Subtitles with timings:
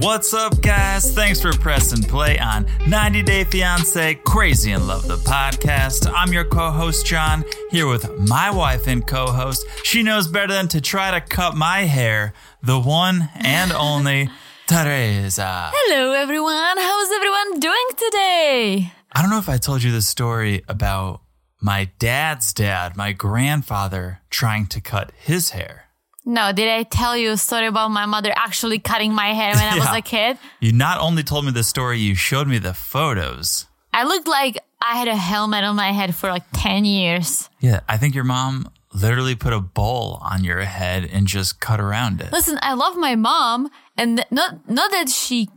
[0.00, 1.14] What's up, guys?
[1.14, 6.12] Thanks for pressing play on 90 Day Fiance Crazy in Love, the podcast.
[6.12, 9.64] I'm your co host, John, here with my wife and co host.
[9.84, 12.32] She knows better than to try to cut my hair,
[12.64, 14.28] the one and only
[14.66, 15.70] Teresa.
[15.72, 16.78] Hello, everyone.
[16.78, 18.92] How's everyone doing today?
[19.18, 21.22] I don't know if I told you the story about
[21.60, 25.86] my dad's dad, my grandfather, trying to cut his hair.
[26.24, 29.64] No, did I tell you a story about my mother actually cutting my hair when
[29.64, 30.38] I was a kid?
[30.60, 33.66] You not only told me the story, you showed me the photos.
[33.92, 37.50] I looked like I had a helmet on my head for like 10 years.
[37.58, 41.80] Yeah, I think your mom literally put a bowl on your head and just cut
[41.80, 42.32] around it.
[42.32, 45.48] Listen, I love my mom, and not not that she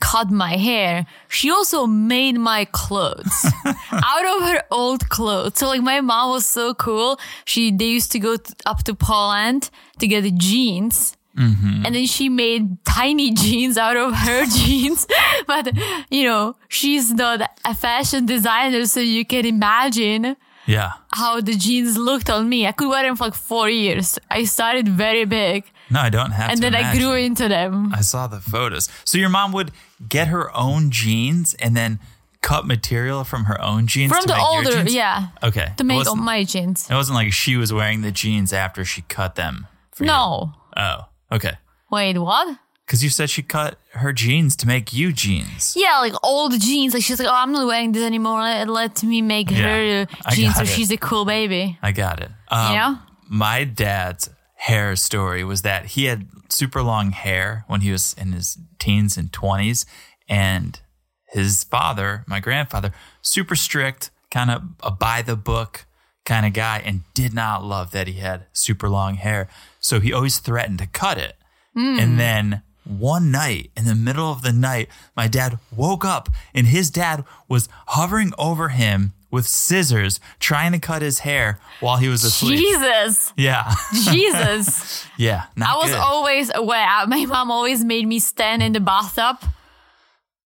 [0.00, 3.46] cut my hair, she also made my clothes
[3.92, 5.58] out of her old clothes.
[5.58, 7.18] So like my mom was so cool.
[7.44, 11.16] She they used to go t- up to Poland to get the jeans.
[11.36, 11.84] Mm-hmm.
[11.84, 15.06] And then she made tiny jeans out of her jeans.
[15.46, 15.68] But,
[16.10, 20.92] you know, she's not a fashion designer, so you can imagine Yeah.
[21.12, 22.66] how the jeans looked on me.
[22.66, 24.18] I could wear them for like four years.
[24.30, 27.92] I started very big No, I don't have and then I grew into them.
[27.94, 28.88] I saw the photos.
[29.04, 29.70] So your mom would
[30.08, 31.98] get her own jeans and then
[32.42, 34.94] cut material from her own jeans From to the make your older, jeans?
[34.94, 35.72] yeah, Okay.
[35.78, 36.88] to make wasn't, my jeans.
[36.90, 39.66] it wasn't like she was wearing the jeans after she cut them.
[39.92, 40.08] for you.
[40.08, 40.52] No.
[40.76, 41.54] Oh, okay.
[41.90, 42.58] Wait, what?
[42.84, 45.74] Because you said she cut her jeans to make you jeans.
[45.76, 46.94] Yeah, like old jeans.
[46.94, 48.40] Like she's like, oh, I'm not wearing this anymore.
[48.40, 50.68] Let, let me make Yeah, her jeans so it.
[50.68, 51.78] she's a cool baby.
[51.82, 52.30] I got it.
[52.48, 52.98] Um, You know?
[53.28, 58.32] My dad's hair story was that he had super long hair when he was in
[58.32, 59.84] his teens and 20s.
[60.28, 60.80] And
[61.28, 65.86] his father, my grandfather, super strict, kind of a by the book
[66.24, 69.48] kind of guy, and did not love that he had super long hair.
[69.78, 71.36] So he always threatened to cut it.
[71.74, 71.98] Hmm.
[72.00, 76.66] And then one night, in the middle of the night, my dad woke up and
[76.66, 82.08] his dad was hovering over him with scissors trying to cut his hair while he
[82.08, 82.58] was asleep.
[82.58, 83.32] Jesus.
[83.36, 83.74] Yeah.
[83.92, 85.06] Jesus.
[85.16, 85.44] yeah.
[85.56, 85.98] Not I was good.
[85.98, 87.06] always aware.
[87.06, 89.38] My mom always made me stand in the bathtub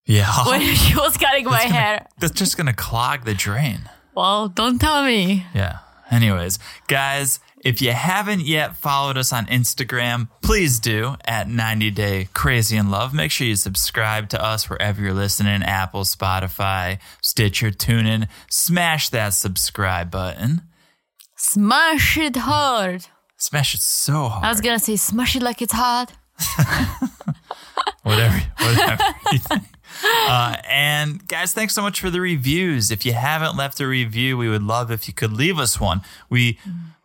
[0.07, 0.31] Yeah.
[0.47, 2.07] when she was cutting my gonna- hair.
[2.19, 3.89] That's just going to clog the drain.
[4.15, 5.47] Well, don't tell me.
[5.55, 5.79] Yeah.
[6.11, 12.29] Anyways, guys, if you haven't yet followed us on Instagram, please do at 90 Day
[12.35, 13.15] Crazy in Love.
[13.15, 18.29] Make sure you subscribe to us wherever you're listening Apple, Spotify, Stitcher, TuneIn.
[18.51, 20.63] Smash that subscribe button.
[21.37, 23.07] Smash it hard.
[23.37, 24.45] Smash it so hard.
[24.45, 26.13] I was gonna say smash it like it's hot.
[28.03, 29.63] whatever, whatever you think.
[30.05, 32.91] Uh, and guys, thanks so much for the reviews.
[32.91, 36.03] If you haven't left a review, we would love if you could leave us one.
[36.29, 36.59] We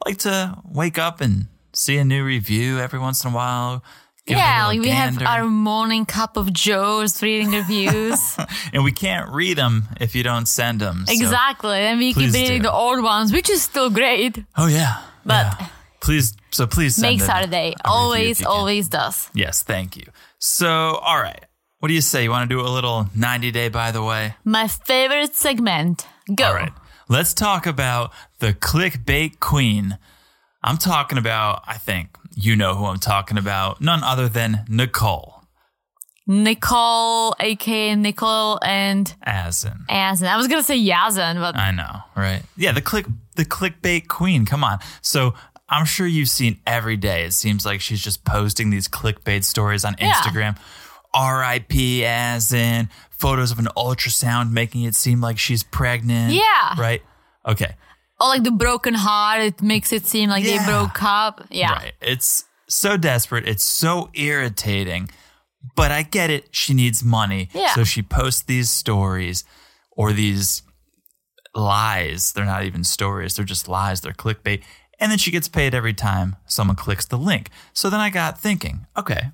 [0.06, 3.84] like to wake up and see a new review every once in a while.
[4.26, 8.38] give yeah, we have our morning cup of joes reading reviews.
[8.74, 11.06] and we can't read them if you don't send them.
[11.08, 11.78] so- exactly.
[11.78, 12.64] And we keep reading do.
[12.64, 14.38] the old ones, which is still great.
[14.58, 15.68] Oh yeah, But- yeah.
[16.02, 17.48] please, so please send Makes our day.
[17.48, 19.30] a review if Always, always does.
[19.34, 20.06] Yes, thank you.
[20.40, 21.45] So, all right.
[21.86, 22.24] What do you say?
[22.24, 24.34] You want to do a little 90 day, by the way?
[24.44, 26.08] My favorite segment.
[26.34, 26.48] Go.
[26.48, 26.72] All right.
[27.10, 30.00] Let's talk about the clickbait queen.
[30.64, 35.44] I'm talking about, I think you know who I'm talking about, none other than Nicole
[36.26, 39.86] Nicole, aka Nicole and Azan.
[39.88, 40.28] Azan.
[40.28, 42.42] I was gonna say Yazan, but I know, right?
[42.58, 44.48] Yeah, the click the clickbait queen.
[44.48, 44.80] Come on.
[45.04, 45.36] So
[45.70, 47.26] I'm sure you've seen every day.
[47.26, 50.14] It seems like she's just posting these clickbait stories on Yeah.
[50.14, 50.58] Instagram.
[51.16, 52.06] R.I.P.
[52.06, 56.34] as in Photos of an ultrasound making it seem like she's pregnant.
[56.34, 56.80] Yeah.
[56.80, 57.02] Right.
[57.48, 57.76] Okay.
[58.20, 60.58] or like the broken heart, it makes it seem like Yeah.
[60.60, 61.46] they broke up.
[61.50, 61.72] Yeah.
[61.74, 61.94] Right.
[62.02, 63.48] It's so desperate.
[63.48, 65.10] It's so irritating.
[65.76, 66.50] But I get it.
[66.52, 67.50] She needs money.
[67.54, 67.74] Yeah.
[67.74, 69.44] So she posts these stories
[69.92, 70.62] or these
[71.56, 72.34] lies.
[72.34, 73.36] They're not even stories.
[73.36, 74.02] They're just lies.
[74.02, 74.62] They're clickbait.
[75.00, 77.50] And then she gets paid every time someone clicks the link.
[77.74, 79.32] So then I got thinking, okay,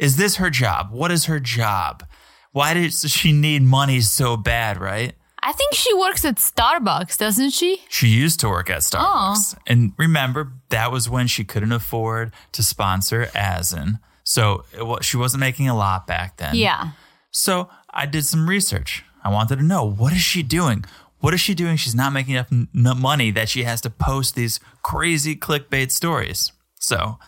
[0.00, 0.90] is this her job?
[0.90, 2.04] What is her job?
[2.52, 5.14] Why does she need money so bad, right?
[5.42, 7.82] I think she works at Starbucks, doesn't she?
[7.88, 8.98] She used to work at Oh.
[9.36, 9.56] Starbucks.
[9.66, 14.00] And remember, that was when she couldn't afford to sponsor Azan.
[14.24, 16.54] So it she wasn't making a lot back then.
[16.56, 16.90] Yeah.
[17.30, 19.04] So I did some research.
[19.24, 20.84] I wanted to know what is she doing?
[21.20, 21.76] What is she doing?
[21.76, 26.52] She's not making enough n- money that she has to post these crazy clickbait stories.
[26.80, 27.18] So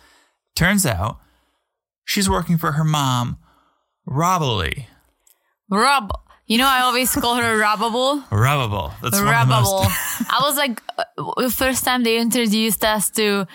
[0.57, 1.19] turns out
[2.13, 3.39] she's working for her mom,
[4.07, 4.87] Robbly.
[5.71, 6.13] Rob
[6.47, 8.29] You know, I always call her Rubbable.
[8.29, 8.93] Rubbable.
[9.01, 9.85] That's one of the Rubbable.
[9.85, 10.31] most.
[10.31, 11.05] I was like, uh,
[11.39, 13.47] the first time they introduced us to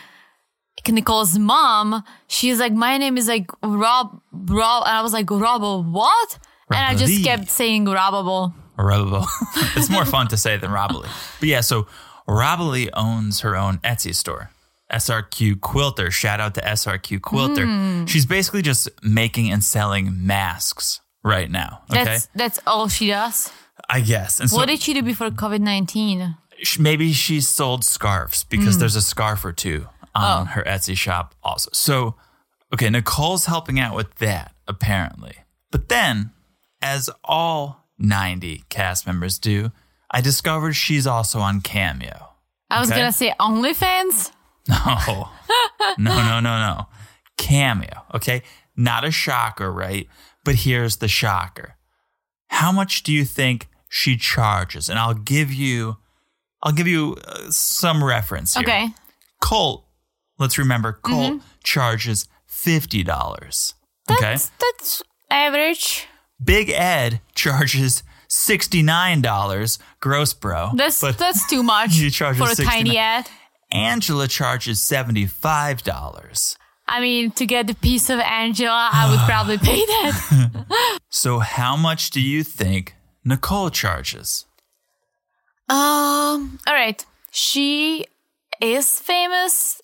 [0.88, 4.83] Nicole's mom, she's like, my name is like Rob, Rob.
[4.88, 6.39] And I was like, Robble, what?
[6.69, 8.53] And I just kept saying Rubbable.
[8.77, 9.25] Rubbable.
[9.77, 11.10] it's more fun to say than Robbly.
[11.39, 11.88] But yeah, so
[12.27, 14.50] Robbly owns her own Etsy store.
[14.92, 16.12] SRQ Quilter.
[16.12, 17.66] Shout out to SRQ Quilter.
[17.66, 18.06] Hmm.
[18.06, 21.81] She's basically just making and selling masks right now.
[21.92, 22.04] Okay.
[22.04, 23.51] That's that's all she does.
[23.89, 24.39] I guess.
[24.39, 26.36] And so what did she do before COVID nineteen?
[26.80, 31.69] maybe she sold scarves because there's a scarf or two on her Etsy shop also.
[31.72, 32.16] So,
[32.74, 35.36] okay, Nicole's helping out with that apparently.
[35.72, 36.31] But then,
[36.81, 39.72] as all 90 cast members do,
[40.10, 42.30] I discovered she's also on Cameo.
[42.72, 43.00] I was Okay.
[43.01, 44.31] gonna say OnlyFans.
[44.69, 45.29] No,
[45.97, 46.85] no, no, no, no.
[47.37, 48.43] Cameo, okay?
[48.75, 50.07] Not a shocker, right?
[50.43, 51.75] But here's the shocker.
[52.49, 54.89] How much do you think she charges?
[54.89, 55.97] And I'll give you,
[56.63, 58.63] I'll give you uh, some reference here.
[58.63, 58.89] Okay.
[59.41, 59.85] Colt,
[60.39, 63.73] let's remember, Colt charges fifty dollars.
[64.09, 64.21] Okay.
[64.21, 66.07] That's that's average.
[66.43, 70.71] Big Ed charges sixty nine dollars, gross, bro.
[70.75, 72.95] That's that's too much You charge for a tiny 69.
[72.97, 73.29] ad.
[73.71, 76.57] Angela charges seventy five dollars.
[76.87, 80.99] I mean, to get the piece of Angela, I would probably pay that.
[81.09, 84.45] So, how much do you think Nicole charges?
[85.69, 86.59] Um.
[86.67, 87.03] All right.
[87.31, 88.05] She
[88.61, 89.79] is famous,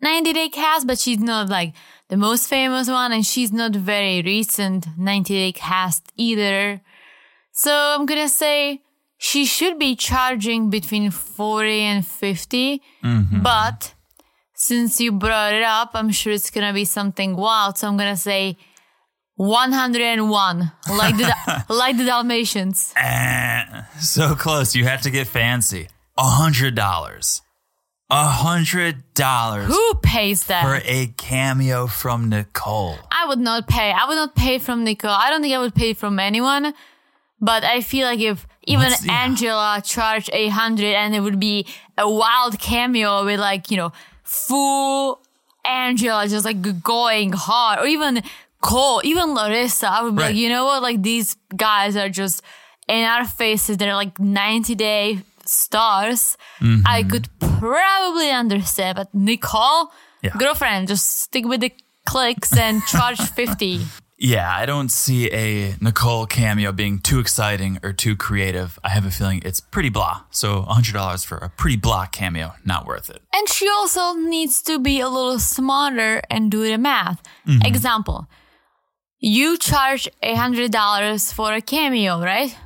[0.00, 1.74] 90 Day Cast, but she's not like
[2.08, 6.80] the most famous one, and she's not very recent 90 Day Cast either.
[7.52, 8.82] So I'm gonna say
[9.18, 12.82] she should be charging between 40 and 50.
[13.42, 13.94] But
[14.54, 17.78] since you brought it up, I'm sure it's gonna be something wild.
[17.78, 18.56] So I'm gonna say
[19.36, 22.92] 101, like the like the Dalmatians.
[22.96, 24.74] Eh, so close.
[24.74, 25.88] You had to get fancy.
[26.18, 27.42] A hundred dollars.
[28.08, 30.62] A hundred dollars Who pays that?
[30.62, 32.96] for a cameo from Nicole.
[33.10, 33.90] I would not pay.
[33.92, 35.10] I would not pay from Nicole.
[35.10, 36.72] I don't think I would pay from anyone.
[37.40, 39.12] But I feel like if even What's- yeah.
[39.24, 41.66] Angela charged a hundred and it would be
[41.96, 43.92] a wild cameo with like, you know,
[44.24, 45.20] full
[45.64, 48.22] Angela just like going hard or even
[48.62, 50.28] Cole, even Larissa, I would be Right.
[50.28, 50.82] like, you know what?
[50.82, 52.42] Like these guys are just
[52.88, 53.76] in our faces.
[53.76, 56.36] They're like 90 day stars.
[56.60, 56.82] Mm-hmm.
[56.86, 59.92] I could probably understand, but Nicole,
[60.22, 60.30] Yeah.
[60.38, 61.72] girlfriend, just stick with the
[62.06, 63.80] clicks and charge 50.
[64.18, 68.78] Yeah, I don't see a Nicole cameo being too exciting or too creative.
[68.82, 70.22] I have a feeling it's pretty blah.
[70.30, 73.20] So a hundred dollars for a pretty blah cameo, not worth it.
[73.34, 77.22] And she also needs to be a little smarter and do the math.
[77.46, 77.66] Mm-hmm.
[77.66, 78.26] Example,
[79.18, 82.56] you charge a hundred dollars for a cameo, right?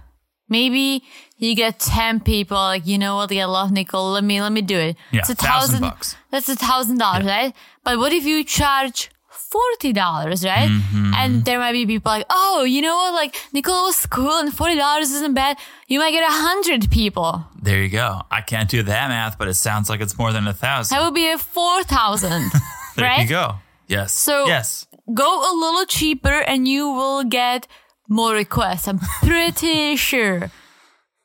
[0.48, 1.02] Maybe
[1.36, 4.12] you get ten people, like you know what, I love Nicole.
[4.12, 4.96] Let me let me do it.
[5.10, 6.16] Yeah, it's a thousand thousand bucks.
[6.30, 7.54] That's a thousand dollars, right?
[7.82, 9.10] But what if you charge
[9.48, 10.68] forty dollars, right?
[10.68, 11.12] Mm-hmm.
[11.16, 14.52] And there might be people like, oh, you know what, like Nicole was cool and
[14.54, 15.56] forty dollars isn't bad.
[15.88, 17.44] You might get a hundred people.
[17.62, 18.22] There you go.
[18.30, 20.96] I can't do that math, but it sounds like it's more than a thousand.
[20.96, 22.50] That would be a four thousand,
[22.96, 23.22] There right?
[23.22, 23.54] you go.
[23.88, 24.12] Yes.
[24.12, 24.86] So- yes.
[25.12, 27.66] go a little cheaper and you will get
[28.08, 28.86] more requests.
[28.88, 30.50] I'm pretty sure.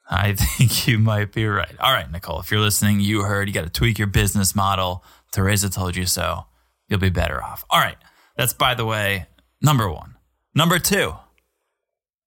[0.09, 1.73] I think you might be right.
[1.79, 5.03] All right, Nicole, if you're listening, you heard you got to tweak your business model.
[5.31, 6.45] Teresa told you so.
[6.87, 7.65] You'll be better off.
[7.71, 7.97] All right.
[8.37, 9.27] That's, by the way,
[9.61, 10.15] number one.
[10.53, 11.13] Number two.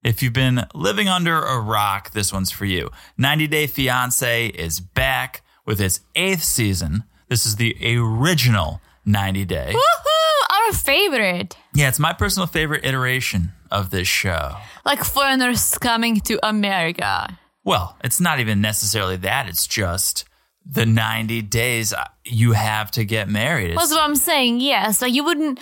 [0.05, 2.91] If you've been living under a rock, this one's for you.
[3.17, 7.05] 90 Day Fiance is back with its eighth season.
[7.29, 9.73] This is the original 90 Day.
[9.75, 10.57] Woohoo!
[10.57, 11.57] Our favorite.
[11.75, 14.55] Yeah, it's my personal favorite iteration of this show.
[14.85, 17.37] Like foreigners coming to America.
[17.65, 19.49] Well, it's not even necessarily that.
[19.49, 20.25] It's just
[20.65, 21.93] the 90 days
[22.25, 23.77] you have to get married.
[23.77, 24.61] That's what I'm saying.
[24.61, 25.03] Yes.
[25.03, 25.59] Like you wouldn't.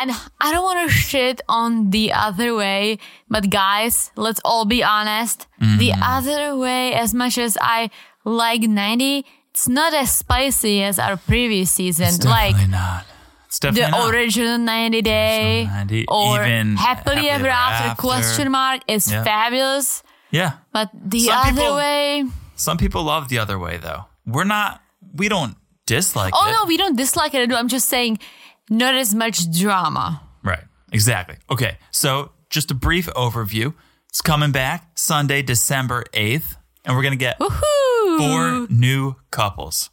[0.00, 0.10] And
[0.40, 2.98] I don't want to shit on the other way,
[3.28, 5.46] but guys, let's all be honest.
[5.58, 6.00] The mm.
[6.02, 7.90] other way, as much as I
[8.24, 12.06] like 90, it's not as spicy as our previous season.
[12.08, 13.04] it's like definitely not.
[13.46, 14.10] It's the not.
[14.12, 18.00] original 90 day 90, or even happily, Happily ever Ever after, After.
[18.02, 19.24] question mark is Yeah.
[19.24, 20.50] fabulous Yeah.
[20.72, 22.24] but the Some other people- way
[22.56, 24.04] Some people love the other way, though.
[24.26, 24.82] We're not,
[25.14, 26.52] we don't dislike oh it.
[26.52, 28.18] no we don't dislike it i'm just saying
[28.68, 30.62] not as much drama Right.
[30.92, 31.36] Exactly.
[31.50, 31.78] Okay.
[31.90, 33.74] So, just a brief overview.
[34.08, 38.18] It's coming back Sunday, December 8th, and we're going to get Woohoo!
[38.18, 39.90] four new couples,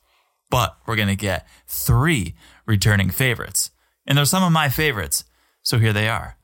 [0.52, 2.36] but we're going to get three
[2.68, 3.72] returning favorites.
[4.06, 5.26] And they're some of my favorites.
[5.64, 6.38] So here they are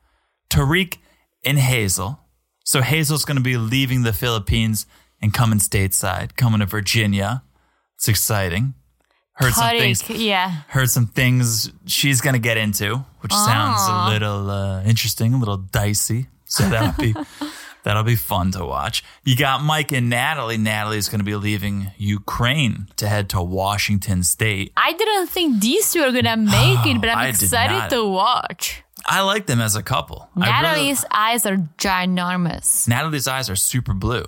[0.50, 0.98] Tariq
[1.46, 2.20] and Hazel.
[2.66, 4.88] So Hazel's going to be leaving the Philippines
[5.22, 7.44] and coming stateside, coming to Virginia.
[7.96, 8.74] It's exciting.
[9.40, 10.10] Heard some things.
[10.10, 10.52] Yeah.
[10.68, 15.38] Heard some things she's going to get into, which sounds a little uh, interesting, a
[15.38, 16.28] little dicey.
[16.46, 17.14] So that'll be
[17.84, 19.02] that'll be fun to watch.
[19.24, 20.58] You got Mike and Natalie.
[20.58, 24.74] Natalie's going to be leaving Ukraine to head to Washington State.
[24.76, 28.04] I didn't think these two are gonna make it, but I I'm did excited to
[28.06, 28.84] watch.
[29.06, 30.28] I like them as a couple.
[30.36, 34.26] I really- Natalie's eyes are ginormous, Natalie's eyes are super blue.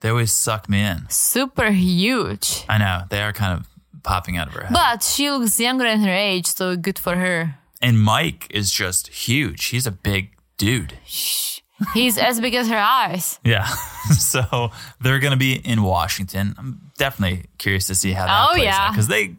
[0.00, 1.06] They always suck me in.
[1.10, 2.64] super huge.
[2.68, 3.66] I know they are kind of
[4.06, 4.72] popping out of her head.
[4.72, 7.56] But she looks younger than her age, so good for her.
[7.82, 9.66] and Mike is just huge.
[9.66, 10.94] He's a big dude.
[11.92, 13.38] He's as big as her eyes.
[13.44, 13.66] Yeah.
[14.18, 14.70] so
[15.00, 16.54] they're going to be in Washington.
[16.58, 18.90] I'm definitely curious to see how that Oh, plays yeah.
[18.90, 19.36] because they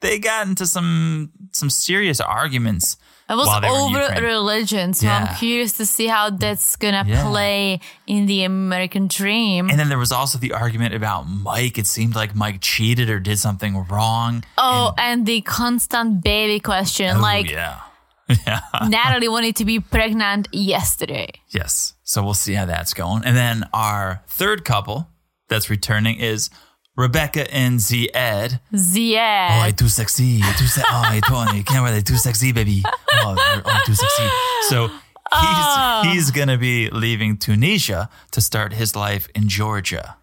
[0.00, 2.96] they got into some some serious arguments.
[3.30, 6.76] It was while they were in over religion, so I'm curious to see how that's
[6.76, 7.28] gonna Yeah.
[7.28, 9.68] play in the American dream.
[9.68, 11.76] And then there was also the argument about Mike.
[11.78, 14.44] It seemed like Mike cheated or did something wrong.
[14.56, 17.80] oh, and the constant baby question, Oh, like yeah.
[18.46, 18.60] Yeah.
[18.88, 21.28] Natalie wanted to be pregnant yesterday.
[21.48, 21.94] Yes.
[22.04, 23.24] So we'll see how that's going.
[23.24, 25.08] And then our third couple
[25.48, 26.50] that's returning is
[26.98, 28.58] Rebecca and Zed.
[28.76, 29.48] Zia.
[29.52, 30.40] Oh, I too sexy.
[30.42, 32.04] I too se- oh, I too, you can't wear that.
[32.04, 32.82] Too sexy, baby.
[33.20, 34.28] Oh, oh, too sexy.
[34.68, 34.98] So he's
[35.30, 36.02] oh.
[36.04, 40.16] he's gonna be leaving Tunisia to start his life in Georgia.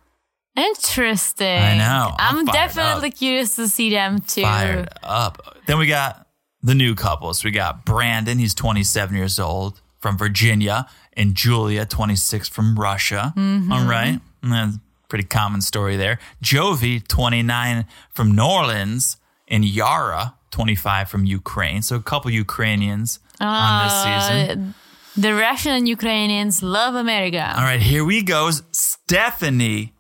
[0.58, 1.60] Interesting.
[1.60, 2.14] I know.
[2.20, 3.16] I'm I'm, definitely up.
[3.16, 4.42] curious to see them too.
[4.42, 5.58] Fired up.
[5.68, 6.28] Then we got
[6.62, 7.44] the new couples.
[7.46, 8.38] We got Brandon.
[8.38, 13.34] He's 27 years old from Virginia, and Julia, 26 from Russia.
[13.36, 13.72] Mm-hmm.
[13.72, 14.20] All right.
[14.44, 14.80] And
[15.10, 16.20] pretty common story there.
[16.44, 21.82] Jovi, 29 from New Orleans, and Yara, 25 from Ukraine.
[21.82, 24.74] So a couple Ukrainians on this uh, season.
[25.18, 27.54] The Russian and Ukrainians love America.
[27.56, 28.52] All right, here we go.
[28.72, 29.94] Stephanie,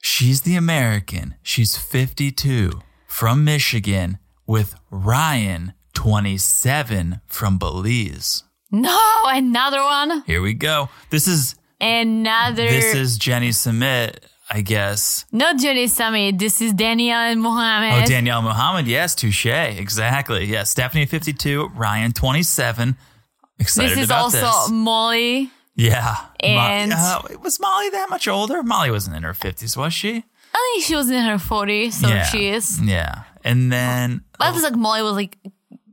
[0.00, 1.34] she's the American.
[1.42, 8.44] She's 52 from Michigan with Ryan, 27 from Belize.
[8.70, 10.22] No, another one.
[10.26, 10.88] Here we go.
[11.10, 12.68] This is Another.
[12.68, 14.18] this is Jenny Sumit,
[14.54, 15.24] I guess.
[15.32, 16.38] No, Johnny Sumit.
[16.38, 18.02] This is Danielle and Mohammed.
[18.04, 18.86] Oh, Danielle Muhammad.
[18.86, 19.46] Yes, touche.
[19.46, 20.44] Exactly.
[20.44, 21.68] Yes, Stephanie, 52.
[21.74, 22.96] Ryan, 27.
[23.58, 24.70] Excited this is also this.
[24.70, 25.50] Molly.
[25.74, 26.16] Yeah.
[26.40, 28.62] And- uh, was Molly that much older?
[28.62, 30.22] Molly wasn't in her 50s, was she?
[30.54, 32.24] I think she was in her 40s, so yeah.
[32.24, 32.78] she is.
[32.82, 33.22] Yeah.
[33.42, 35.38] And then But it was like Molly was like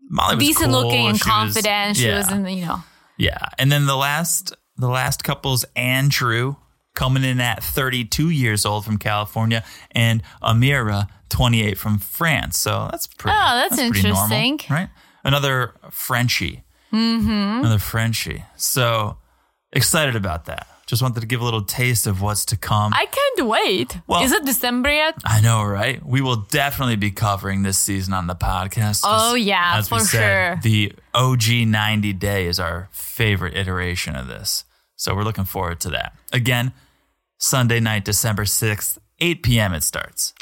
[0.10, 0.84] Molly was decent cool.
[0.84, 1.96] looking and She was- confident.
[1.96, 2.84] she was in the, you know.
[3.18, 3.38] Yeah.
[3.58, 6.56] And then the last the last couple's Andrew
[7.00, 12.58] coming in at 32 years old from California and Amira 28 from France.
[12.60, 14.60] So that's pretty Oh, that's normal, interesting.
[14.70, 14.90] right?
[15.24, 16.64] Another Frenchie.
[16.92, 17.60] Mm-hmm.
[17.62, 18.44] Another Frenchie.
[18.58, 19.18] So
[19.72, 20.68] excited about that.
[20.88, 22.92] Just wanted to give a little taste of what's to come.
[22.96, 23.98] I can't wait.
[24.08, 25.14] Well- is it December yet?
[25.24, 26.04] I know, right?
[26.06, 29.04] We will definitely be covering this season on the podcast.
[29.06, 30.60] Oh, Just yeah, as for said, sure.
[30.64, 34.66] The OG 90 day is our favorite iteration of this.
[34.96, 36.14] So we're looking forward to that.
[36.34, 36.74] Again,
[37.40, 39.74] Sunday night, December 6th, 8 p.m.
[39.74, 40.34] it starts.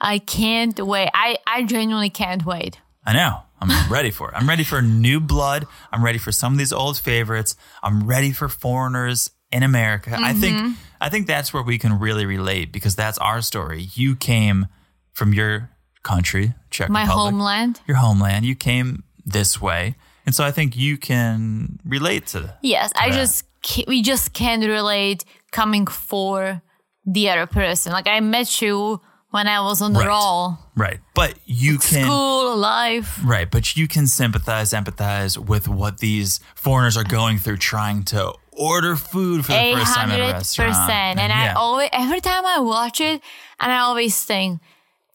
[0.00, 1.08] I can't wait.
[1.14, 2.78] I, I genuinely can't wait.
[3.04, 3.38] I know.
[3.60, 4.34] I'm ready for it.
[4.36, 5.66] I'm ready for new blood.
[5.90, 7.56] I'm ready for some of these old favorites.
[7.82, 10.10] I'm ready for foreigners in America.
[10.14, 10.40] I Mm-hmm.
[10.40, 13.88] think I think that's where we can really relate because that's our story.
[13.94, 14.66] You came
[15.12, 15.70] from your
[16.02, 17.80] country, Czech My Republic, homeland.
[17.86, 18.44] your homeland.
[18.46, 19.96] You came this way,
[20.26, 22.40] and so I think you can relate to.
[22.40, 22.58] That.
[22.62, 23.16] Yes, I that.
[23.16, 23.44] just
[23.86, 26.62] we just can't relate coming for
[27.06, 27.92] the other person.
[27.92, 30.08] Like I met you when I was on the Right.
[30.08, 32.04] roll, Right, but you can.
[32.04, 33.18] school life.
[33.24, 38.32] Right, but you can sympathize, empathize with what these foreigners are going through, trying to
[38.52, 40.70] order food for the first time at a restaurant.
[40.70, 41.18] percent.
[41.18, 43.20] And I always every time I watch it,
[43.60, 44.60] and I always think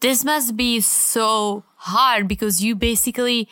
[0.01, 3.47] this must be so hard because you basically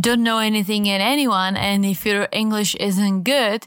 [0.00, 3.66] don't know anything and anyone, and if your English isn't good,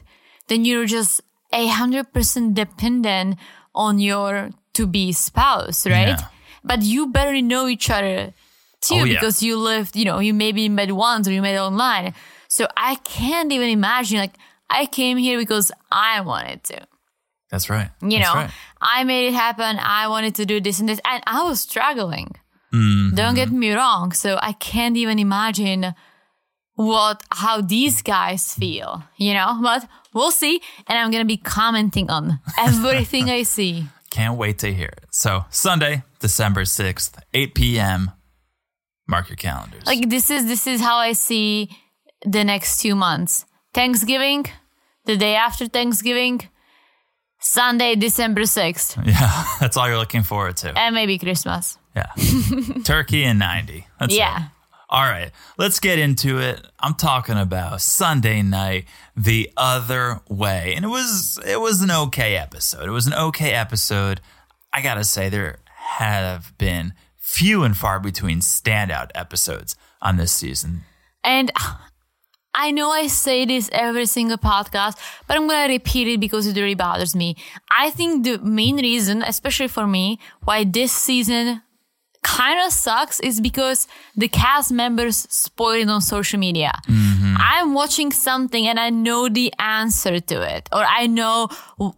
[0.52, 1.20] then you're just
[1.52, 3.38] a hundred percent dependent
[3.74, 6.08] on your to be spouse, right?
[6.20, 6.28] Yeah.
[6.64, 8.32] But you better know each other
[8.80, 9.14] too Oh, yeah.
[9.14, 12.14] because you lived, you know, you maybe met once or you met online.
[12.48, 14.34] So I can't even imagine like
[14.68, 16.86] I came here because I wanted to.
[17.50, 17.90] That's right.
[18.00, 18.50] You That's know, right.
[18.80, 19.78] I made it happen.
[19.78, 22.34] I wanted to do this and this, and I was struggling.
[22.72, 23.14] Mm-hmm.
[23.14, 24.12] Don't get me wrong.
[24.12, 25.94] So I can't even imagine
[26.76, 29.02] what how these guys feel.
[29.16, 30.60] You know, but we'll see.
[30.86, 33.84] And I'm gonna be commenting on everything I see.
[34.10, 35.04] Can't wait to hear it.
[35.10, 38.10] So Sunday, December sixth, eight p.m.
[39.08, 39.84] Mark your calendars.
[39.86, 41.68] Like this is this is how I see
[42.24, 43.44] the next two months.
[43.74, 44.44] Thanksgiving,
[45.06, 46.42] the day after Thanksgiving,
[47.40, 50.78] Sunday, December 6th, Yeah, that's all you're looking forward to.
[50.78, 51.78] and maybe Christmas.
[51.96, 52.06] Yeah.
[52.84, 53.86] Turkey and 90.
[53.98, 54.44] That's Yeah.
[54.44, 54.50] it.
[54.92, 56.66] All right, let's get into it.
[56.78, 58.84] I'm talking about Sunday night
[59.16, 60.74] the other way.
[60.76, 62.84] And it was it was an okay episode.
[62.88, 64.20] It was an okay episode.
[64.70, 65.60] I got to say there
[65.96, 70.82] have been few and far between standout episodes on this season.
[71.24, 71.50] And
[72.54, 76.54] I know I say this every single podcast, but I'm gonna repeat it because it
[76.54, 77.36] really bothers me.
[77.74, 81.62] I think the main reason, especially for me, why this season
[82.32, 83.86] kind of sucks is because
[84.16, 86.72] the cast members spoil it on social media.
[86.88, 87.34] Mm-hmm.
[87.38, 91.48] I'm watching something and I know the answer to it, or I know,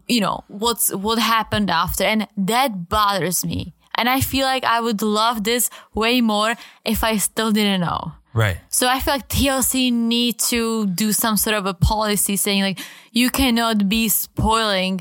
[0.08, 3.74] you know, what's what happened after, and that bothers me.
[3.94, 8.12] And I feel like I would love this way more if I still didn't know.
[8.32, 8.58] Right.
[8.68, 12.80] So I feel like TLC need to do some sort of a policy saying like
[13.12, 15.00] you cannot be spoiling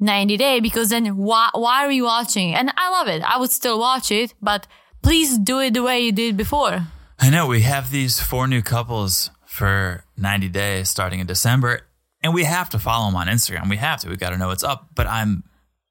[0.00, 2.54] 90 Day because then why why are you watching?
[2.54, 3.22] And I love it.
[3.22, 4.66] I would still watch it, but
[5.02, 6.86] please do it the way you did before.
[7.18, 11.80] I know we have these four new couples for 90 days starting in December,
[12.22, 13.68] and we have to follow them on Instagram.
[13.68, 14.08] We have to.
[14.08, 14.88] We got to know what's up.
[14.94, 15.42] But I'm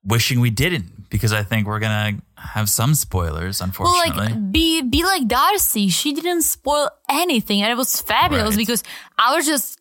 [0.03, 4.27] wishing we didn't because I think we're gonna have some spoilers, Well, unfortunately.
[4.33, 5.89] like be be like Darcy.
[5.89, 8.57] She didn't spoil anything, and it was fabulous Right.
[8.57, 8.83] because
[9.17, 9.77] I was just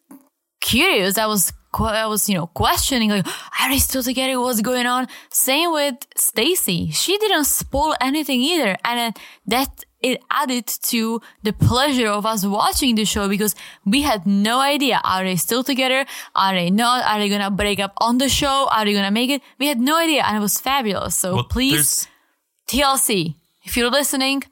[0.61, 1.19] curious.
[1.19, 3.27] I was I was you know questioning like
[3.61, 4.41] are they still together?
[4.41, 5.07] What's going on?
[5.31, 6.91] Same with Stacy.
[6.93, 12.45] She didn't spoil anything either, and uh, that it added to the pleasure of us
[12.47, 16.07] watching the show because we had no idea are they still together?
[16.35, 17.05] Are they not?
[17.05, 18.69] Are they gonna break up on the show?
[18.71, 19.43] Are they gonna make it?
[19.59, 21.17] We had no idea, and it was fabulous.
[21.17, 22.07] So Well, please.
[22.69, 23.35] TLC,
[23.65, 24.43] if you're listening,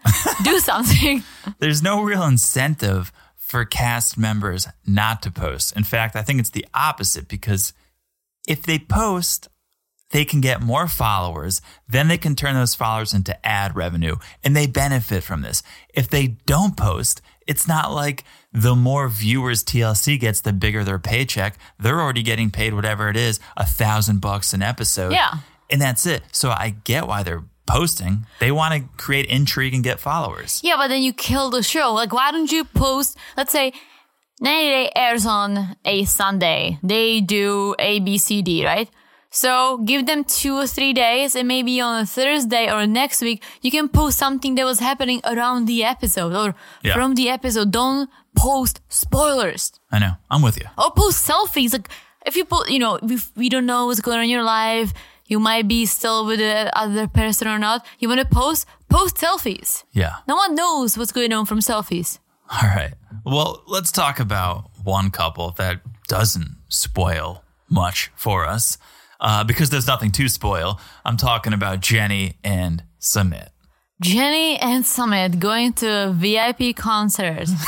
[0.43, 1.23] do something.
[1.59, 3.13] there's no real incentive
[3.47, 5.77] for cast members not to post.
[5.77, 7.73] In fact, I think it's the opposite because
[8.49, 9.49] if they post,
[10.11, 11.61] they can get more followers.
[11.89, 15.63] Then they can turn those followers into ad revenue and they benefit from this.
[15.95, 20.99] If they don't post, it's not like the more viewers TLC gets, the bigger their
[20.99, 21.57] paycheck.
[21.79, 25.13] They're already getting paid whatever it is, a thousand bucks an episode.
[25.13, 25.35] Yeah.
[25.71, 26.25] And that's it.
[26.33, 28.27] So I get why they're posting.
[28.41, 30.61] They want to create intrigue and get followers.
[30.65, 31.93] yeah, but then you kill the show.
[31.93, 33.73] Like, why don't you post, let's say,
[34.41, 36.79] 90 Day airs on a Sunday.
[36.83, 38.89] They do A, B, C, D, right?
[39.31, 43.43] So give them two or three days, and maybe on a Thursday or next week,
[43.61, 46.95] you can post something that was happening around the episode or Yeah.
[46.95, 47.71] from the episode.
[47.71, 49.73] Don't post spoilers.
[49.91, 50.13] I know.
[50.31, 50.67] I'm with you.
[50.79, 51.73] or post selfies.
[51.73, 51.89] Like
[52.25, 54.93] if you put, you know, if we don't know what's going on in your life,
[55.27, 57.85] you might be still with the other person or not.
[57.99, 59.85] You want to post, post selfies.
[59.93, 60.17] Yeah.
[60.29, 62.19] No one knows what's going on from selfies.
[62.51, 62.95] All right.
[63.25, 68.79] Well, let's talk about one couple that doesn't spoil much for us
[69.21, 70.81] uh, because there's nothing to spoil.
[71.05, 73.49] I'm talking about Jenny and Sumit.
[74.01, 77.49] Jenny and Sumit going to a VIP concert.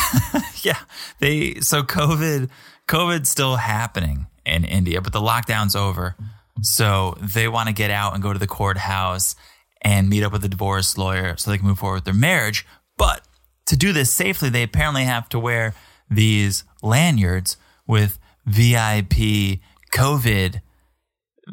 [0.63, 0.79] Yeah,
[1.21, 2.51] they so COVID
[2.89, 6.17] COVID's still happening in India, but the lockdown's over.
[6.63, 9.37] So they want to get out and go to the courthouse
[9.83, 12.67] and meet up with a divorce lawyer so they can move forward with their marriage.
[12.97, 13.23] But
[13.67, 15.75] to do this safely, they apparently have to wear
[16.11, 19.61] these lanyards with VIP
[19.93, 20.61] COVID.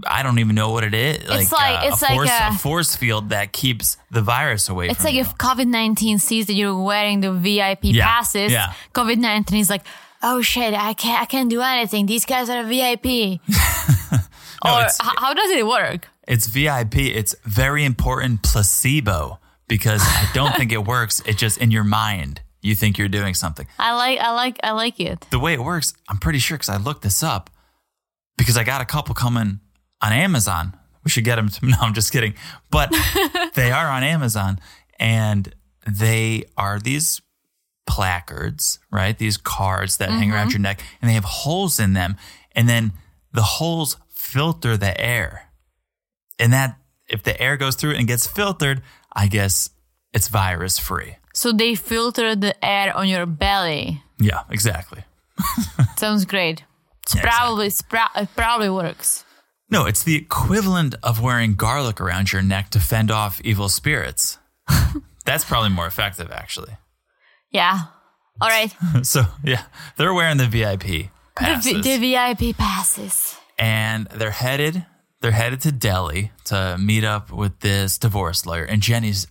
[0.08, 1.18] I don't even know what it is.
[1.30, 4.68] It's like- uh, it's a like force, a- a force field that keeps the virus
[4.68, 5.22] away It's like you.
[5.22, 8.74] if COVID 19 sees that you're wearing the VIP Yeah, passes, yeah.
[8.94, 9.86] COVID 19 is like,
[10.24, 12.08] oh shit, I can't, I can't do anything.
[12.08, 13.40] These guys are a VIP.
[14.66, 16.08] No, or h- how does it work?
[16.28, 16.98] It's VIP.
[16.98, 21.22] It's very important placebo because I don't think it works.
[21.26, 22.42] It's just in your mind.
[22.62, 23.68] You think you're doing something.
[23.78, 25.28] I like, I like, I like it.
[25.30, 27.52] The way it works, I'm pretty sure because I looked this up
[28.38, 29.60] because I got a couple coming
[30.02, 30.76] on Amazon.
[31.04, 31.50] We should get them.
[31.50, 32.34] To, no, I'm just kidding.
[32.72, 32.92] But
[33.54, 34.60] they are on Amazon
[35.00, 35.54] and
[35.88, 37.22] they are these
[37.86, 39.18] placards, right?
[39.18, 40.54] These cards that hang around mm-hmm.
[40.54, 42.18] your neck and they have holes in them.
[42.54, 42.94] And then
[43.32, 43.98] the holes
[44.36, 45.50] filter the air.
[46.38, 48.82] And that, if the air goes through and gets filtered,
[49.14, 49.70] I guess
[50.14, 51.16] it's virus free.
[51.34, 54.04] So they filter the air on your belly.
[54.20, 55.04] Yeah, exactly.
[55.98, 56.64] Sounds great.
[57.04, 59.24] It's Yeah, probably it's pro- it probably works.
[59.70, 64.38] No, it's the equivalent of wearing garlic around your neck to fend off evil spirits.
[65.26, 66.76] That's probably more effective, actually.
[67.52, 67.80] Yeah.
[68.42, 68.74] All right.
[69.04, 69.64] So, yeah,
[69.98, 73.35] they're wearing the VIP The, V- the VIP passes.
[73.58, 74.86] And they're headed.
[75.22, 78.64] They're headed to Delhi to meet up with this divorce lawyer.
[78.64, 79.28] And Jenny's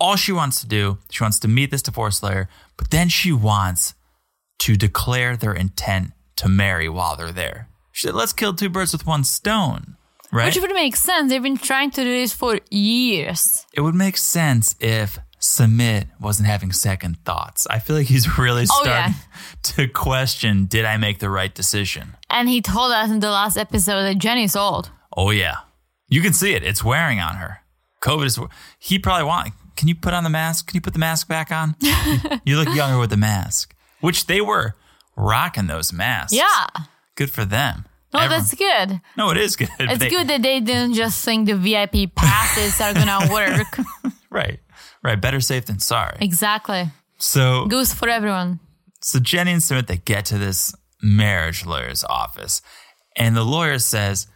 [0.00, 0.98] all she wants to do.
[1.10, 3.94] She wants to meet this divorce lawyer, but then she wants
[4.60, 7.68] to declare their intent to marry while they're there.
[7.92, 9.96] She said, "Let's kill two birds with one stone."
[10.30, 10.46] right?
[10.54, 11.30] Which would make sense.
[11.30, 13.64] They've been trying to do this for years.
[13.72, 17.66] it would make sense if Sumit wasn't having second thoughts.
[17.70, 19.14] I feel like he's really Oh, starting yeah.
[19.62, 22.16] to question did I make the right decision?
[22.30, 24.90] And he told us in the last episode that Jenny's old.
[25.16, 25.58] Oh, yeah.
[26.08, 26.62] You can see it.
[26.62, 27.58] It's wearing on her.
[28.02, 28.38] COVID is,
[28.78, 30.68] he probably want, can you put on the mask?
[30.68, 31.74] Can you put the mask back on?
[32.44, 34.74] you look younger with the mask, which they were
[35.16, 36.32] rocking those masks.
[36.32, 36.66] Yeah.
[37.16, 37.86] Good for them.
[38.14, 39.00] No, Everyone- that's good.
[39.16, 39.68] no, it is good.
[39.78, 43.78] It's They- good that they didn't just think the VIP passes are gonna work.
[44.30, 44.60] Right.
[45.02, 45.18] Right.
[45.20, 46.18] Better safe than sorry.
[46.20, 46.90] exactly.
[47.18, 48.60] So Goes for everyone.
[49.00, 52.62] So Jenny and Sumit, they get to this marriage lawyer's office,
[53.16, 54.26] and the lawyer says,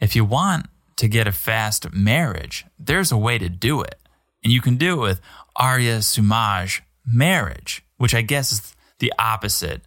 [0.00, 3.98] if you want to get a fast marriage, there's a way to do it.
[4.42, 5.20] And you can do it with
[5.56, 9.82] Arya Samaj marriage, which I guess is the opposite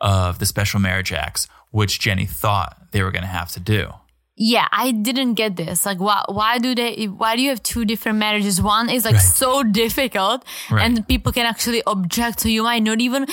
[0.00, 3.92] of the special marriage acts, which Jenny thought they were going to have to do.
[4.34, 5.84] Yeah, I didn't get this.
[5.84, 6.22] Like, why?
[6.26, 7.04] Why do they?
[7.04, 8.62] Why do you have two different marriages?
[8.62, 9.22] One is like Right.
[9.22, 10.84] so difficult, Right.
[10.84, 12.40] and people can actually object.
[12.40, 13.26] So you might not even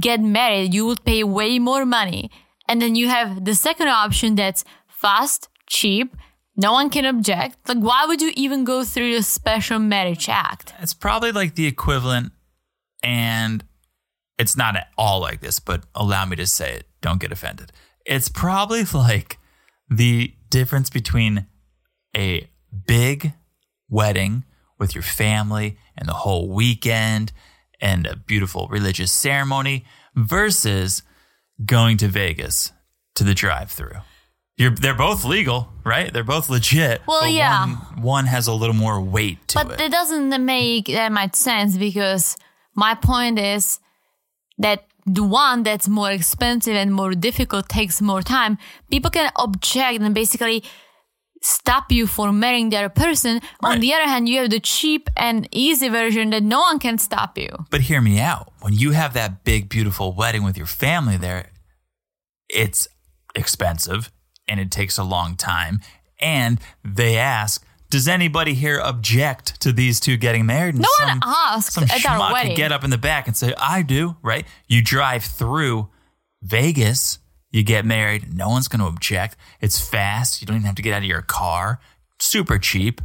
[0.00, 0.72] get married.
[0.72, 2.30] You would pay way more money,
[2.68, 6.14] and then you have the second option that's fast, cheap.
[6.56, 7.58] No one can object.
[7.68, 10.72] Like, why would you even go through the special marriage act?
[10.80, 12.32] It's probably like the equivalent,
[13.02, 13.64] and
[14.38, 16.86] it's not at all like this, but allow me to say it.
[17.00, 17.72] Don't get offended.
[18.06, 19.38] It's probably like
[19.90, 21.46] the difference between
[22.16, 22.48] a
[22.86, 23.32] big
[23.88, 24.44] wedding
[24.78, 27.32] with your family and the whole weekend
[27.80, 31.02] and a beautiful religious ceremony versus
[31.66, 32.70] going to Vegas
[33.16, 33.96] to the drive-through.
[34.56, 36.12] You're, they're both legal, right?
[36.12, 37.00] They're both legit.
[37.04, 37.66] Well, but yeah.
[37.66, 39.68] One, one has a little more weight to it.
[39.68, 39.90] But it.
[39.90, 42.36] doesn't make that much sense because
[42.76, 43.80] my point is
[44.58, 48.58] that the one that's more expensive and more difficult takes more time.
[48.90, 50.64] People can object and basically
[51.42, 53.40] stop you from marrying the other person.
[53.62, 56.96] On the other hand, you have the cheap and easy version that no one can
[56.96, 57.50] stop you.
[57.70, 58.52] But hear me out.
[58.60, 61.50] When you have that big, beautiful wedding with your family there,
[62.48, 62.88] it's
[63.34, 64.10] expensive
[64.48, 65.80] and it takes a long time.
[66.18, 70.74] And they ask, does anybody here object to these two getting married?
[70.74, 72.52] And No one asks some at schmuck wedding.
[72.52, 74.46] could get up in the back and say, I do, right?
[74.66, 75.88] You drive through
[76.42, 77.18] Vegas,
[77.50, 79.36] you get married, no one's going to object.
[79.60, 80.40] It's fast.
[80.40, 81.80] You don't even have to get out of your car.
[82.20, 83.00] Super cheap.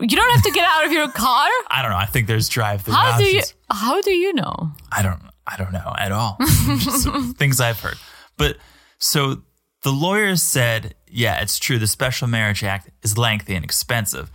[0.00, 1.48] You don't have to get out of your car.
[1.68, 1.96] I don't know.
[1.96, 3.38] I think there's drive-through How do you?
[3.38, 3.54] options.
[3.70, 4.72] How do you know?
[4.92, 6.38] I don't I don't know at all.
[7.36, 7.96] Things I've heard.
[8.38, 8.56] But
[8.98, 9.42] so
[9.84, 11.78] the lawyers said, yeah, it's true.
[11.78, 14.30] The Special Marriage Act is lengthy and expensive,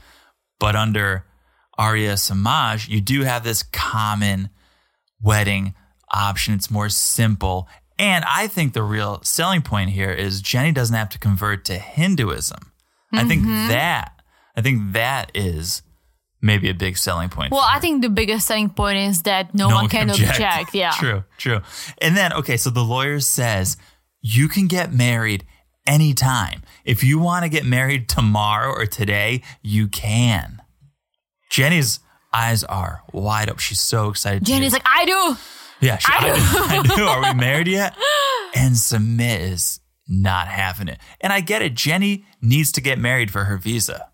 [0.60, 1.26] but under
[1.78, 4.50] Arya Samaj, you do have this common
[5.22, 5.74] wedding
[6.14, 6.54] option.
[6.54, 7.68] It's more simple.
[7.98, 11.74] And I think the real selling point here is Jenny doesn't have to convert to
[11.78, 12.72] Hinduism.
[13.12, 13.70] I think mm-hmm.
[13.70, 14.14] that
[14.56, 15.82] I think that is
[16.42, 17.52] maybe a big selling point.
[17.52, 20.74] Well, I think the biggest selling point is that no, one can object.
[20.74, 20.92] Yeah.
[21.00, 21.62] True, true.
[22.00, 23.78] And then, okay, so the lawyer says
[24.22, 25.46] you can get married
[25.88, 26.64] anytime.
[26.86, 30.62] If you want to get married tomorrow or today, you can.
[31.50, 32.00] Jenny's
[32.34, 33.60] eyes are wide open.
[33.60, 34.46] She's so excited.
[34.46, 35.38] Jenny's like, I do.
[35.86, 36.92] yeah, she, I I, do.
[36.94, 37.04] I do.
[37.06, 37.96] Are we married yet?
[38.56, 41.00] And Sumit is not having it.
[41.22, 41.74] And I get it.
[41.74, 44.10] Jenny needs to get married for her visa,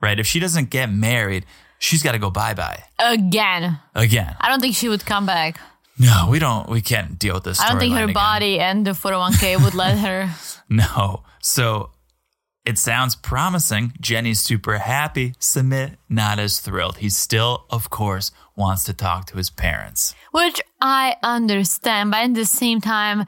[0.00, 0.18] right?
[0.18, 1.44] If she doesn't get married,
[1.78, 3.78] she's got to go bye bye Again.
[3.94, 4.36] again.
[4.40, 5.58] I don't think she would come back.
[5.98, 6.68] No, we don't.
[6.68, 7.60] We can't deal with this.
[7.60, 8.14] I don't think her again.
[8.14, 10.30] body and the 401k would let her.
[10.68, 11.22] No.
[11.40, 11.90] So
[12.64, 13.92] it sounds promising.
[14.00, 15.32] Jenny's super happy.
[15.40, 16.98] Sumit not as thrilled.
[16.98, 20.14] He still, of course, wants to talk to his parents.
[20.32, 23.24] Which I understand, but at the same time,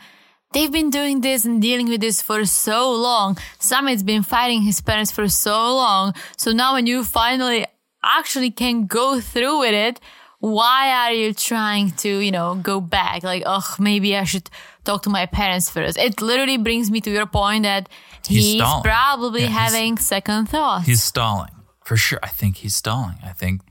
[0.52, 3.36] they've been doing this and dealing with this for so long.
[3.60, 6.14] Sumit's been fighting his parents for so long.
[6.36, 7.64] So now when you finally
[8.04, 10.00] actually can go through with it,
[10.40, 13.22] why are you trying to, you know, go back?
[13.24, 14.48] Like, oh, maybe I should
[14.84, 15.98] talk to my parents first.
[15.98, 17.88] It literally brings me to your point that
[18.26, 20.86] He's he's, probably Yeah, he's- having second thoughts.
[20.86, 21.50] He's stalling.
[21.84, 22.18] For sure.
[22.22, 23.16] I think he's stalling.
[23.24, 23.62] I think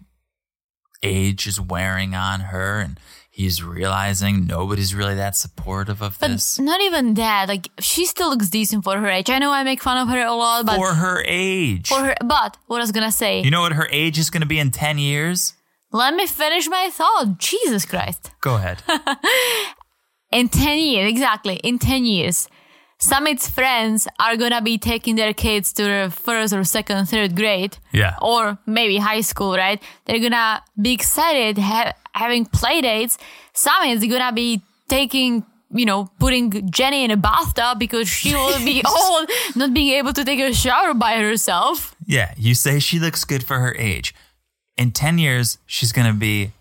[1.04, 3.00] age is wearing on her and
[3.30, 6.58] he's realizing nobody's really that supportive of But this.
[6.60, 7.48] not even that.
[7.48, 9.30] Like she still looks decent for her age.
[9.30, 11.88] I know I make fun of her a lot, but For her age.
[11.90, 12.16] for her.
[12.26, 13.42] But what I was gonna say.
[13.44, 15.54] you know what her age is going to be in 10 years?
[15.92, 17.38] Let me finish my thought.
[17.38, 18.32] Jesus Christ!
[18.42, 18.84] Go ahead.
[20.32, 21.56] In ten years, exactly.
[21.64, 22.50] In ten years,
[23.00, 27.78] Sumit's friends are gonna be taking their kids to the first or second, third grade.
[27.94, 28.16] Yeah.
[28.22, 29.82] Or maybe high school, right?
[30.06, 33.18] They're gonna be excited ha- having play dates.
[33.54, 38.82] Sumit's gonna be taking you know, putting Jenny in a bathtub because she will be
[38.88, 41.94] old, not being able to take a shower by herself.
[42.06, 44.16] Yeah, you say she looks good for her age.
[44.78, 46.52] In 10 years, she's going to be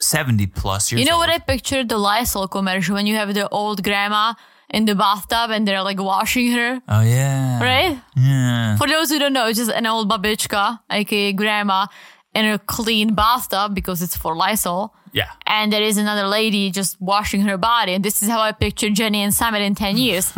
[0.00, 1.20] 70 plus years You know old.
[1.28, 4.34] what I pictured the Lysol commercial when you have the old grandma
[4.68, 7.62] in the bathtub and they're like washing her, Oh, yeah.
[7.62, 7.98] right?
[8.16, 8.76] Yeah.
[8.76, 11.86] For those who don't know, it's just an old babichka, aka grandma,
[12.34, 14.94] in a clean bathtub because it's for Lysol.
[15.12, 15.28] Yeah.
[15.46, 17.92] And there is another lady just washing her body.
[17.92, 20.32] And this is how I picture Jenny and Sumit in 10 years.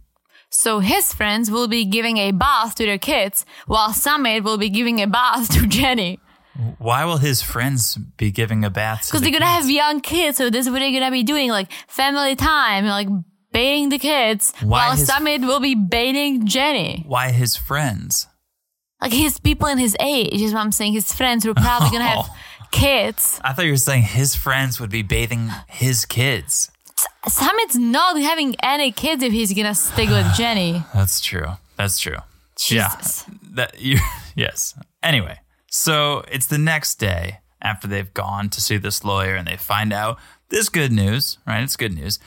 [0.50, 4.70] so his friends will be giving a bath to their kids while Sumit will be
[4.70, 6.18] giving a bath to Jenny.
[6.78, 9.06] Why will his friends be giving a bath?
[9.06, 9.66] Because the they're gonna kids?
[9.66, 13.08] have young kids, so this is what they're gonna be doing, like family time, like
[13.52, 17.04] bathing the kids, Why while his- Sumit will be bathing Jenny.
[17.06, 18.26] Why his friends?
[19.00, 20.94] Like his people in his age is what I'm saying.
[20.94, 22.28] His friends who are probably gonna have
[22.72, 23.40] kids.
[23.44, 26.70] I thought you were saying his friends would be bathing his kids.
[27.28, 30.82] Sumit's not having any kids if he's gonna stick with Jenny.
[30.92, 31.46] That's true.
[31.76, 32.16] That's true.
[32.58, 33.24] Jesus.
[33.28, 33.34] Yeah.
[33.52, 33.98] That you
[34.34, 34.74] yes.
[35.00, 35.38] Anyway,
[35.70, 39.92] so it's the next day after they've gone to see this lawyer and they find
[39.92, 41.62] out this good news, right?
[41.62, 42.18] It's good news.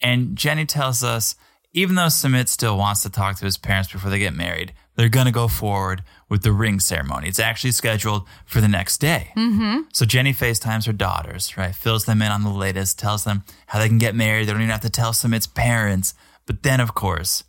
[0.00, 1.36] And Jenny tells us
[1.72, 5.08] even though Sumit still wants to talk to his parents before they get married, they're
[5.08, 7.28] going to go forward with the ring ceremony.
[7.28, 9.32] It's actually scheduled for the next day.
[9.36, 9.82] Mm-hmm.
[9.92, 11.74] So Jenny FaceTimes her daughters, right?
[11.74, 14.48] Fills them in on the latest, tells them how they can get married.
[14.48, 16.14] They don't even have to tell Sumit's parents.
[16.46, 17.44] But then, of course,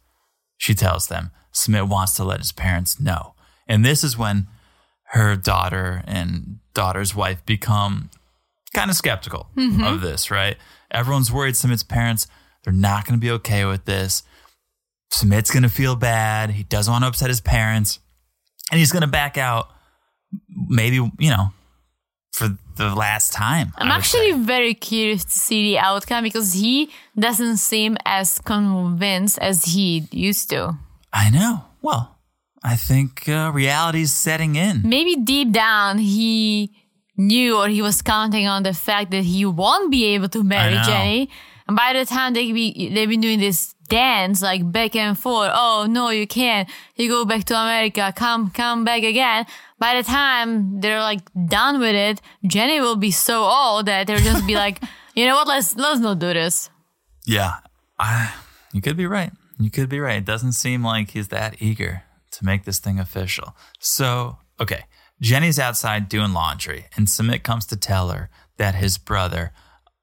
[0.58, 3.34] she tells them Sumit wants to let his parents know.
[3.68, 4.48] And this is when
[5.12, 8.10] her daughter and daughter's wife become
[8.74, 9.84] kind of skeptical mm-hmm.
[9.84, 10.58] of this, right?
[10.92, 12.28] Everyone's worried Sumit's parents,
[12.64, 14.24] they're not going to be okay with this.
[15.12, 16.52] Sumit's going to feel bad.
[16.52, 18.00] He doesn't want to upset his parents.
[18.72, 19.70] And he's going to back out,
[20.48, 21.48] maybe, you know,
[22.32, 23.74] for the last time.
[23.78, 24.40] I'm actually say.
[24.40, 30.52] very curious to see the outcome because he doesn't seem as convinced as he used
[30.52, 30.78] to.
[31.12, 31.66] I know.
[31.82, 32.19] Well,
[32.64, 34.82] I think uh, reality's setting in.
[34.84, 36.72] Maybe deep down he
[37.18, 40.78] knew or he was counting on the fact that he won't be able to marry.
[40.86, 41.30] Jenny.
[41.68, 45.52] And by the time they be they've been doing this dance like back and forth.
[45.54, 46.70] Oh no, you can't.
[46.96, 48.14] You go back to America.
[48.16, 49.46] Come, come back again.
[49.78, 54.18] By the time they're like done with it, Jenny will be so old that they'll
[54.18, 54.82] just be like,
[55.16, 55.48] you know what?
[55.48, 56.70] Let's let's not do this.
[57.26, 57.56] Yeah,
[58.00, 58.34] I,
[58.74, 59.32] you could be right.
[59.60, 60.18] You could be right.
[60.18, 62.04] It doesn't seem like he's that eager
[62.40, 63.56] to make this thing official.
[63.80, 64.86] So, okay,
[65.22, 69.52] Jenny's outside doing laundry, and Sumit comes to tell her that his brother,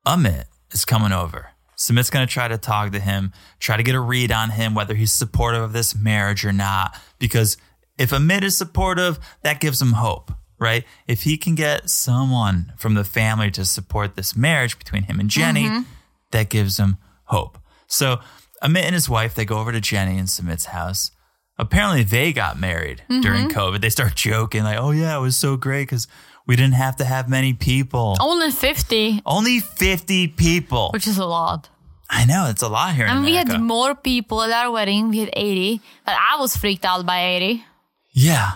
[0.06, 1.50] Amit, is coming over.
[1.76, 4.74] Sumit's going to try to talk to him, try to get a read on him,
[4.74, 6.98] whether he's supportive of this marriage or not.
[7.18, 7.56] Because
[7.98, 10.84] if Amit is supportive, that gives him hope, right?
[11.06, 15.28] If he can get someone from the family to support this marriage between him and
[15.28, 15.82] Jenny, mm-hmm.
[16.30, 17.58] that gives him hope.
[17.86, 18.20] So
[18.62, 21.10] Amit and his wife, they go over to Jenny and Sumit's house.
[21.58, 23.22] Apparently, they got married mm-hmm.
[23.22, 23.80] during COVID.
[23.80, 26.06] They start joking, like, oh, yeah, it was so great because
[26.46, 28.16] we didn't have to have many people.
[28.20, 30.90] Only 50, Only 50 people.
[30.92, 31.70] which is a lot.
[32.08, 35.08] I know, it's a lot here in And we had more people at our wedding.
[35.08, 37.64] We had 80, but I was freaked out by 80.
[38.12, 38.52] yeah.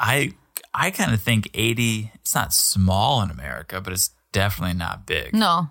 [0.00, 0.32] I
[0.74, 5.32] I kind of think 80, it's not small in America, but it's definitely not big.
[5.32, 5.68] No.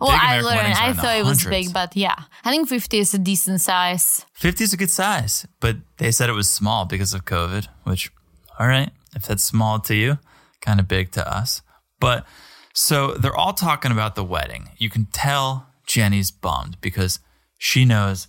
[0.00, 0.56] Well, I American learned.
[0.56, 2.14] weddings are I thought it was big, but yeah.
[2.44, 4.24] I think 50 is a decent size.
[4.34, 8.10] 50 is a good size, but they said it was small because of COVID, which,
[8.58, 10.18] all right, if that's small to you,
[10.60, 11.62] kind of big to us.
[12.00, 12.26] But
[12.72, 14.70] so they're all talking about the wedding.
[14.78, 17.20] You can tell Jenny's bummed because
[17.58, 18.28] she knows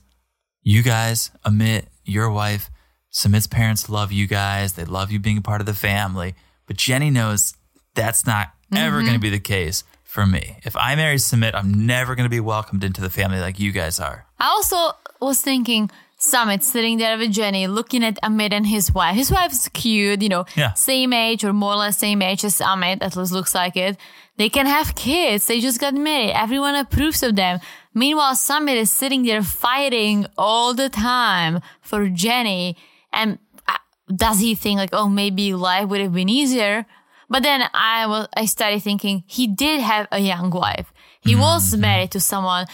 [0.62, 2.70] you guys, Amit, your wife,
[3.14, 4.74] Sumit's parents love you guys.
[4.74, 6.36] They love you being a part of the family.
[6.66, 7.56] But Jenny knows
[7.94, 9.06] that's not ever mm-hmm.
[9.06, 10.58] going to be the case for me.
[10.64, 13.72] If I marry Sumit, I'm never going to be welcomed into the family like you
[13.72, 14.26] guys are.
[14.40, 19.16] I also was thinking Sumit sitting there with Jenny, looking at Amit and his wife.
[19.16, 20.74] His wife's cute, you know, Yeah.
[20.74, 23.98] same age or more or less same age as Amit, at least looks like it.
[24.38, 25.48] They can have kids.
[25.48, 26.32] They just got married.
[26.46, 27.60] Everyone approves of them.
[27.96, 32.78] Meanwhile, Sumit is sitting there fighting all the time for Jenny.
[33.12, 33.78] And uh,
[34.16, 36.86] does he think like, oh, maybe life would have been easier?
[37.34, 40.94] But then I was, I started thinking he did have a young wife.
[41.22, 41.82] He mm-hmm, was mm-hmm.
[41.82, 42.68] married to someone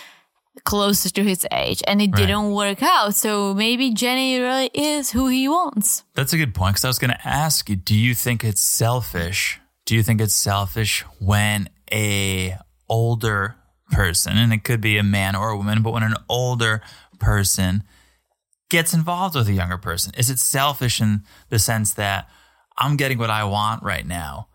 [0.66, 2.28] closer to his age and it Right.
[2.28, 3.16] didn't work out.
[3.16, 6.04] So maybe Jenny really is who he wants.
[6.14, 8.62] That's a good point because I was going to ask you do you think it's
[8.62, 9.62] selfish?
[9.86, 12.58] Do you think it's selfish when a
[12.90, 13.56] older
[13.92, 16.82] person, and it could be a man or a woman, but when an older
[17.18, 17.84] person
[18.70, 22.30] gets involved with a younger person, is it selfish in the sense that
[22.78, 24.49] I'm getting what I want right now,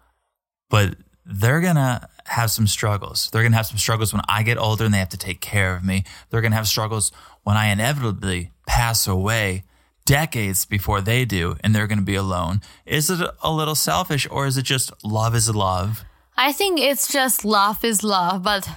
[0.70, 0.96] but
[1.26, 3.30] they're going to have some struggles.
[3.30, 5.40] They're going to have some struggles when I get older and they have to take
[5.40, 6.04] care of me.
[6.30, 9.64] They're going to have struggles when I inevitably pass away
[10.06, 12.60] decades before they do and they're going to be alone.
[12.86, 16.04] Is it a little selfish or is it just love is love?
[16.36, 18.68] I think it's just love is love, but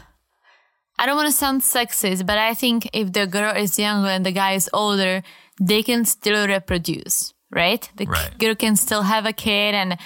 [1.00, 4.26] I don't want to sound sexist, but I think if the girl is younger and
[4.26, 5.22] the guy is older,
[5.60, 7.90] they can still reproduce, right?
[7.96, 8.38] The Right.
[8.38, 9.98] girl can still have a kid, and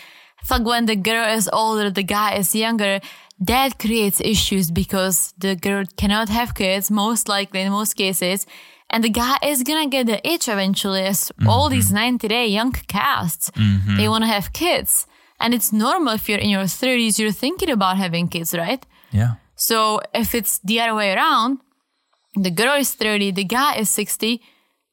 [0.42, 3.00] I feel like when the girl is older, the guy is younger,
[3.40, 8.46] that creates issues because the girl cannot have kids, most likely in most cases.
[8.92, 12.20] And the guy is gonna get the itch eventually, as all these mm-hmm.
[12.20, 13.98] 90 day young casts, mm-hmm.
[13.98, 15.08] they wanna have kids.
[15.40, 18.86] And it's normal if you're in your 30s, you're thinking about having kids, right?
[19.12, 19.36] Yeah.
[19.56, 21.60] So if it's the other way around,
[22.36, 24.42] the girl is 30, the guy is 60,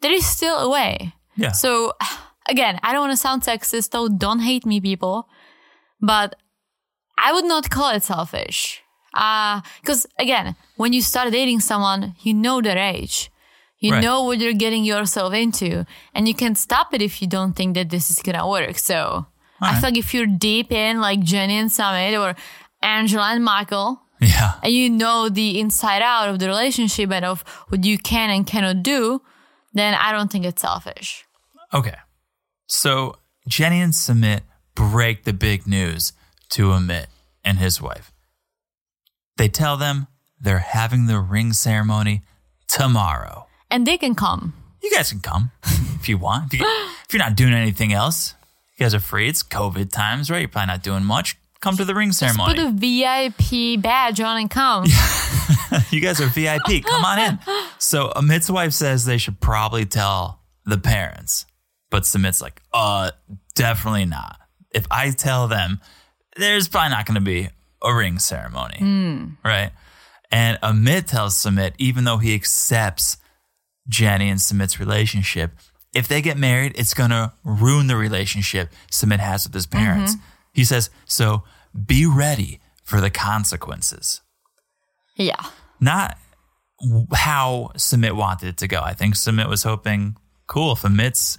[0.01, 1.15] there is still a way.
[1.37, 1.53] Yeah.
[1.53, 1.93] So
[2.49, 5.29] again, I don't want to sound sexist, so don't hate me, people.
[6.01, 6.37] But
[7.19, 8.83] I would not call it selfish.
[9.15, 13.31] Uh, because again, when you start dating someone, you know their age.
[13.81, 14.03] You Right.
[14.03, 17.75] know what you're getting yourself into, and you can stop it if you don't think
[17.75, 18.77] that this is gonna work.
[18.79, 19.27] So
[19.61, 22.35] I feel like if you're deep in, like Jenny and Sumit or
[22.83, 24.55] Angela and Michael, yeah.
[24.63, 28.47] and you know the inside out of the relationship and of what you can and
[28.47, 29.23] cannot do,
[29.73, 31.25] then I don't think it's selfish.
[31.73, 31.97] Okay.
[32.67, 34.41] So Jenny and Sumit
[34.79, 36.13] break the big news
[36.51, 37.07] to Amit
[37.45, 38.13] and his wife.
[39.37, 40.07] They tell them
[40.41, 42.23] they're having the ring ceremony
[42.69, 43.47] tomorrow.
[43.71, 44.55] And they can come.
[44.81, 46.55] You guys can come if you want.
[46.55, 48.35] If, you, if you're not doing anything else,
[48.77, 49.29] you guys are free.
[49.29, 50.39] It's COVID times, right?
[50.39, 51.37] You're probably not doing much.
[51.61, 52.55] Come to the ring ceremony.
[52.55, 54.85] Put a VIP badge on and come.
[55.91, 56.85] you guys are VIP.
[56.85, 57.39] Come on in.
[57.79, 61.47] So Amit's wife says they should probably tell the parents,
[61.91, 63.11] but Sumit's like, uh,
[63.57, 64.39] definitely not.
[64.73, 65.81] If I tell them,
[66.37, 67.49] there's probably not going to be
[67.83, 69.71] a ring ceremony, right?
[70.31, 73.17] And Amit tells Sumit, even though he accepts
[73.89, 75.53] Jenny and Sumit's relationship,
[75.95, 80.15] if they get married, it's going to ruin the relationship Sumit has with his parents.
[80.15, 80.25] Mm-hmm.
[80.53, 81.45] He says, so
[81.87, 84.21] be ready for the consequences
[85.17, 85.41] Yeah.
[85.81, 86.19] not
[87.15, 88.81] how Sumit wanted it to go.
[88.83, 91.39] I think Sumit was hoping, cool, if Amit's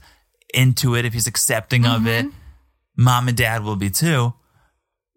[0.53, 2.37] into it, if he's accepting of it, mm-hmm.
[2.99, 4.33] Mom and dad will be too.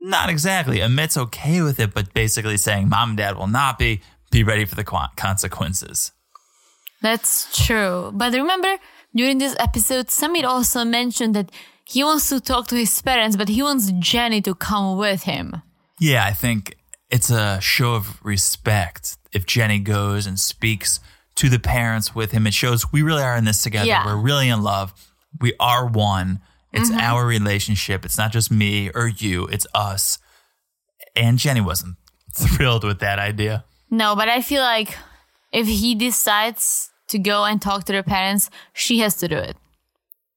[0.01, 0.79] Not exactly.
[0.79, 4.01] Amit's okay with it, but basically saying mom and dad will not be.
[4.31, 6.13] Be ready for the consequences.
[7.03, 8.11] That's true.
[8.15, 8.79] But remember,
[9.15, 11.51] during this episode, Samir also mentioned that
[11.85, 15.61] he wants to talk to his parents, but he wants Jenny to come with him.
[16.01, 16.79] Yeah, I think
[17.11, 20.99] it's a show of respect if Jenny goes and speaks
[21.35, 22.47] to the parents with him.
[22.47, 23.87] It shows we really are in this together.
[23.87, 24.07] Yeah.
[24.07, 24.95] We're really in love.
[25.43, 26.41] We are one.
[26.73, 27.01] It's mm-hmm.
[27.01, 28.05] our relationship.
[28.05, 30.19] It's not just me or you, it's us.
[31.15, 31.97] And Jenny wasn't
[32.35, 33.65] thrilled with that idea.
[33.91, 34.97] No, but I feel like
[35.53, 39.57] if he decides to go and talk to their parents, she has to do it.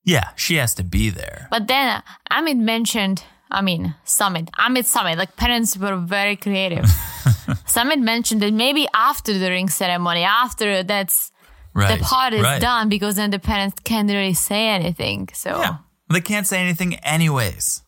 [0.03, 1.47] Yeah, she has to be there.
[1.49, 6.83] But then Amit mentioned, I mean, Sumit, Amit Sumit, like parents were very creative.
[7.65, 11.31] Sumit mentioned that maybe after the ring ceremony, after that's
[11.73, 11.99] Right.
[11.99, 12.61] the part is right.
[12.61, 15.27] done, because then the parents can't really say anything.
[15.33, 15.77] So Yeah.
[16.09, 17.81] They can't say anything anyways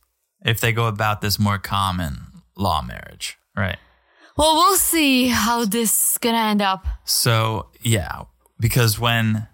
[0.45, 2.17] if they go about this more common
[2.55, 3.37] law marriage.
[3.55, 3.77] Right.
[4.37, 6.85] well, we'll see how this is gonna end up.
[7.05, 8.23] So, yeah,
[8.59, 9.47] because when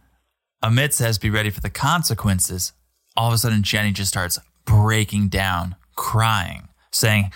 [0.63, 2.73] Amit says be ready for the consequences,
[3.15, 7.31] all of a sudden Jenny just starts breaking down, crying, saying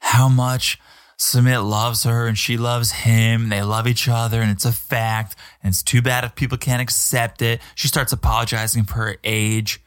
[0.00, 0.78] how much
[1.18, 3.48] Sumit loves her and she loves him.
[3.48, 5.36] They love each other and it's a fact.
[5.62, 7.60] And it's too bad if people can't accept it.
[7.76, 9.80] She starts apologizing for her age.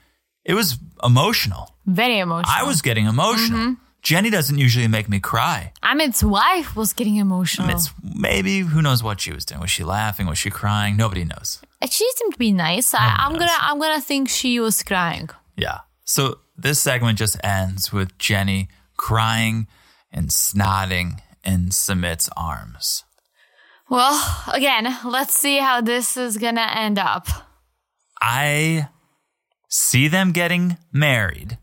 [0.45, 1.75] It was emotional.
[1.86, 2.53] Very emotional.
[2.55, 3.60] I was getting emotional.
[3.60, 3.73] Mm-hmm.
[4.01, 5.73] Jenny doesn't usually make me cry.
[5.81, 7.69] Amit's wife was getting emotional.
[7.71, 9.62] It's maybe who knows what she was doing.
[9.62, 10.27] Was she laughing?
[10.27, 10.95] Was she crying?
[10.95, 11.60] Nobody knows.
[11.89, 12.93] she seemed to be nice.
[12.93, 15.31] I, I'm gonna, I'm gonna think she was crying.
[15.58, 15.79] Yeah.
[16.03, 19.65] So this segment just ends with Jenny crying
[20.12, 23.05] and snotting in Sumit's arms.
[23.89, 27.28] Well, again, let's see how this is gonna end up.
[28.22, 28.88] I
[29.76, 31.57] see them getting married.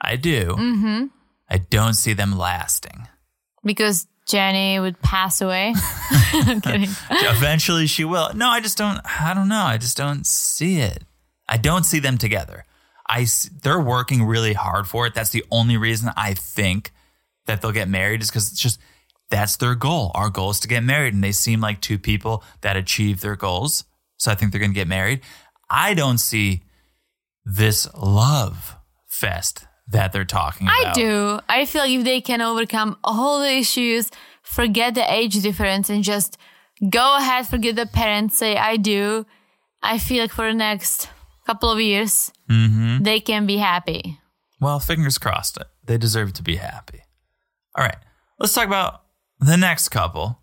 [0.00, 0.56] I do.
[0.58, 1.06] Mm-hmm.
[1.48, 3.06] I don't see them lasting.
[3.64, 5.74] Because Jenny would pass away.
[6.32, 6.88] I'm kidding.
[7.10, 8.30] Eventually she will.
[8.34, 9.62] No, I just don't I don't know.
[9.62, 11.04] I just don't see it.
[11.48, 12.64] I don't see them together.
[13.08, 13.26] I
[13.62, 15.14] they're working really hard for it.
[15.14, 16.92] That's the only reason I think
[17.46, 18.80] that they'll get married is cuz it's just
[19.30, 20.10] that's their goal.
[20.14, 23.36] Our goal is to get married and they seem like two people that achieve their
[23.36, 23.84] goals.
[24.18, 25.20] So I think they're going to get married.
[25.70, 26.62] I don't see
[27.44, 28.76] this love
[29.08, 30.86] fest that they're talking about.
[30.86, 31.40] I do.
[31.48, 34.10] I feel like if they can overcome all the issues,
[34.42, 36.38] forget the age difference, and just
[36.88, 39.26] go ahead, forget the parents, say I do.
[39.82, 41.08] I feel like for the next
[41.46, 43.02] couple of years, Mm-hmm.
[43.02, 44.18] they can be happy.
[44.60, 45.58] Well, fingers crossed.
[45.86, 47.00] They deserve to be happy.
[47.76, 47.96] All right,
[48.38, 49.02] let's talk about
[49.40, 50.38] the next couple,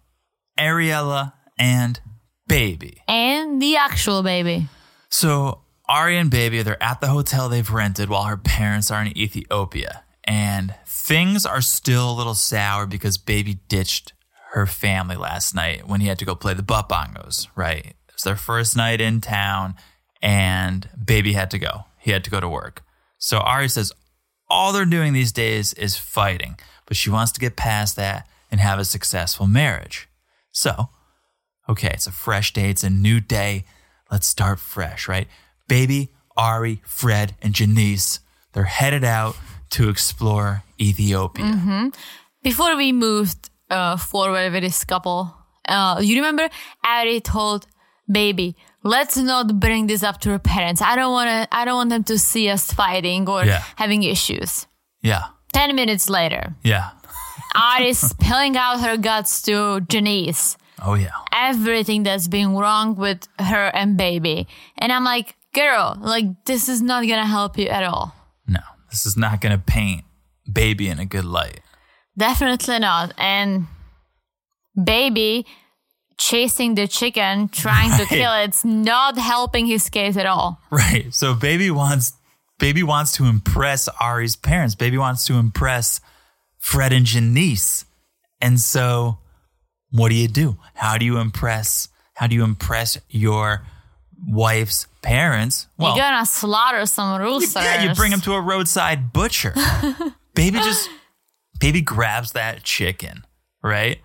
[0.57, 1.99] Ariela and
[2.47, 3.03] Baby.
[3.07, 4.67] And the actual baby.
[5.09, 9.17] So Ari and Baby, they're at the hotel they've rented while her parents are in
[9.17, 10.03] Ethiopia.
[10.23, 14.13] And things are still a little sour because Baby ditched
[14.51, 17.87] her family last night when he had to go play the butt bongos, right?
[17.87, 19.73] It was their first night in town,
[20.21, 21.85] and Baby had to go.
[21.97, 22.83] He had to go to work.
[23.17, 23.91] So Ari says
[24.47, 28.61] all they're doing these days is fighting, but she wants to get past that and
[28.61, 30.07] have a successful marriage.
[30.51, 30.89] So
[31.67, 33.65] okay, it's a fresh day, it's a new day.
[34.11, 35.27] Let's start fresh, right?
[35.69, 38.19] Baby, Ari, Fred, and Janice,
[38.53, 39.37] they're headed out
[39.71, 41.91] to explore Ethiopia.
[42.43, 45.33] Before we moved uh, forward with this couple,
[45.67, 46.49] uh, you remember
[46.83, 47.67] Ari told
[48.11, 50.81] baby, let's not bring this up to her parents.
[50.81, 51.55] I don't want to.
[51.55, 53.63] I don't want them to see us fighting or Yeah.
[53.75, 54.65] having issues.
[55.01, 56.89] Yeah, Ten minutes later, yeah.
[57.55, 60.57] Ari is spilling out her guts to Janice.
[60.81, 61.11] Oh, yeah.
[61.33, 64.47] Everything that's been wrong with her and baby,
[64.77, 68.15] and I'm like, girl, like this is not gonna help you at all.
[68.47, 70.03] No, this is not to paint
[70.51, 71.61] Baby in a good light.
[72.17, 73.13] Definitely not.
[73.17, 73.67] And
[74.81, 75.45] baby
[76.17, 80.59] chasing the chicken, trying to kill it, it's not helping his case at all.
[80.69, 81.13] Right.
[81.13, 82.13] So Baby wants
[82.59, 84.75] Baby wants to impress Ari's parents.
[84.75, 86.01] Baby wants to impress
[86.57, 87.85] Fred and Janice.
[88.41, 89.19] And so
[89.91, 90.57] what do you do?
[90.73, 93.65] How do you impress how do you impress your
[94.27, 95.67] wife's parents?
[95.77, 97.55] Well, You're gonna slaughter some roosters.
[97.63, 99.53] yeah, you bring him to a roadside butcher.
[100.35, 100.89] baby just
[101.59, 103.25] Baby grabs that chicken,
[103.61, 103.99] right?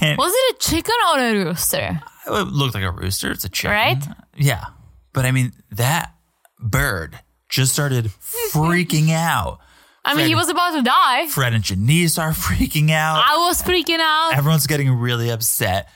[0.00, 2.00] And Was it a chicken or a rooster?
[2.26, 3.30] it looked like a rooster.
[3.30, 3.70] It's a chicken.
[3.72, 4.02] Right?
[4.36, 4.64] Yeah.
[5.12, 6.14] But I mean, that
[6.58, 8.06] bird just started
[8.52, 9.58] freaking out.
[10.04, 11.26] I mean, he was about to die.
[11.28, 13.22] Fred and Janice are freaking out.
[13.28, 14.32] I was freaking out.
[14.34, 15.88] Everyone's getting really upset.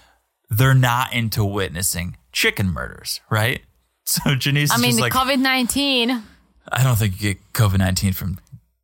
[0.50, 3.62] They're not into witnessing chicken murders, right?
[4.24, 6.10] So Janice I mean, the like, COVID 19.
[6.72, 8.38] I don't think you get COVID 19 from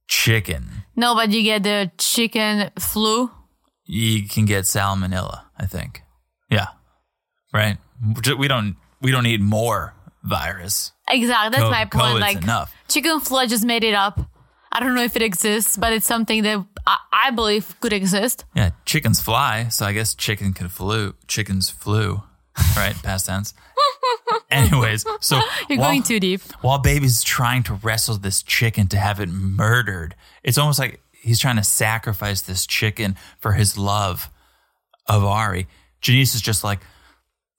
[0.09, 0.69] chicken.
[0.95, 3.31] No, but you get the chicken flu.
[3.85, 6.03] You can get salmonella, I think.
[6.51, 6.69] Yeah.
[7.53, 7.77] Right?
[8.39, 10.93] We don't we don't need more virus.
[11.09, 11.51] Exactly.
[11.51, 12.05] That's Co- my point.
[12.05, 12.75] COVID's Like, enough.
[12.89, 14.21] chicken flu, I just made it up.
[14.73, 18.45] I don't know if it exists, but it's something that I, I believe could exist.
[18.55, 21.15] Yeah, chickens fly, so I guess chicken could flew.
[21.27, 22.23] Chickens flew,
[22.77, 22.95] right?
[23.03, 23.55] Past tense.
[24.51, 26.41] Anyways, so You're while, going too deep.
[26.61, 31.39] while baby's trying to wrestle this chicken to have it murdered, it's almost like he's
[31.41, 34.31] trying to sacrifice this chicken for his love
[35.07, 35.67] of Ari.
[36.01, 36.81] Janice is just like,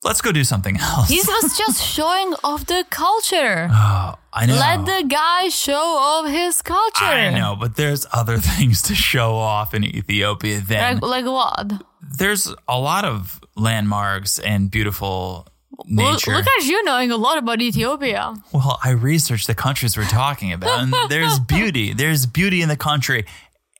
[0.04, 1.08] let's go do something else.
[1.08, 3.68] He was just showing off the culture.
[3.70, 4.54] Oh, I know.
[4.54, 7.04] Let the guy show off his culture.
[7.04, 11.82] I know, but there's other things to show off in Ethiopia than Like, like what?
[12.00, 15.46] there's a lot of landmarks and beautiful
[15.78, 16.32] Well, nature.
[16.32, 18.34] look at you knowing a lot about Ethiopia.
[18.52, 21.92] Well, I researched the countries we're talking about, and there's beauty.
[21.92, 23.24] There's beauty in the country,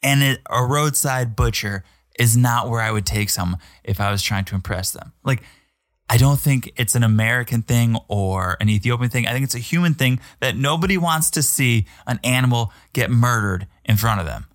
[0.03, 1.85] and it, a roadside butcher
[2.19, 5.13] is not where I would take someone if I was trying to impress them.
[5.25, 5.43] Like,
[6.11, 9.27] I don't think it's an American thing or an Ethiopian thing.
[9.27, 13.67] I think it's a human thing that nobody wants to see an animal get murdered
[13.85, 14.47] in front of them.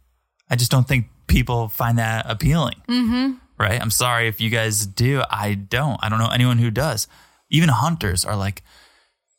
[0.49, 2.75] I just don't think people find that appealing.
[2.87, 3.33] Mm-hmm.
[3.59, 3.79] Right?
[3.79, 5.21] I'm sorry if you guys do.
[5.29, 5.99] I don't.
[6.01, 7.07] I don't know anyone who does.
[7.53, 8.63] Even hunters are like,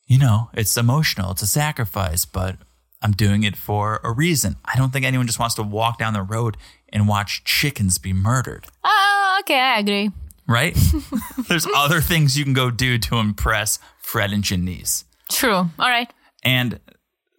[0.07, 2.57] you know, it's emotional, it's a sacrifice, but
[3.03, 4.57] I'm doing it for a reason.
[4.65, 6.57] I don't think anyone just wants to walk down the road
[6.91, 10.11] and watch chickens be murdered, Ah, okay, I agree.
[10.49, 10.75] right?
[11.49, 15.05] There's other things you can go do to impress Fred and Janice.
[15.31, 15.55] True.
[15.57, 16.11] All right.
[16.45, 16.79] And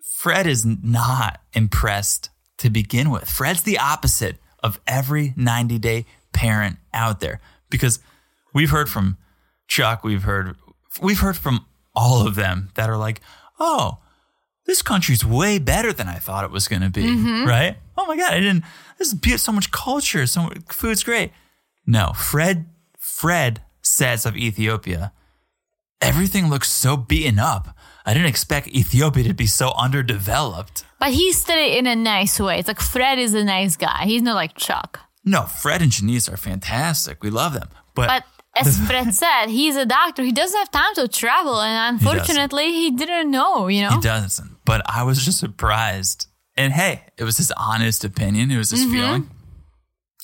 [0.04, 3.30] Fred is not impressed to begin with.
[3.30, 8.00] Fred's the opposite of every 90 day parent out there because
[8.54, 9.18] we've heard from
[9.68, 10.56] Chuck, we've heard
[11.02, 11.66] we've heard from
[11.96, 13.22] all of them that are like,
[13.60, 14.00] "Oh,
[14.66, 17.48] this country's way better than I thought it was going to be." Mm-hmm.
[17.48, 17.78] Right?
[17.98, 18.64] Oh my god, I didn't
[18.98, 21.32] this is so much culture, so much, food's great.
[21.86, 22.68] No, Fred
[22.98, 25.14] Fred says of Ethiopia,
[26.02, 27.76] everything looks so beaten up.
[28.06, 30.86] I didn't expect Ethiopia to be so underdeveloped.
[31.00, 32.60] But he said it in a nice way.
[32.60, 34.06] It's like Fred is a nice guy.
[34.06, 35.00] He's not like Chuck.
[35.24, 37.24] No, Fred and Janice are fantastic.
[37.24, 37.70] We love them.
[37.96, 38.24] But, But
[38.56, 40.24] as Fred said, he's a doctor.
[40.24, 41.62] He doesn't have time to travel.
[41.62, 43.92] And unfortunately, he, didn't know, you know?
[43.92, 44.58] he doesn't.
[44.66, 46.28] But I was just surprised
[46.58, 48.52] And hey, it was his honest opinion.
[48.52, 48.94] It was his mm-hmm.
[48.94, 49.30] feeling.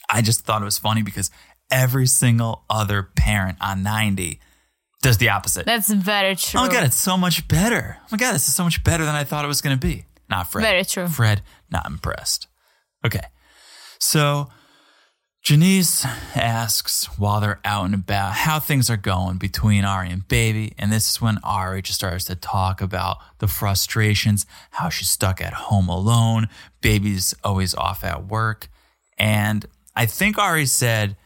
[0.10, 1.32] I just thought it was funny because
[1.72, 4.40] every single other parent on 90
[5.02, 5.66] does the opposite.
[5.66, 6.60] That's very true.
[6.60, 7.98] Oh my god, it's so much better.
[8.00, 9.88] Oh my god, this is so much better than I thought it was going to
[9.88, 10.06] be.
[10.30, 10.64] Not Fred.
[10.64, 11.08] Very true.
[11.08, 12.48] Fred, not impressed.
[13.06, 13.26] Okay,
[14.00, 14.50] so
[15.42, 20.74] Janice asks while they're out and about how things are going between Ari and Baby,
[20.78, 25.42] and this is when Ari just starts to talk about the frustrations, how she's stuck
[25.42, 26.48] at home alone.
[26.82, 28.70] Baby's always off at work,
[29.18, 29.66] and
[29.96, 31.18] I think Ari said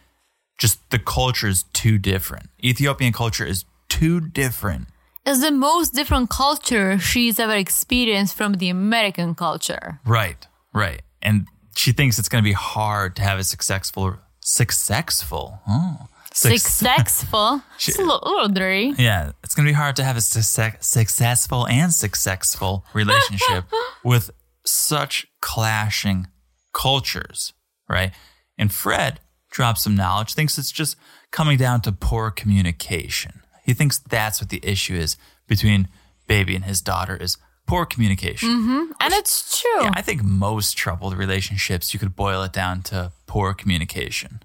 [0.57, 2.49] just the culture is too different.
[2.63, 4.87] Ethiopian culture is too different.
[5.25, 9.99] It's the most different culture she's ever experienced from the American culture.
[10.05, 11.01] Right, right.
[11.21, 16.51] And she thinks it's going to be hard to have a successful, successful, oh, suc-
[16.51, 17.61] Successful.
[17.75, 18.93] it's a little, a little dirty.
[18.97, 23.65] Yeah, it's going to be hard to have a success, successful and successful relationship
[24.03, 24.31] with
[24.65, 26.27] such clashing
[26.73, 27.53] cultures,
[27.89, 28.11] right?
[28.57, 29.19] And Fred
[29.51, 30.97] drops some knowledge, thinks it's just
[31.31, 33.41] coming down to poor communication.
[33.63, 35.17] He thinks that's what the issue is
[35.47, 35.87] between
[36.27, 38.49] baby and his daughter is poor communication.
[38.49, 38.91] Mm-hmm.
[38.99, 39.83] And it's true.
[39.83, 44.41] Yeah, I think most troubled relationships, you could boil it down to poor communication.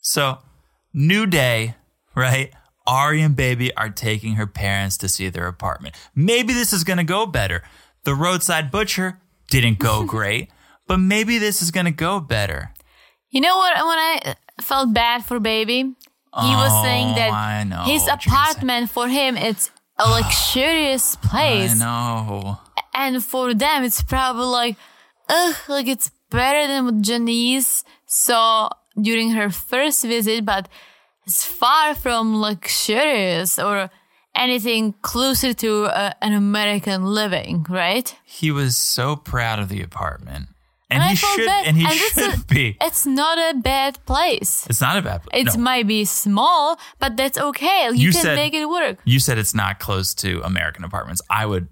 [0.00, 0.38] So,
[0.92, 1.74] new day,
[2.14, 2.52] right?
[2.86, 5.94] Ari and Baby are taking her parents to see their apartment.
[6.14, 7.62] Maybe this is going to go better.
[8.04, 9.18] The roadside butcher
[9.50, 10.50] didn't go great,
[10.86, 12.72] but maybe this is going to go better.
[13.30, 13.74] You know what?
[13.76, 15.74] When I felt bad for baby,
[16.40, 18.50] he was saying Oh, that his what you're gonna say.
[18.52, 22.58] apartment for him it's a luxurious place, I know.
[22.94, 24.76] and for them it's probably like,
[25.28, 28.70] ugh, like it's better than what Janice saw
[29.00, 30.68] during her first visit, but
[31.26, 33.90] it's far from luxurious or
[34.34, 38.14] anything closer to uh, an American living, right?
[38.24, 40.48] He was so proud of the apartment.
[40.90, 41.66] And And, he should bad.
[41.66, 42.76] and he And it's should a- be.
[42.80, 44.66] It's not a bad place.
[44.70, 45.42] It's not a bad place.
[45.42, 45.62] It no.
[45.62, 47.88] might be small, but that's okay.
[47.92, 48.98] You, You can said- make it work.
[49.04, 51.20] You said it's not close to American apartments.
[51.28, 51.68] I would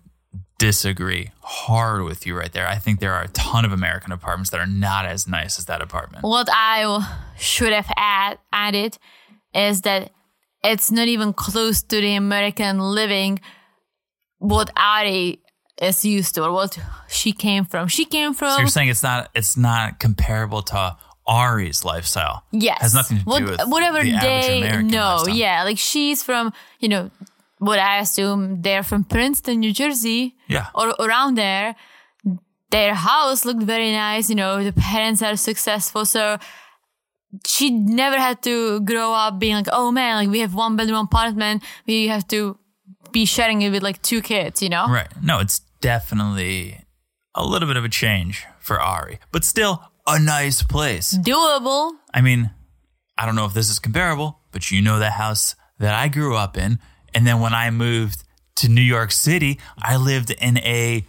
[0.59, 2.67] disagree hard with you right there.
[2.67, 5.65] I think there are a ton of American apartments that are not as nice as
[5.67, 6.25] that apartment.
[6.25, 7.07] What I
[7.39, 8.99] should have add, added
[9.55, 10.13] is that
[10.65, 13.39] it's not even close to the American living
[14.39, 15.41] what Ari
[15.81, 17.89] is used to or what she came from.
[17.89, 20.97] She came from So you're saying it's not it's not comparable to
[21.27, 22.45] Ari's lifestyle.
[22.53, 25.17] yes, Has nothing to do What- with whatever the they American know.
[25.17, 25.35] lifestyle.
[25.35, 27.11] Yeah, like she's from you know
[27.59, 30.35] what I assume they're from Princeton, New Jersey.
[30.49, 30.67] Yeah.
[30.75, 31.75] or around there.
[32.71, 34.29] Their house looked very nice.
[34.29, 36.37] You know, the parents are successful, so
[37.47, 41.07] she never had to grow up being like, oh man, like we have one bedroom
[41.07, 42.59] apartment, we have to
[43.13, 44.63] be sharing it with like two kids.
[44.63, 45.09] You know, Right.
[45.23, 46.81] No, it's definitely
[47.35, 51.17] a little bit of a change for Ari, but still a nice place.
[51.19, 51.93] doable.
[52.15, 52.51] I mean,
[53.19, 56.37] I don't know if this is comparable, but you know the house that I grew
[56.37, 56.79] up in.
[57.15, 58.25] And then when I moved
[58.57, 61.05] to New York City, I lived in a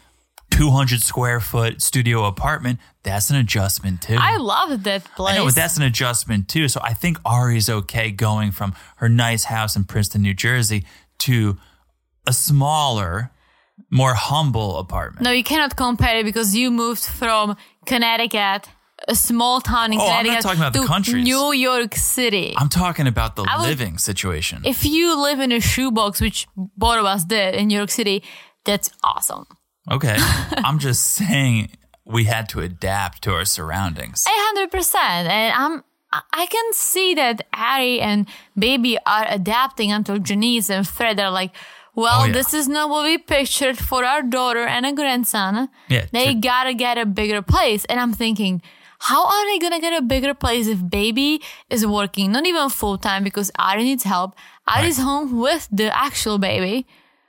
[0.52, 2.80] 200 square foot studio apartment.
[3.04, 4.18] That's an adjustment too.
[4.20, 5.36] I love that place.
[5.36, 6.68] I know, but that's an adjustment too.
[6.68, 10.86] So I think Ari's okay going from her nice house in Princeton, New Jersey
[11.20, 11.58] to
[12.26, 13.32] a smaller,
[13.90, 15.24] more humble apartment.
[15.24, 18.68] no, you cannot compare it because you moved from Connecticut,
[19.08, 21.24] a small town in Oh, I'm not Connecticut, talking about the to countries.
[21.24, 22.54] New York City.
[22.58, 24.62] I'm talking about the would- living situation.
[24.66, 28.24] if you live in a shoebox, which both of us did in New York City,
[28.66, 29.46] that's awesome.
[29.90, 30.16] Okay.
[30.68, 31.70] I'm just saying
[32.06, 34.26] we had to adapt to our surroundings.
[34.28, 35.84] A hundred percent, and I'm.
[36.12, 38.28] I- I can see that Ari and
[38.58, 41.52] Baby are adapting until Janice and Fred are like,
[42.04, 42.34] well, Oh, yeah.
[42.38, 45.68] this is not what we pictured for our daughter and a grandson.
[45.96, 47.84] Yeah, They to- gotta get a bigger place.
[47.90, 48.62] And I'm thinking,
[49.10, 51.42] how are they gonna get a bigger place if Baby
[51.76, 54.30] is working, not even full time because Ari needs help?
[54.76, 56.86] Ari's home with the actual baby.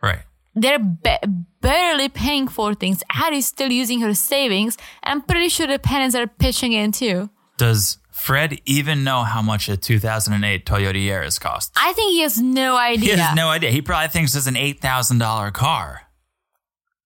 [0.08, 0.22] Right.
[0.62, 1.20] they're ba-
[1.60, 3.02] barely paying for things.
[3.24, 4.76] Addie's still using her savings.
[5.04, 7.30] I'm pretty sure the parents are pitching in too.
[7.64, 11.72] Does Fred even know how much a 2008 Toyota Yaris costs?
[11.76, 13.14] I think he has no idea.
[13.14, 13.70] He has no idea.
[13.70, 16.02] He probably thinks it's an $8,000 car.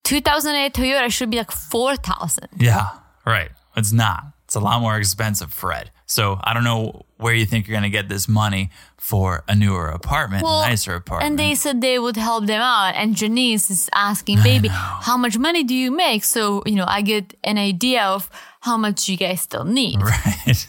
[0.04, 2.48] 2008 Toyota should be like 4,000.
[2.58, 2.88] Yeah,
[3.24, 3.50] right.
[3.76, 4.24] It's not.
[4.44, 5.90] It's a lot more expensive, Fred.
[6.06, 9.54] So I don't know where you think you're going to get this money for a
[9.54, 11.30] newer apartment, Well, nicer apartment.
[11.30, 12.94] And they said they would help them out.
[12.94, 16.24] And Janice is asking, baby, how much money do you make?
[16.24, 18.28] So, you know, I get an idea of
[18.60, 20.02] how much you guys still need.
[20.02, 20.66] right.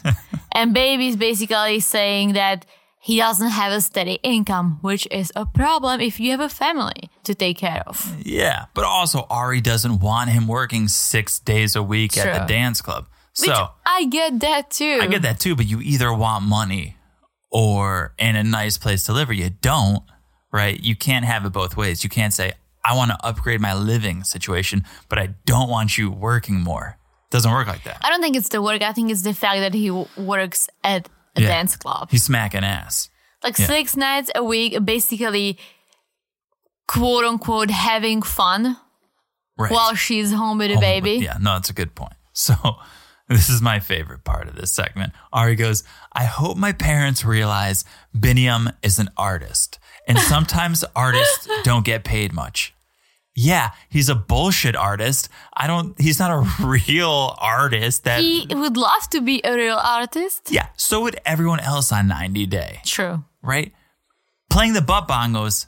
[0.54, 2.64] And baby's basically saying that
[3.00, 7.10] he doesn't have a steady income, which is a problem if you have a family
[7.24, 8.16] to take care of.
[8.24, 12.80] Yeah, but also Ari doesn't want him working six days a week at the dance
[12.80, 13.06] club.
[13.38, 15.00] Which So I get that too.
[15.02, 16.96] I get that too, but you either want money
[17.50, 20.02] or in a nice place to live, or you don't,
[20.52, 20.80] right?
[20.80, 22.04] You can't have it both ways.
[22.04, 22.52] You can't say,
[22.84, 26.96] I want to upgrade my living situation, but I don't want you working more.
[27.34, 27.98] Doesn't work like that.
[28.04, 28.80] I don't think it's the work.
[28.82, 31.48] I think it's the fact that he w- works at a Yeah.
[31.48, 32.08] dance club.
[32.12, 33.08] He's smacking ass.
[33.42, 33.66] like yeah.
[33.66, 35.58] six nights a week, basically,
[36.86, 38.76] quote unquote, having fun
[39.58, 39.70] Right.
[39.70, 41.18] while she's home with a baby.
[41.18, 42.14] but Yeah, no, that's a good point.
[42.36, 42.54] So
[43.28, 45.12] this is my favorite part of this segment.
[45.32, 47.84] Ari goes, I hope my parents realize
[48.16, 49.78] Biniyam is an artist.
[50.08, 52.73] And sometimes artists don't get paid much.
[53.36, 55.28] Yeah, he's a bullshit artist.
[55.56, 59.76] I don't he's not a real artist that He would love to be a real
[59.76, 60.50] artist.
[60.50, 63.24] Yeah, so would everyone else on 90 Day, True.
[63.42, 63.72] right?
[64.50, 65.66] Playing the butt bongos,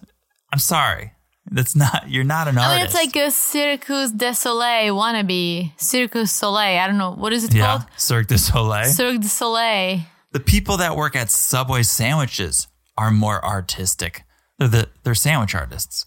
[0.53, 1.13] I'm sorry.
[1.51, 2.95] That's not you're not an I mean, artist.
[2.97, 5.73] it's like a Circus du Soleil wannabe.
[5.77, 6.79] Circus Soleil.
[6.81, 7.13] I don't know.
[7.13, 7.83] What is it yeah, called?
[7.97, 8.85] Cirque du Soleil.
[8.85, 10.01] Cirque du Soleil.
[10.33, 14.25] The people that work at Subway sandwiches are more artistic.
[14.59, 16.07] They're the they're sandwich artists.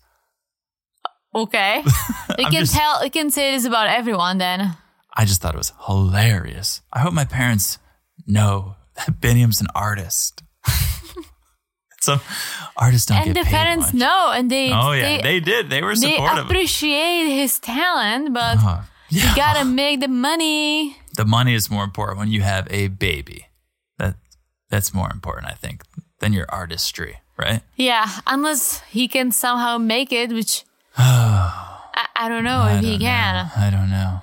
[1.36, 1.84] Okay.
[2.40, 4.76] It can just- tell, it can say this about everyone then.
[5.14, 6.82] I just thought it was hilarious.
[6.94, 7.80] I hope my parents
[8.26, 10.42] know that Biniyam's an artist.
[12.02, 12.22] Some
[12.78, 13.94] artists don't And get the paid parents much.
[13.96, 15.70] know and they, Oh yeah, they, they, did.
[15.70, 16.46] They were they supportive.
[16.46, 19.30] appreciate his talent, but Uh, yeah.
[19.30, 20.96] you gotta make the money.
[21.18, 23.48] the money is more important when you have a baby.
[23.98, 24.16] That
[24.70, 25.84] that's more important, I think,
[26.22, 27.62] than your artistry, right?
[27.76, 30.64] Yeah, unless he can somehow make it, which
[30.98, 33.36] I, I don't know if he don't can.
[33.46, 33.52] know.
[33.56, 34.22] I don't know.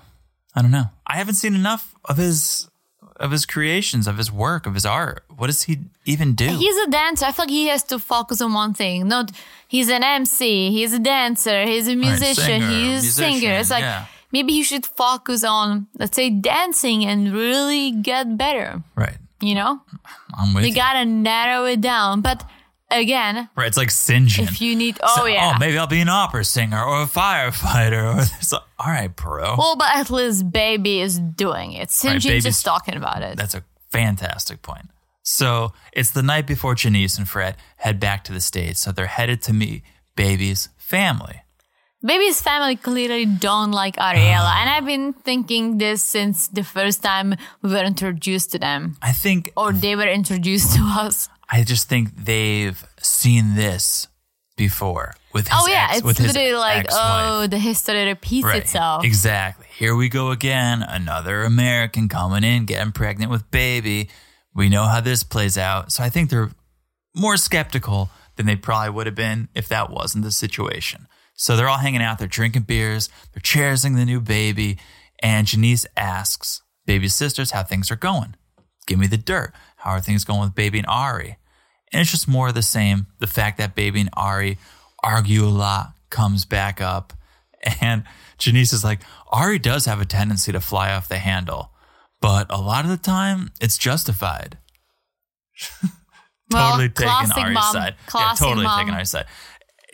[0.55, 0.85] I don't know.
[1.07, 2.69] I haven't seen enough of his
[3.17, 5.25] of his creations, of his work, of his art.
[5.35, 6.49] What does he even do?
[6.49, 7.25] He's a dancer.
[7.25, 9.09] I feel like he has to focus on one thing.
[9.09, 9.33] Not
[9.69, 13.53] he's an MC, he's a dancer, he's a musician, singer, he's a singer.
[13.53, 14.07] It's like yeah.
[14.33, 18.83] maybe he should focus on let's say dancing and really get better.
[18.95, 19.17] right.
[19.41, 19.81] You know?
[20.35, 20.75] I'm with You you.
[20.75, 22.23] gotta narrow it down.
[22.23, 22.43] But
[22.91, 23.67] again, right.
[23.69, 23.91] It's like.
[23.91, 24.47] John.
[24.49, 25.53] if you need oh So- oh, yeah.
[25.55, 28.17] Oh, maybe I'll be an opera singer or a firefighter.
[28.17, 29.55] Or so, all right, bro.
[29.59, 31.89] well, but at least baby is doing it.
[31.89, 33.37] Sinjin's Right, just talking about it.
[33.37, 34.87] That's a fantastic point.
[35.23, 38.81] So it's the night before Janice and Fred head back to the States.
[38.81, 39.83] So they're headed to meet
[40.15, 41.43] baby's family.
[42.05, 47.35] Baby's family clearly don't like Ariela, and I've been thinking this since the first time
[47.63, 51.29] we were introduced to them, I think, or they were introduced to us.
[51.49, 54.09] I just think they've seen this
[54.57, 57.25] before with his oh yeah, ex, it's with his literally like, ex-wife.
[57.27, 58.63] oh, the history repeats Right.
[58.63, 59.05] itself.
[59.05, 59.67] Exactly.
[59.79, 60.83] Here we go again.
[60.83, 64.09] Another American coming in, getting pregnant with baby.
[64.55, 65.93] We know how this plays out.
[65.93, 66.51] So I think they're
[67.15, 71.07] more skeptical than they probably would have been if that wasn't the situation.
[71.35, 74.79] So they're all hanging out, they're drinking beers, they're cherishing the new baby.
[75.23, 78.37] And Janice asks baby's sisters how things are going.
[78.87, 79.53] Give me the dirt.
[79.87, 81.39] How are things going with baby and Ari?
[81.93, 83.07] And it's just more of the same.
[83.21, 84.59] The fact that baby and Ari
[85.01, 87.13] argue a lot comes back up.
[87.81, 88.05] And
[88.39, 89.01] Janice is like,
[89.33, 91.71] Ari does have a tendency to fly off the handle,
[92.21, 94.59] but a lot of the time it's justified.
[96.53, 97.73] Well, totally taking Ari's mom.
[97.73, 97.95] side.
[98.07, 98.79] Classic yeah, totally mom.
[98.79, 99.27] taking Ari's side.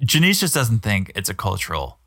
[0.04, 1.98] Janice just doesn't think it's a cultural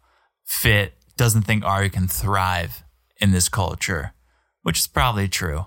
[0.45, 2.83] fit, doesn't think Ari can thrive
[3.19, 4.13] in this culture,
[4.61, 5.65] which is probably true.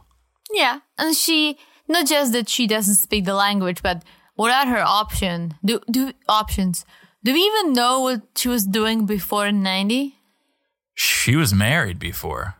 [0.53, 1.59] Yeah, and she
[1.89, 4.03] not just that she doesn't speak the language, but
[4.35, 5.55] what are her option?
[5.65, 6.85] Do do options?
[7.25, 10.15] Do we even know what she was doing before ninety?
[10.95, 12.55] She was married before.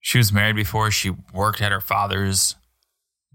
[0.00, 0.90] She was married before.
[0.90, 2.56] She worked at her father's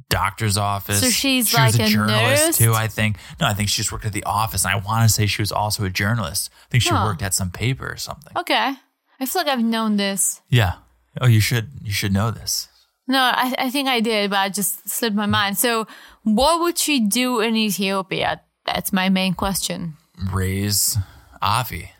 [0.09, 0.99] doctor's office.
[1.01, 2.57] So she's she was like a a journalist nurse?
[2.57, 2.73] too.
[2.73, 3.17] I think.
[3.39, 5.41] No, I think she just worked at the office, and I want to say she
[5.41, 6.49] was also a journalist.
[6.65, 7.05] I think she Huh.
[7.05, 8.33] worked at some paper or something.
[8.37, 8.73] Okay,
[9.19, 10.41] I feel like I've known this.
[10.49, 10.73] Yeah.
[11.21, 11.69] Oh, you should.
[11.81, 12.67] You should know this.
[13.07, 15.57] No, I, I think I did, but I just slipped my mind.
[15.57, 15.85] So,
[16.23, 18.41] what would she do in Ethiopia?
[18.65, 19.95] That's my main question.
[20.33, 20.97] Raise
[21.41, 21.91] Avi.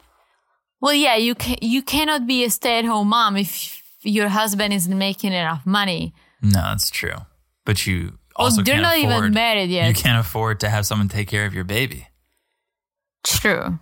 [0.82, 4.74] Well, yeah, you can you cannot be a stay at home mom if your husband
[4.74, 6.14] isn't making enough money.
[6.41, 7.18] No, that's true.
[7.66, 9.88] But you Well, also they're can't not afford, even married yet.
[9.88, 12.08] You can't afford to have someone take care of your baby.
[13.26, 13.80] True.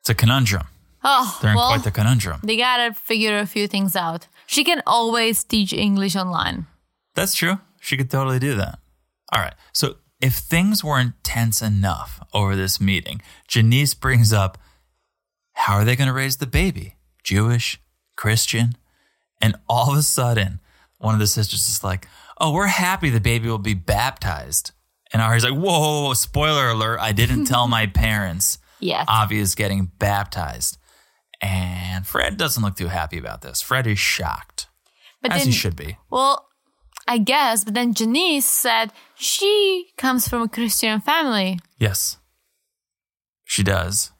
[0.00, 0.66] It's a conundrum.
[1.04, 2.40] Oh, They're in well, quite the conundrum.
[2.44, 4.28] they gotta figure a few things out.
[4.46, 6.66] She can always teach English online.
[7.14, 7.58] That's true.
[7.80, 8.78] She could totally do that.
[9.32, 9.54] All right.
[9.72, 14.58] So if things weren't tense enough over this meeting, Janice brings up
[15.54, 16.96] how are they going to raise the baby?
[17.24, 17.80] Jewish,
[18.16, 18.76] Christian?
[19.40, 20.60] And all of a sudden,
[20.98, 22.06] one of the sisters is like,
[22.40, 24.70] oh, we're happy the baby will be baptized.
[25.12, 27.00] And Ari's like, whoa, spoiler alert.
[27.00, 28.58] I didn't tell my parents.
[28.80, 29.04] Yes.
[29.08, 30.78] Avi is getting baptized.
[31.42, 33.60] And Fred doesn't look too happy about this.
[33.60, 34.68] Fred is shocked,
[35.20, 35.98] but as then, he should be.
[36.08, 36.48] well,
[37.08, 37.64] I guess.
[37.64, 41.58] But then Janice said she comes from a Christian family.
[41.78, 42.18] Yes,
[43.44, 44.12] she does.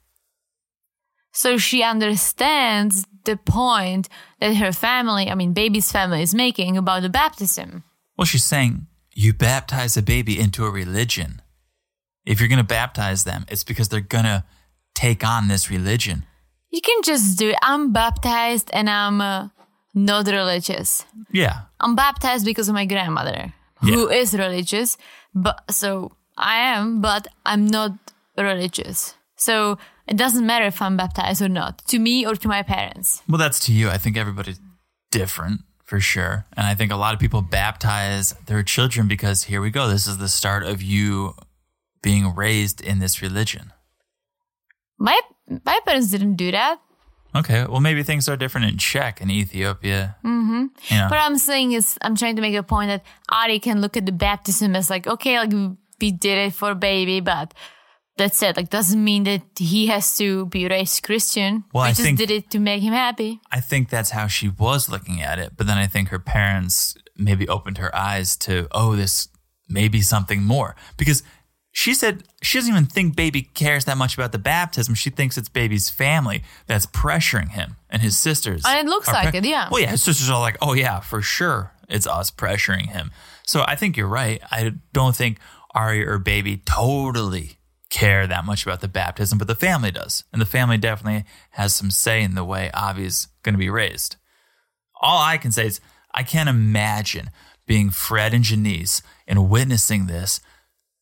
[1.33, 4.09] So she understands the point
[4.41, 7.85] that her family, I mean, baby's family, is making about the baptism.
[8.18, 11.41] Well, she's saying you baptize a baby into a religion.
[12.27, 14.45] If you're going to baptize them, it's because they're going to
[14.95, 16.27] take on this religion.
[16.73, 17.57] You can just do it.
[17.62, 19.49] I'm baptized and I'm uh,
[19.95, 21.05] not religious.
[21.31, 21.61] Yeah.
[21.79, 24.97] I'm baptized because of my grandmother, who is religious.
[25.35, 27.93] But so I am, but I'm not
[28.39, 29.14] religious.
[29.37, 33.23] So it doesn't matter if I'm baptized or not to me or to my parents.
[33.29, 33.91] Well, that's to you.
[33.91, 34.61] I think everybody's
[35.11, 36.47] different for sure.
[36.57, 39.89] And I think a lot of people baptize their children because here we go.
[39.89, 41.35] This is the start of you
[42.01, 43.73] being raised in this religion.
[44.99, 45.20] My
[45.65, 46.79] my parents didn't do that.
[47.35, 47.65] Okay.
[47.67, 50.17] Well, maybe things are different in Czech and Ethiopia.
[50.25, 50.67] Mm-hmm.
[50.91, 51.09] Yeah.
[51.09, 54.05] What I'm saying is, I'm trying to make a point that Ari can look at
[54.05, 55.53] the baptism as like, okay, like
[56.01, 57.55] we did it for baby, but
[58.19, 58.57] that's it.
[58.59, 61.65] Like, doesn't mean that he has to be raised Christian.
[61.73, 63.41] Well, we I just think- did it to make him happy.
[63.51, 65.53] I think that's how she was looking at it.
[65.57, 69.29] But then I think her parents maybe opened her eyes to, oh, this
[69.69, 70.77] may be something more.
[70.99, 71.23] Because
[71.73, 74.95] she said she doesn't even think baby cares that much about the baptism.
[74.95, 78.62] She thinks it's baby's family that's pressuring him and his sisters.
[78.66, 79.68] And it looks like it, yeah.
[79.70, 81.73] Well, yeah, his sisters are like, oh, yeah, for sure.
[81.89, 83.11] It's us pressuring him.
[83.47, 84.41] So I think you're right.
[84.51, 85.39] I don't think
[85.75, 87.57] Ari or baby totally
[87.89, 90.25] care that much about the baptism, but the family does.
[90.31, 94.16] And the family definitely has some say in the way Avi's going to be raised.
[95.01, 95.81] All I can say is
[96.14, 97.31] I can't imagine
[97.66, 100.41] being Fred and Janice and witnessing this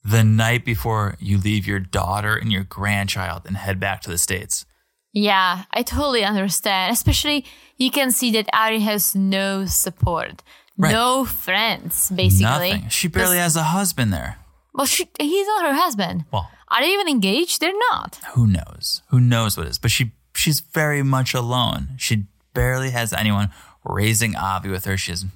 [0.04, 4.18] the night before you leave your daughter and your grandchild and head back to the
[4.18, 4.64] States.
[5.12, 6.92] Yeah, I totally understand.
[6.92, 7.44] Especially,
[7.76, 10.42] you can see that Ari has no support,
[10.78, 10.92] Right.
[10.92, 12.44] no friends, basically.
[12.72, 12.88] Nothing.
[12.88, 14.38] She barely has a husband there.
[14.72, 16.24] Well, she, he's not her husband.
[16.32, 17.60] Well, Are they even engaged?
[17.60, 18.20] They're not.
[18.34, 19.02] who knows?
[19.08, 19.78] Who knows what it is?
[19.78, 21.88] But she she's very much alone.
[21.98, 23.50] She barely has anyone
[23.84, 24.96] raising Avi with her.
[24.96, 25.26] She has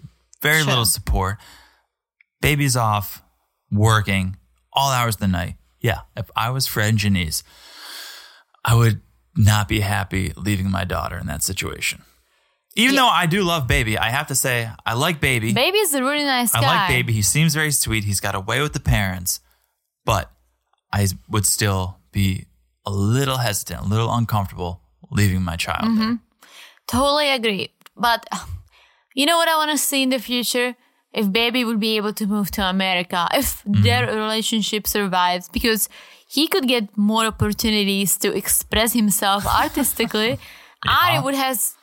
[0.41, 0.69] very Sure.
[0.69, 1.39] little support.
[2.41, 3.23] Baby's off,
[3.73, 4.37] working
[4.75, 5.57] all hours of the night.
[5.81, 7.43] Yeah, if I was Fred and Janice,
[8.65, 9.01] I would
[9.37, 12.03] not be happy leaving my daughter in that situation.
[12.77, 13.03] Even Yeah.
[13.03, 15.53] though I do love Baby, I have to say I like Baby.
[15.53, 16.61] Baby's a really nice guy.
[16.63, 17.13] I like Baby.
[17.13, 18.05] He seems very sweet.
[18.05, 19.41] He's got away with the parents,
[20.05, 20.31] but
[20.93, 22.47] I would still be
[22.87, 25.99] a little hesitant, a little uncomfortable leaving my child Mm-hmm.
[26.01, 26.19] there.
[26.89, 27.71] Totally agree.
[27.97, 28.27] But
[29.15, 30.75] you know what I want to see in the future?
[31.15, 33.83] If baby would be able to move to America, if mm-hmm.
[33.83, 35.89] their relationship survives, because
[36.27, 40.39] he could get more opportunities to express himself artistically.
[40.87, 41.75] Ari would has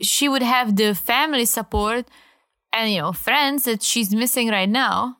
[0.00, 2.06] she would have the family support
[2.72, 5.16] and you know friends that she's missing right now.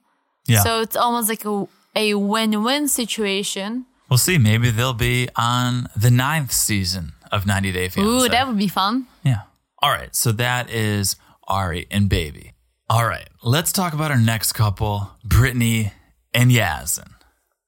[0.47, 3.87] Yeah, So it's almost like a a win-win situation.
[4.09, 4.39] we'll see.
[4.39, 8.11] Maybe they'll be on the ninth season of 90 Day Fiance.
[8.11, 9.07] Ooh, that would be fun.
[9.25, 9.43] Yeah.
[9.83, 10.15] All right.
[10.15, 11.17] So that is
[11.47, 12.55] Ari and Baby.
[12.91, 13.29] All right.
[13.43, 15.93] Let's talk about our next couple, Brittany
[16.33, 17.11] and Yazan.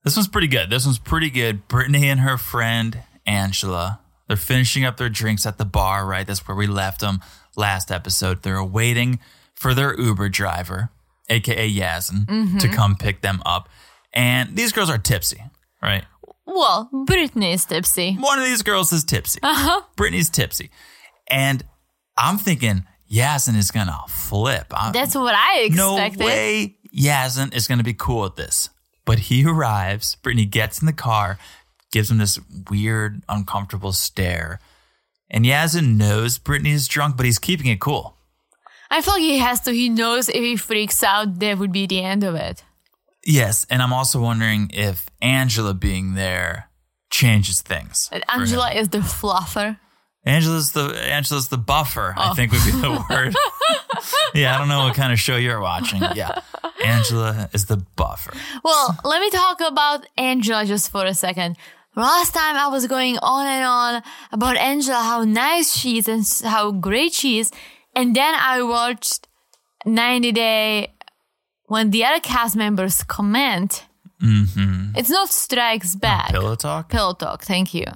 [0.03, 0.71] This one's pretty good.
[0.71, 1.69] This one's pretty good.
[1.69, 4.01] Brittany and her friend Angela.
[4.29, 6.27] They're finishing up their drinks at the bar, right?
[6.27, 7.21] That's where we left them
[7.55, 8.43] last episode.
[8.43, 9.19] They're waiting
[9.55, 10.89] for their Uber driver,
[11.29, 13.69] aka Yazan, to come pick them up.
[14.15, 15.43] And these girls are tipsy,
[15.83, 16.05] right?
[16.47, 18.15] Well, Brittany is tipsy.
[18.15, 19.41] One of these girls is tipsy.
[19.43, 19.83] Uh-huh.
[19.97, 20.71] Brittany's tipsy.
[21.29, 21.63] And
[22.17, 24.67] I'm thinking Yazan is going to flip.
[24.75, 26.19] I- That's what I expected.
[26.21, 28.71] no way Yazan is going to be cool with this.
[29.05, 30.15] But he arrives.
[30.17, 31.39] Brittany gets in the car,
[31.91, 32.39] gives him this
[32.71, 34.61] weird, uncomfortable stare.
[35.29, 38.17] And Yazan knows Brittany is drunk, but he's keeping it cool.
[38.91, 39.73] I feel like he has to.
[39.73, 42.63] He knows if he freaks out, that would be the end of it.
[43.25, 43.67] Yes.
[43.71, 46.69] And I'm also wondering if Angela being there
[47.11, 48.11] changes things.
[48.29, 49.79] Angela is the fluffer.
[50.25, 52.15] Angela's the Angela's the buffer.
[52.17, 52.31] Oh.
[52.31, 53.35] I think would be the word.
[54.35, 56.03] yeah, I don't know what kind of show you're watching.
[56.15, 56.41] Yeah,
[56.85, 58.33] Angela is the buffer.
[58.63, 61.57] Well, let me talk about Angela just for a second.
[61.97, 66.25] Last time I was going on and on about Angela, how nice she is and
[66.45, 67.51] how great she is.
[67.97, 69.27] And then I watched
[69.87, 70.93] 90 Day
[71.67, 73.87] when the other cast members comment.
[74.23, 74.93] Mm-hmm.
[74.97, 76.31] It's not Strikes Back.
[76.31, 76.91] Pillow talk.
[76.91, 77.87] Pillow Talk, thank you.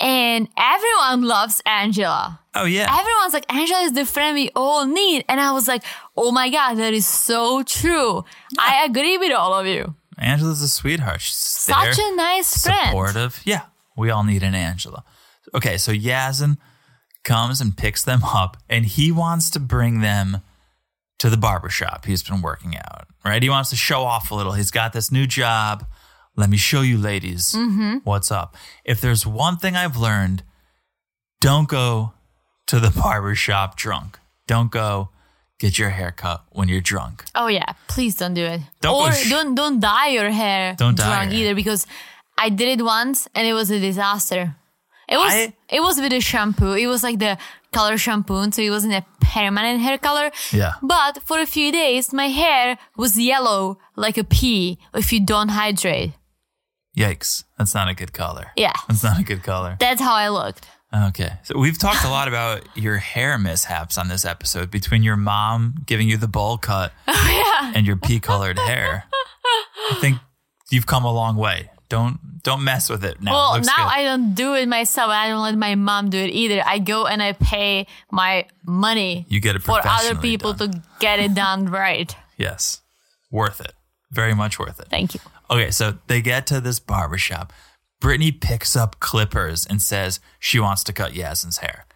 [0.00, 2.40] And everyone loves Angela.
[2.54, 5.24] Oh yeah, Everyone's like, Angela is the friend we all need.
[5.28, 5.84] And I was like,
[6.16, 8.24] oh my God, that is so true.
[8.58, 9.94] I agree with all of you.
[10.18, 11.20] Angela's a sweetheart.
[11.20, 12.88] She's Such there, a nice friend.
[12.88, 13.40] supportive.
[13.44, 13.62] Yeah,
[13.96, 15.04] we all need an Angela.
[15.54, 16.58] Okay, so Yazan
[17.24, 20.40] comes and picks them up, and he wants to bring them
[21.18, 23.42] to the barbershop he's been working out, right?
[23.42, 24.52] He wants to show off a little.
[24.52, 25.84] He's got this new job.
[26.40, 27.98] Let me show you, ladies, Mm-hmm.
[28.10, 28.56] what's up.
[28.84, 30.42] If there's one thing I've learned,
[31.40, 32.12] don't go
[32.68, 34.18] to the barber shop drunk.
[34.46, 35.10] Don't go
[35.58, 37.24] get your hair cut when you're drunk.
[37.34, 38.60] Oh yeah, please don't do it.
[38.80, 41.40] Don't or sh- don't don't dye your hair Don't dye drunk your hair.
[41.46, 41.86] either because
[42.38, 44.56] I did it once and it was a disaster.
[45.08, 46.72] It was I- it was with a shampoo.
[46.72, 47.36] It was like the
[47.72, 50.30] color shampoo, so it wasn't a permanent hair color.
[50.52, 50.72] Yeah.
[50.82, 55.50] But for a few days, my hair was yellow like a pea if you don't
[55.50, 56.12] hydrate.
[56.96, 57.44] Yikes.
[57.58, 58.48] That's not a good color.
[58.56, 58.72] Yeah.
[58.88, 59.76] That's not a good color.
[59.78, 60.66] That's how I looked.
[60.92, 61.30] Okay.
[61.44, 65.76] So we've talked a lot about your hair mishaps on this episode between your mom
[65.86, 69.04] giving you the bowl cut oh, yeah, and your pea colored hair.
[69.90, 70.18] I think
[70.70, 71.70] you've come a long way.
[71.88, 73.32] Don't don't mess with it now.
[73.32, 73.92] Well, Looks now good.
[73.98, 75.10] I don't do it myself.
[75.10, 76.62] I don't let my mom do it either.
[76.64, 80.72] I go and I pay my money You get it for other people done.
[80.72, 82.14] to get it done right.
[82.36, 82.80] Yes.
[83.30, 83.72] Worth it.
[84.10, 84.88] Very much worth it.
[84.88, 85.20] Thank you.
[85.50, 87.52] Okay, so they get to this barbershop.
[88.00, 91.86] Brittany picks up clippers and says she wants to cut Yazan's hair.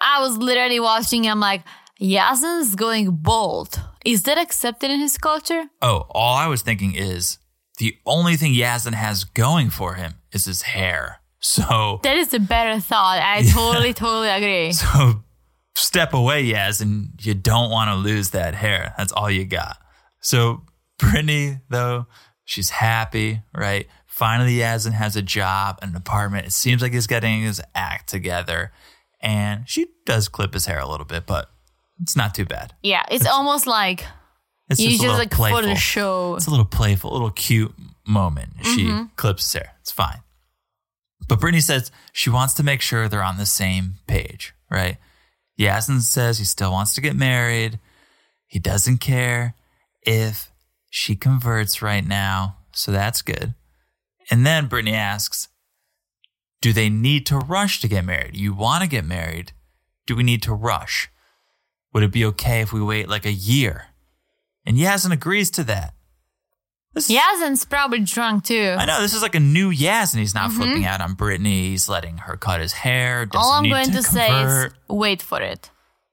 [0.00, 1.26] I was literally watching.
[1.26, 1.62] I'm like,
[2.00, 3.80] Yazan's going bald.
[4.04, 5.64] Is that accepted in his culture?
[5.80, 7.38] Oh, all I was thinking is
[7.78, 11.20] the only thing Yazan has going for him is his hair.
[11.40, 13.20] So, That is a better thought.
[13.22, 14.72] I totally, totally agree.
[14.72, 15.22] so
[15.76, 17.10] step away, Yazan.
[17.24, 18.94] You don't want to lose that hair.
[18.98, 19.76] That's all you got.
[20.20, 20.62] So,
[20.98, 22.06] Brittany, though,
[22.44, 23.88] she's happy, right?
[24.06, 26.46] Finally, Yazan has a job, an apartment.
[26.46, 28.72] It seems like he's getting his act together.
[29.20, 31.50] And she does clip his hair a little bit, but
[32.00, 32.74] it's not too bad.
[32.82, 34.04] Yeah, it's almost like
[34.68, 35.62] It's you just, just, like playful.
[35.62, 36.36] for the show.
[36.36, 37.74] It's a little playful, a little cute
[38.06, 38.50] moment.
[38.62, 39.04] She mm-hmm.
[39.16, 39.72] clips his hair.
[39.80, 40.20] It's fine.
[41.26, 44.98] But Brittany says she wants to make sure they're on the same page, right?
[45.58, 47.78] Yazan says he still wants to get married.
[48.46, 49.54] He doesn't care
[50.02, 50.52] if
[50.96, 52.58] she converts right now.
[52.70, 53.54] So that's good.
[54.30, 55.48] And then Brittany asks,
[56.62, 58.36] Do they need to rush to get married?
[58.36, 59.50] You want to get married.
[60.06, 61.10] Do we need to rush?
[61.92, 63.86] Would it be okay if we wait like a year?
[64.64, 65.94] And Yazan agrees to that.
[66.92, 68.76] This is- probably drunk too.
[68.78, 70.18] I know this is like a new Yazan.
[70.18, 70.62] He's not mm-hmm.
[70.62, 71.70] flipping out on Brittany.
[71.70, 73.26] He's letting her cut his hair.
[73.26, 75.70] Doesn't All I'm need going to, say is wait for it.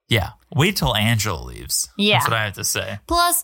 [0.10, 0.32] yeah.
[0.54, 1.88] Wait till Angela leaves.
[1.98, 2.18] Yeah.
[2.18, 3.00] that's what I have to say.
[3.06, 3.44] Plus,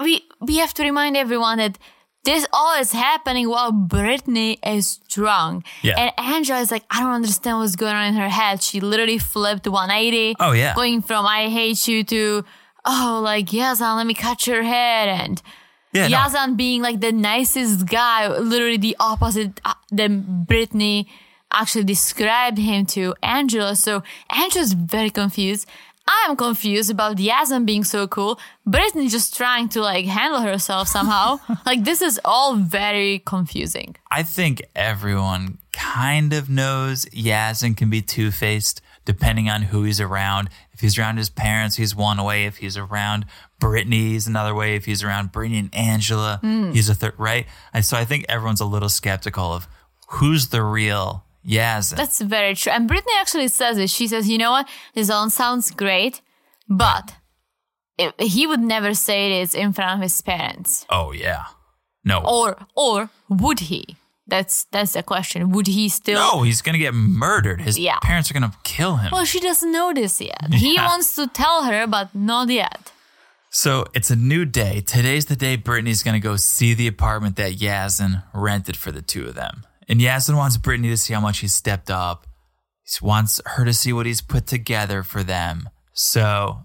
[0.00, 1.78] we we have to remind everyone that
[2.24, 5.64] this all is happening while Britney is drunk.
[5.82, 5.98] Yeah.
[5.98, 8.62] And Angela is like, I don't understand what's going on in her head.
[8.62, 10.36] She literally flipped 180.
[10.38, 10.74] Oh, yeah.
[10.74, 12.44] Going from I hate you to,
[12.84, 15.08] oh, like, Yazan, let me cut your head.
[15.08, 15.42] And
[15.92, 16.16] Yeah, no.
[16.18, 21.06] Yazan being like the nicest guy, literally the opposite uh, than Britney
[21.52, 23.74] actually described him to Angela.
[23.76, 25.66] So Angela's very confused.
[26.06, 28.38] I'm confused about Yazan being so cool.
[28.68, 31.38] Britney just trying to like handle herself somehow.
[31.66, 33.96] like this is all very confusing.
[34.10, 40.00] I think everyone kind of knows Yazan can be two faced depending on who he's
[40.00, 40.50] around.
[40.72, 42.44] If he's around his parents, he's one way.
[42.44, 43.24] If he's around
[43.58, 44.76] Brittany, he's another way.
[44.76, 46.72] If he's around Brittany and Angela, Hmm.
[46.72, 47.46] he's a third, right?
[47.72, 49.68] And so I think everyone's a little skeptical of
[50.08, 51.96] who's the real Yazan.
[51.96, 52.72] That's very true.
[52.72, 53.90] And Britney actually says it.
[53.90, 54.68] She says, you know what?
[54.94, 56.20] This all sounds great,
[56.68, 57.14] but
[57.98, 60.86] it, he would never say this in front of his parents.
[60.90, 61.44] oh, yeah.
[62.04, 62.22] No.
[62.24, 63.96] Or or would he?
[64.26, 65.50] That's that's the question.
[65.50, 67.60] Would he still No, he's going to get murdered.
[67.60, 67.98] His Yeah.
[68.00, 69.10] parents are going to kill him.
[69.12, 70.48] Well, she doesn't know this yet.
[70.54, 72.92] He wants to tell her, but not yet.
[73.50, 74.80] So it's a new day.
[74.80, 79.02] Today's the day Brittany's going to go see the apartment that Yazan rented for the
[79.02, 79.66] two of them.
[79.90, 82.28] And Yazan wants Brittany to see how much he's stepped up.
[82.84, 85.68] He wants her to see what he's put together for them.
[85.92, 86.60] So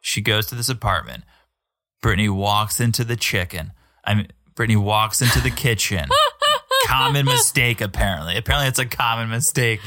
[0.00, 1.24] she goes to this apartment.
[2.00, 3.72] Brittany walks into the chicken.
[4.02, 6.08] I mean, Brittany walks into the kitchen.
[6.86, 8.38] common mistake, apparently.
[8.38, 9.80] Apparently, it's a common mistake.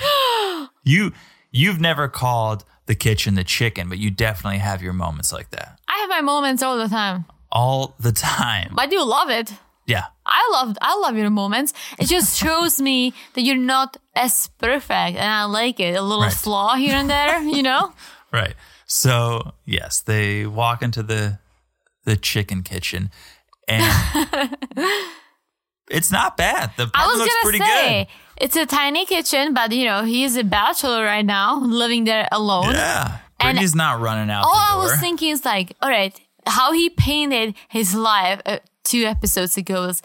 [0.84, 1.14] You
[1.52, 5.80] you've never called the kitchen the chicken, but you definitely have your moments like that
[5.88, 7.26] I have my moments all the time.
[7.52, 8.74] all the time.
[8.76, 9.52] But you love it.
[9.86, 10.06] Yeah.
[10.26, 11.74] I love I love your moments.
[12.00, 15.96] It just shows me that you're not as perfect and I like it.
[15.96, 16.34] A little Right.
[16.34, 17.94] flaw here and there, you know?
[18.32, 18.56] Right.
[18.88, 21.40] So yes, they walk into the
[22.06, 23.12] the chicken kitchen
[23.68, 23.84] and
[25.90, 26.72] it's not bad.
[26.78, 28.04] The I apartment was looks pretty say
[28.38, 28.44] good.
[28.46, 32.74] it's a tiny kitchen, but you know, he's a bachelor right now, living there alone.
[32.74, 33.20] Yeah.
[33.40, 36.18] And he's not running out All the I was thinking is like, all right,
[36.48, 40.02] how he painted his life uh, two episodes ago was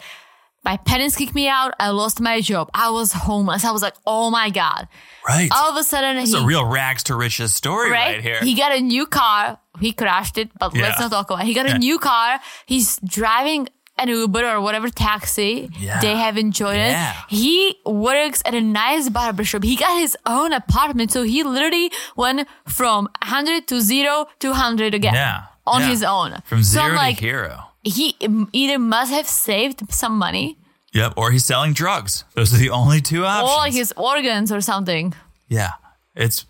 [0.65, 1.73] My parents kicked me out.
[1.79, 2.69] I lost my job.
[2.73, 3.63] I was homeless.
[3.63, 4.87] I was like, oh my God.
[5.25, 5.49] Right.
[5.55, 8.39] All of a sudden, It's a real rags to riches story right, here.
[8.41, 9.57] He got a new car.
[9.79, 11.47] He crashed it, but let's not talk about it.
[11.47, 11.77] He got a Yeah.
[11.77, 12.39] new car.
[12.65, 15.69] He's driving an Uber or whatever taxi.
[15.79, 16.01] Yeah.
[16.01, 17.11] They have enjoyed Yeah.
[17.11, 17.15] it.
[17.29, 19.63] He works at a nice barbershop.
[19.63, 21.11] He got his own apartment.
[21.11, 25.13] So he literally went from 100 to 0 to 100 again.
[25.13, 25.43] yeah.
[25.65, 25.87] On yeah.
[25.87, 26.41] his own.
[26.45, 27.65] From So zero I'm like, to hero.
[27.83, 28.15] He
[28.53, 30.57] either must have saved some money
[30.93, 31.13] Yep.
[31.17, 32.23] Or he's selling drugs.
[32.33, 33.51] Those are the only two options.
[33.75, 35.13] or his organs or something.
[35.47, 35.73] yeah.
[36.15, 36.45] It's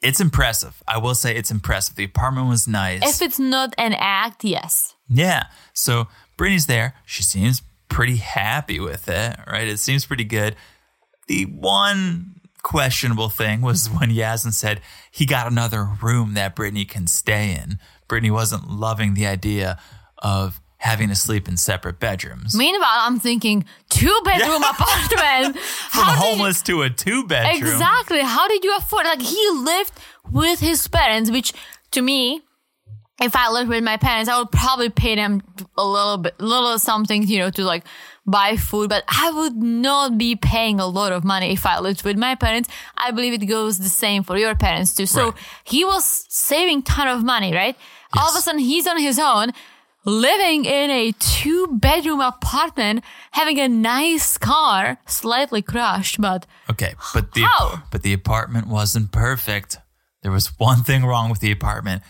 [0.00, 0.82] it's impressive.
[0.88, 1.94] I will say it's impressive.
[1.96, 3.02] The apartment was nice.
[3.06, 4.94] If it's not an act, yes.
[5.08, 5.44] Yeah.
[5.74, 6.94] So Brittany's there.
[7.04, 9.68] She seems pretty happy with it, right?
[9.68, 10.56] It seems pretty good.
[11.28, 14.80] The one questionable thing was when Yazan said
[15.10, 17.78] he got another room that Brittany can stay in.
[18.08, 19.78] Brittany wasn't loving the idea
[20.18, 22.56] of having to sleep in separate bedrooms.
[22.56, 25.56] Meanwhile, I'm thinking two bedroom apartment.
[25.58, 27.56] From How you- homeless to a two bedroom.
[27.72, 28.20] exactly.
[28.20, 29.04] How did you afford?
[29.06, 29.92] Like he lived
[30.30, 31.52] with his parents, which
[31.92, 32.42] to me,
[33.20, 35.42] if I lived with my parents, I would probably pay them
[35.78, 37.84] a little bit, little something, you know, to like
[38.26, 38.88] buy food.
[38.88, 42.34] But I would not be paying a lot of money if I lived with my
[42.34, 42.68] parents.
[42.96, 45.06] I believe it goes the same for your parents too.
[45.06, 45.34] So Right.
[45.64, 47.76] he was saving ton of money, right?
[48.18, 49.52] All of a sudden, he's on his own.
[50.04, 57.32] Living in a two bedroom apartment, having a nice car, slightly crushed, but Okay, but
[57.34, 57.84] the How?
[57.90, 59.78] but the apartment wasn't perfect.
[60.22, 62.02] There was one thing wrong with the apartment,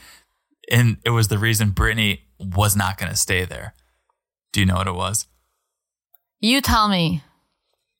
[0.70, 3.74] and it was the reason Brittany was not going to stay there.
[4.52, 5.26] Do you know what it was?
[6.42, 7.22] you tell me.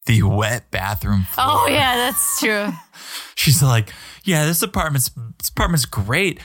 [0.06, 1.46] The wet bathroom oh, floor.
[1.48, 2.72] Oh yeah, that's true.
[3.36, 3.92] She's like,
[4.24, 6.40] "Yeah, this apartment's this apartment's great,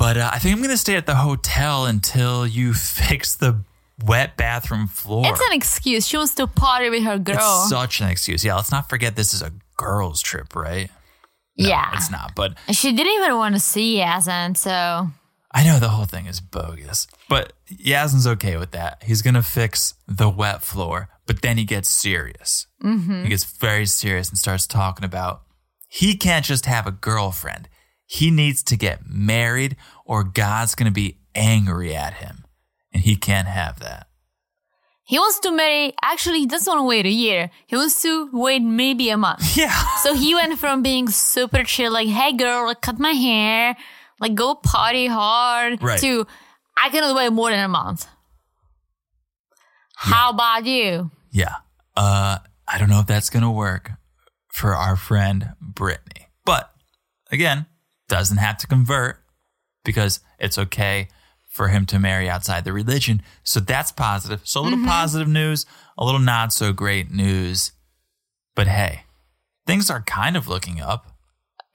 [0.00, 3.62] but uh, I think I'm going to stay at the hotel until you fix the
[4.02, 6.08] wet bathroom floor." It's an excuse.
[6.08, 7.36] She wants to party with her girl.
[7.36, 8.42] It's such an excuse.
[8.42, 10.90] Yeah, let's not forget this is a girls' trip, right?
[11.58, 11.90] No, yeah.
[11.92, 12.34] it's not.
[12.34, 15.08] But She didn't even want to see Yazan, so
[15.52, 19.02] I know the whole thing is bogus, but Yazan's okay with that.
[19.04, 22.66] He's gonna fix the wet floor, but then he gets serious.
[22.82, 23.24] Mm-hmm.
[23.24, 25.42] He gets very serious and starts talking about
[25.88, 27.68] he can't just have a girlfriend.
[28.18, 32.44] He needs to get married, or God's gonna be angry at him,
[32.92, 34.08] and he can't have that.
[35.04, 35.92] he wants to marry.
[36.02, 37.50] Actually, he doesn't want to wait a year.
[37.66, 39.42] He wants to wait maybe a month.
[39.56, 43.76] Yeah, So he went from being super chill, like, hey girl, like, cut my hair,
[44.20, 46.00] like go party hard, Right.
[46.00, 46.26] to
[46.82, 48.06] I cannot wait more than a month.
[49.96, 51.10] How about you?
[51.30, 51.56] yeah.
[51.96, 53.90] Uh, I don't know if that's gonna work
[54.48, 56.70] for our friend Brittany, but
[57.32, 57.66] again,
[58.10, 59.22] doesn't have to convert
[59.84, 61.08] because it's okay
[61.48, 63.22] for him to marry outside the religion.
[63.42, 64.42] So that's positive.
[64.44, 64.88] So a little mm-hmm.
[64.88, 65.64] positive news,
[65.96, 67.72] a little not so great news.
[68.54, 69.04] But hey,
[69.66, 71.06] things are kind of looking up.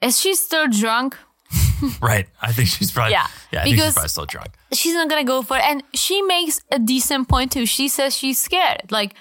[0.00, 1.16] Is she still drunk?
[2.00, 2.26] Right.
[2.40, 4.50] I think she's probably Yeah, yeah, I think she's because- probably still drunk.
[4.72, 5.64] she's not gonna go for it.
[5.64, 7.66] And she makes a decent point too.
[7.66, 8.90] She says she's scared.
[8.90, 9.14] Like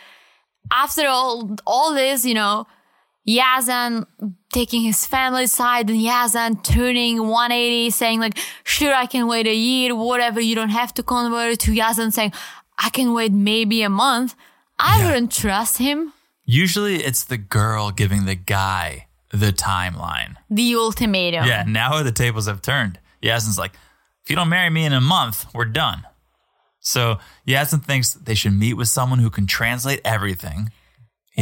[0.71, 2.67] after all all this, you know,
[3.27, 4.05] Yazan
[4.53, 9.53] taking his family side and Yazan turning 180, saying like, sure, I can wait a
[9.53, 12.33] year, whatever, you don't have to convert to Yazan saying,
[12.77, 14.35] I can wait maybe a month.
[14.77, 15.05] I Yeah.
[15.07, 16.13] wouldn't trust him.
[16.45, 20.35] Usually it's the girl giving the guy the timeline.
[20.49, 21.45] The ultimatum.
[21.47, 22.99] Yeah, now the tables have turned.
[23.23, 23.73] Yazan's like,
[24.23, 26.03] if you don't marry me in a month, we're done.
[26.79, 27.17] So
[27.47, 30.71] Yazan thinks they should meet with someone who can translate everything.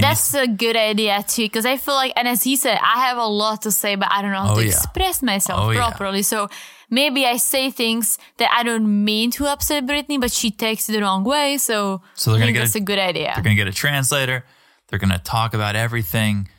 [0.02, 3.18] That's a good idea too, because I feel like, and as he said, I have
[3.18, 4.70] a lot to say, but I don't know how Oh, to yeah.
[4.70, 5.78] express myself Oh, yeah.
[5.80, 6.24] properly.
[6.24, 6.50] So
[6.89, 10.94] maybe I say things that I don't mean to upset Brittany, but she takes it
[10.94, 11.58] the wrong way.
[11.58, 13.32] So, So they're gonna get that's a- a good idea.
[13.36, 14.46] They're going to get a translator.
[14.89, 16.50] They're going to talk about everything,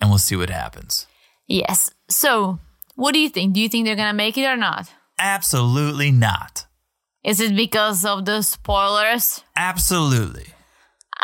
[0.00, 1.06] and we'll see what happens.
[1.46, 1.90] Yes.
[2.10, 2.58] So,
[2.94, 3.54] what do you think?
[3.54, 4.90] Do you think they're gonna make it or not?
[5.18, 6.66] Absolutely not.
[7.24, 9.42] Is it because of the spoilers?
[9.56, 10.46] Absolutely.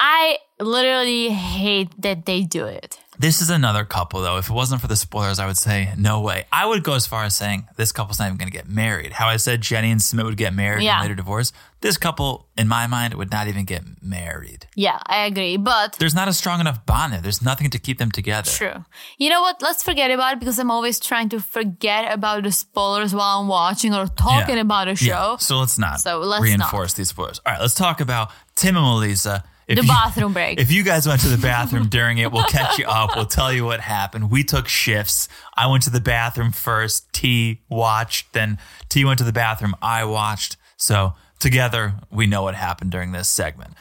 [0.00, 2.98] I literally hate that they do it.
[3.20, 4.36] This is another couple, though.
[4.36, 6.44] If it wasn't for the spoilers, I would say no way.
[6.52, 9.12] I would go as far as saying this couple's not even going to get married.
[9.12, 10.98] How I said Jenny and Sumit would get married Yeah.
[10.98, 11.52] and later divorce.
[11.80, 14.68] This couple, in my mind, would not even get married.
[14.76, 15.56] Yeah, I agree.
[15.56, 17.20] But There's not a strong enough bond there.
[17.20, 18.48] There's nothing to keep them together.
[18.52, 18.84] True.
[19.16, 19.60] You know what?
[19.62, 23.48] Let's forget about it because I'm always trying to forget about the spoilers while I'm
[23.48, 24.62] watching or talking Yeah.
[24.62, 25.06] about a show.
[25.32, 25.36] Yeah.
[25.38, 27.40] So let's not So let's reinforce these spoilers.
[27.44, 29.42] All right, let's talk about Tim and Melyza.
[29.68, 30.58] If The you- bathroom break.
[30.58, 33.14] If you guys went to the bathroom during it, we'll catch you up.
[33.14, 34.30] We'll tell you what happened.
[34.30, 35.28] We took shifts.
[35.56, 37.12] I went to the bathroom first.
[37.12, 38.32] T watched.
[38.32, 38.58] Then
[38.88, 39.74] T went to the bathroom.
[39.82, 40.56] I watched.
[40.78, 43.74] So together, we know what happened during this segment.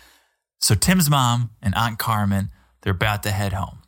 [0.60, 2.50] So Tim's mom and Aunt Carmen,
[2.82, 3.80] they're about to head home.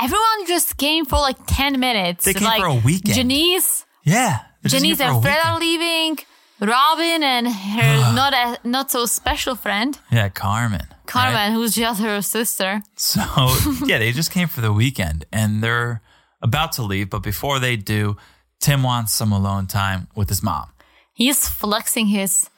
[0.00, 2.24] Everyone just came for like 10 minutes.
[2.24, 3.14] They came like, for a weekend.
[3.16, 4.42] Janice, Yeah.
[4.62, 6.18] they're just here Janice and Fred are leaving.
[6.60, 10.86] Robin and her not a, not so special friend, Yeah, Carmen.
[11.14, 11.32] Right?
[11.32, 12.82] Carmen, who's just her sister.
[12.96, 13.20] So
[13.86, 16.02] yeah, they just came for the weekend and they're
[16.42, 18.16] about to leave, but before they do,
[18.60, 20.68] Tim wants some alone time with his mom.
[21.12, 22.48] He's flexing his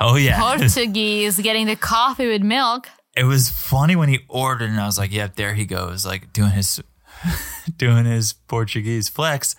[0.00, 0.38] Oh yeah.
[0.40, 2.88] Portuguese, getting the coffee with milk.
[3.16, 6.32] it was funny when he ordered and I was like, Yep, there he goes, like
[6.32, 6.80] doing his
[7.76, 9.54] doing his Portuguese flex.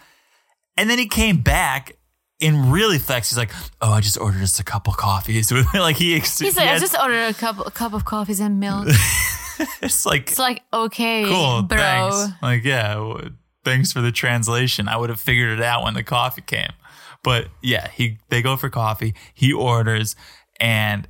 [0.76, 1.94] And then he came back
[2.42, 3.30] and really flex.
[3.30, 6.60] He's like, Oh, I just ordered just a couple coffees like he, ex- He's he
[6.60, 8.88] like, I just ordered a cup, a cup of coffees and milk.
[9.82, 11.78] it's like It's like, okay, cool, bro.
[11.78, 12.34] thanks.
[12.42, 13.30] Like, yeah,
[13.64, 14.88] thanks for the translation.
[14.88, 16.72] I would have figured it out when the coffee came.
[17.24, 19.14] But yeah, he they go for coffee.
[19.34, 20.16] He orders,
[20.60, 21.08] and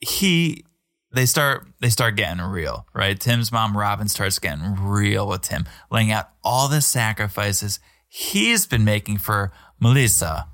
[0.00, 0.64] he
[1.12, 3.18] they start they start getting real, right?
[3.18, 8.84] Tim's mom Robin starts getting real with Tim, laying out all the sacrifices he's been
[8.84, 9.50] making for
[9.82, 10.46] Melyza,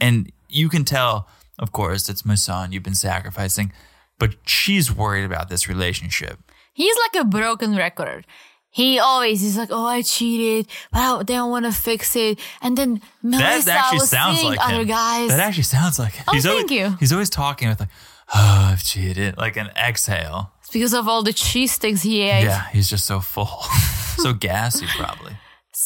[0.00, 1.28] and you can tell,
[1.58, 2.72] of course, it's my son.
[2.72, 3.72] You've been sacrificing,
[4.18, 6.38] but she's worried about this relationship.
[6.72, 8.26] He's like a broken record.
[8.72, 12.38] He always is like, oh, I cheated, but I don't want to fix it.
[12.62, 14.86] And then Melyza That actually was sounds seeing like other him.
[14.86, 15.28] guys.
[15.28, 16.24] That actually sounds like him.
[16.28, 16.96] Oh, he's thank always, you.
[17.00, 17.88] He's always talking with like,
[18.32, 20.52] oh, I've cheated, like an exhale.
[20.60, 22.44] it's because of all the cheese sticks he ate.
[22.44, 23.46] Yeah, he's just so full,
[24.18, 25.32] so gassy, probably.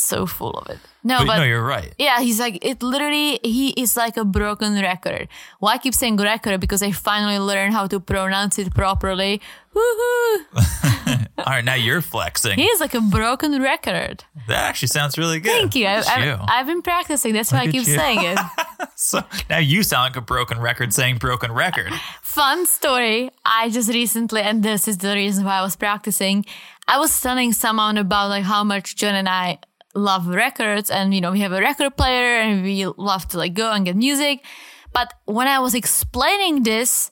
[0.04, 0.78] So full of it.
[1.02, 1.94] No, But, but, no, you're right.
[1.98, 5.28] yeah, he's like, it literally, he is like a broken record.
[5.60, 6.60] Why I keep saying record?
[6.60, 9.40] Because I finally learned how to pronounce it properly.
[9.74, 10.34] Woohoo!
[11.38, 12.58] All right, now you're flexing.
[12.58, 14.24] He is like a broken record.
[14.48, 15.52] that actually sounds really good.
[15.52, 15.86] Thank you.
[15.86, 16.36] I, Look at I, you.
[16.40, 17.32] I've been practicing.
[17.32, 17.96] That's why I keep you.
[18.00, 18.38] saying it.
[18.94, 21.92] so now you sound like a broken record saying broken record.
[22.22, 23.30] Fun story.
[23.44, 26.44] I just recently, and this is the reason why I was practicing.
[26.86, 29.58] I was telling someone about like how much John and I
[29.94, 33.54] love records, and you know we have a record player, and we love to like
[33.54, 34.44] go and get music.
[34.92, 37.10] But when I was explaining this,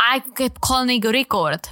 [0.00, 1.68] I kept calling it a record.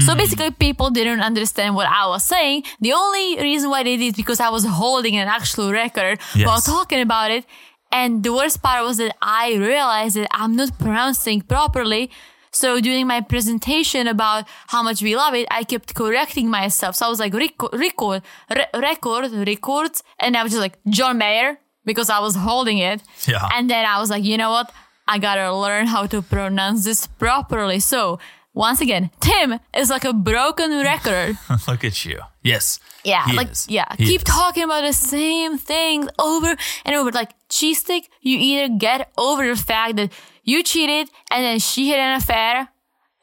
[0.00, 0.18] So hmm.
[0.18, 2.64] basically, people didn't understand what I was saying.
[2.80, 6.46] The only reason why they did is because I was holding an actual record Yes.
[6.46, 7.44] while talking about it.
[7.90, 12.10] And the worst part was that I realized that I'm not pronouncing properly.
[12.52, 16.96] So during my presentation about how much we love it, I kept correcting myself.
[16.96, 18.22] So I was like, record, record,
[18.54, 20.02] re- record, records.
[20.18, 23.02] And I was just like, John Mayer, because I was holding it.
[23.26, 23.48] Yeah.
[23.54, 24.72] And then I was like, you know what?
[25.06, 27.80] I gotta learn how to pronounce this properly.
[27.80, 28.18] So
[28.54, 31.36] once again, Tim is like a broken record.
[31.68, 32.20] Look at you.
[32.42, 32.80] Yes.
[33.04, 33.66] Yeah, like is.
[33.68, 34.24] yeah, He keep is.
[34.24, 37.10] talking about the same things over and over.
[37.12, 40.12] Like cheese stick, you either get over the fact that
[40.44, 42.68] you cheated and then she had an affair,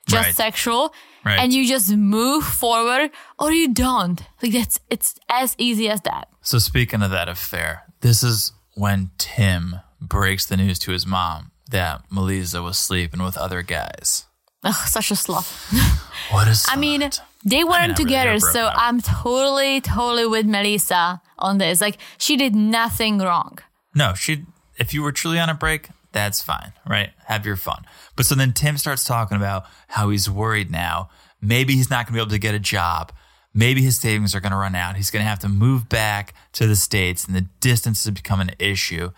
[0.07, 0.35] just Right.
[0.35, 0.93] sexual,
[1.25, 1.39] Right.
[1.39, 4.21] and you just move forward, or you don't.
[4.41, 6.27] Like that's it's as easy as that.
[6.41, 11.51] So speaking of that affair, this is when Tim breaks the news to his mom
[11.71, 14.25] that Melyza was sleeping with other guys.
[14.63, 15.49] Ugh, such a sloth.
[16.31, 17.09] What is I mean,
[17.45, 18.69] they weren't never really together, got so.
[18.73, 21.79] I'm totally, totally with Melyza on this.
[21.79, 23.59] Like she did nothing wrong.
[23.95, 24.45] No, she.
[24.79, 27.11] If you were truly on a break, that's fine, right?
[27.25, 27.85] Have your fun.
[28.15, 31.09] But so then Tim starts talking about how he's worried now.
[31.41, 33.11] Maybe he's not going to be able to get a job.
[33.53, 34.95] Maybe his savings are going to run out.
[34.97, 38.39] He's going to have to move back to the states, and the distance has become
[38.41, 39.11] an issue.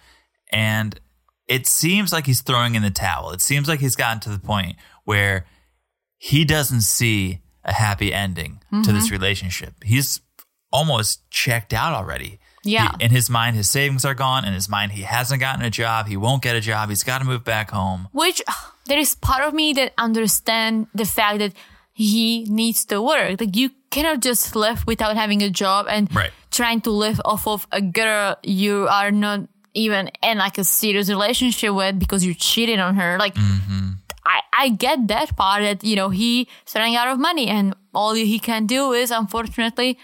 [0.51, 0.99] And
[1.47, 3.31] it seems like he's throwing in the towel.
[3.31, 4.75] It seems like he's gotten to the point
[5.05, 5.45] where
[6.17, 8.93] he doesn't see a happy ending to Mm-hmm.
[8.93, 9.73] this relationship.
[9.83, 10.21] He's
[10.71, 12.39] almost checked out already.
[12.63, 12.91] Yeah.
[12.97, 14.45] He- in his mind, his savings are gone.
[14.45, 16.07] In his mind, he hasn't gotten a job.
[16.07, 16.89] He won't get a job.
[16.89, 18.07] He's got to move back home.
[18.11, 18.41] Which
[18.85, 21.53] there is part of me that understand the fact that
[21.93, 23.39] he needs to work.
[23.39, 26.31] Like you cannot just live without having a job and Right.
[26.51, 29.41] trying to live off of a girl you are not
[29.73, 33.17] even in like a serious relationship with because you cheated on her.
[33.19, 33.91] Like mm-hmm.
[34.25, 38.13] I, I get that part that, you know, he's running out of money and all
[38.13, 39.97] he can do is unfortunately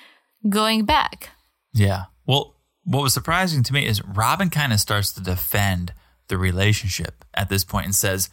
[0.49, 1.29] going back.
[1.73, 2.05] Yeah.
[2.25, 5.93] Well, what was surprising to me is Robin kind of starts to defend
[6.27, 8.29] the relationship at this point and says,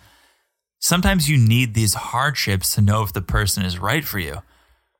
[0.78, 4.42] sometimes you need these hardships to know if the person is right for you.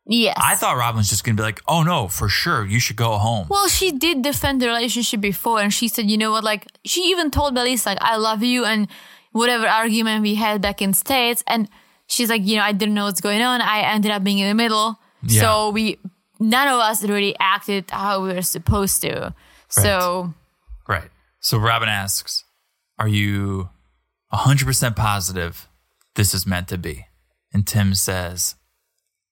[0.04, 0.36] Yes.
[0.36, 2.96] I thought Robin was just going to be like, oh no, for sure, you should
[2.96, 3.46] go home.
[3.48, 7.10] Well, she did defend the relationship before, and she said, you know what, like, she
[7.10, 8.88] even told Melyza, like, I love you, and
[9.30, 11.68] whatever argument we had back in States, and
[12.08, 13.60] she's like, you know, I didn't know what's going on.
[13.60, 14.98] I ended up being in the middle.
[15.22, 15.40] Yeah.
[15.40, 15.98] So we,
[16.42, 19.34] none of us really acted how we were supposed to.
[19.68, 20.34] So,
[20.88, 21.10] Right.
[21.40, 22.44] So Robin asks,
[22.98, 23.70] Are you
[24.32, 25.68] 100% positive
[26.14, 27.06] this is meant to be?
[27.52, 28.56] And Tim says,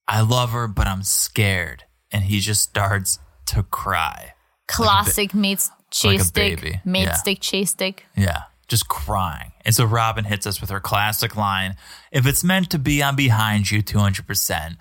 [0.08, 1.84] I love her, but I'm scared.
[2.12, 4.34] And he just starts to cry.
[4.66, 6.60] Classic meets cheese like a stick.
[6.60, 6.80] baby.
[6.84, 7.14] Meat Yeah.
[7.14, 8.06] stick, cheese stick.
[8.16, 9.52] Yeah, just crying.
[9.64, 11.76] And so Robin hits us with her classic line
[12.12, 14.76] If it's meant to be, I'm behind you 200%.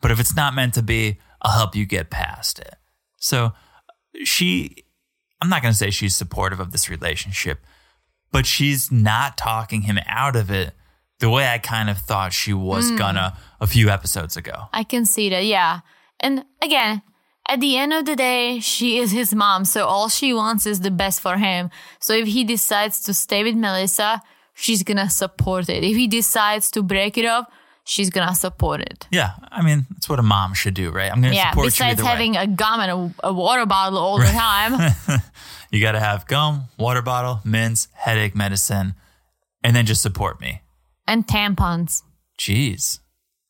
[0.00, 2.76] But if it's not meant to be, I'll help you get past it.
[3.16, 3.52] So
[4.24, 4.84] she,
[5.40, 7.60] I'm not going to say she's supportive of this relationship,
[8.32, 10.74] but she's not talking him out of it
[11.20, 12.96] the way I kind of thought she was hmm.
[12.96, 14.68] gonna a few episodes ago.
[14.72, 15.80] I can see that, yeah.
[16.18, 17.02] And again,
[17.46, 20.80] at the end of the day, she is his mom, so all she wants is
[20.80, 21.70] the best for him.
[22.00, 24.20] So if he decides to stay with Melyza,
[24.54, 25.84] she's gonna support it.
[25.84, 27.52] If he decides to break it up,
[27.84, 29.06] she's gonna support it.
[29.10, 31.10] Yeah, I mean, that's what a mom should do, right?
[31.12, 32.10] I'm to Yeah, support you besides either way.
[32.10, 32.90] having a gum and
[33.22, 34.92] a, a water bottle all the time.
[35.72, 38.94] You got to have gum, water bottle, mints, headache medicine,
[39.62, 40.62] and then just support me.
[41.06, 42.02] and tampons.
[42.40, 42.98] Jeez.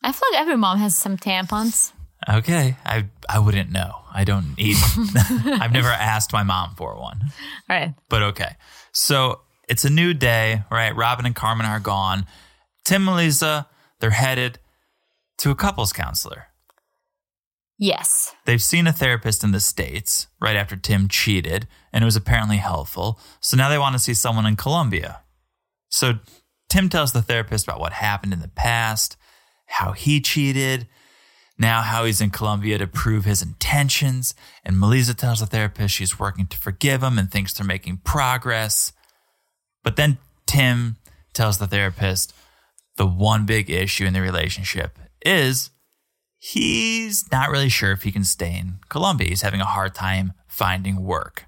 [0.05, 1.93] I feel like every mom has some tampons.
[2.29, 4.03] Okay, I I wouldn't know.
[4.13, 4.77] I don't need.
[5.63, 7.33] I've never asked my mom for one,
[7.71, 7.95] Right.
[8.11, 8.57] but okay.
[8.93, 10.95] So it's a new day, right?
[10.95, 12.27] Robin and Carmen are gone.
[12.85, 13.67] Tim and Lisa,
[14.01, 14.59] they're headed
[15.39, 16.47] to a couples counselor.
[17.79, 18.35] Yes.
[18.45, 22.59] They've seen a therapist in the States right after Tim cheated, and it was apparently
[22.59, 23.19] helpful.
[23.41, 25.23] So now they want to see someone in Colombia.
[25.89, 26.19] So
[26.69, 29.17] Tim tells the therapist about what happened in the past,
[29.65, 30.89] how he cheated,
[31.59, 34.35] now how he's in Colombia to prove his intentions.
[34.63, 38.93] And Melyza tells the therapist she's working to forgive him and thinks they're making progress.
[39.83, 40.97] But then Tim
[41.33, 42.35] tells the therapist
[43.01, 45.71] the one big issue in the relationship is
[46.37, 49.31] he's not really sure if he can stay in Colombia.
[49.31, 51.47] He's having a hard time finding work.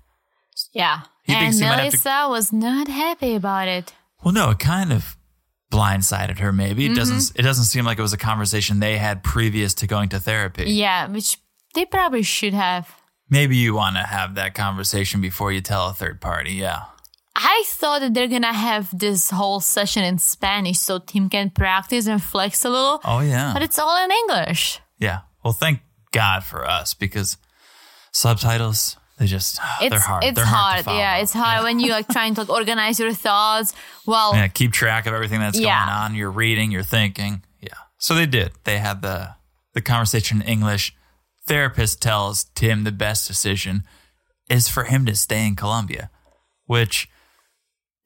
[0.72, 1.02] Yeah.
[1.24, 3.92] He and thinks he might have to- Melyza was not happy about it.
[4.24, 5.18] Well, no, it kind of
[5.70, 6.54] blindsided her.
[6.54, 6.96] Maybe it mm-hmm.
[6.96, 7.38] doesn't.
[7.38, 10.70] It doesn't seem like it was a conversation they had previous to going to therapy.
[10.70, 11.36] Yeah, which
[11.74, 12.88] they probably should have.
[13.28, 16.52] Maybe you want to have that conversation before you tell a third party.
[16.52, 16.84] Yeah.
[17.34, 22.06] I thought that they're gonna have this whole session in Spanish so Tim can practice
[22.06, 23.52] and flex a little, Oh yeah.
[23.54, 24.80] but it's all in English.
[24.98, 25.20] yeah.
[25.44, 25.80] Well, thank
[26.12, 27.36] God for us because
[28.12, 30.24] subtitles they just It's they're hard.
[30.24, 30.84] it's they're hard.
[30.84, 30.96] hard.
[30.98, 33.72] yeah, it's hard when you like trying to like, organize your thoughts.
[34.06, 35.84] Well, Yeah, keep track of everything that's Yeah.
[35.84, 36.14] going on.
[36.14, 37.42] You're reading, you're thinking.
[37.60, 37.74] Yeah.
[37.98, 38.52] So they did.
[38.64, 39.34] They had the
[39.74, 40.94] the conversation in English.
[41.46, 43.84] Therapist tells Tim the best decision
[44.48, 46.10] is for him to stay in Colombia,
[46.66, 47.08] which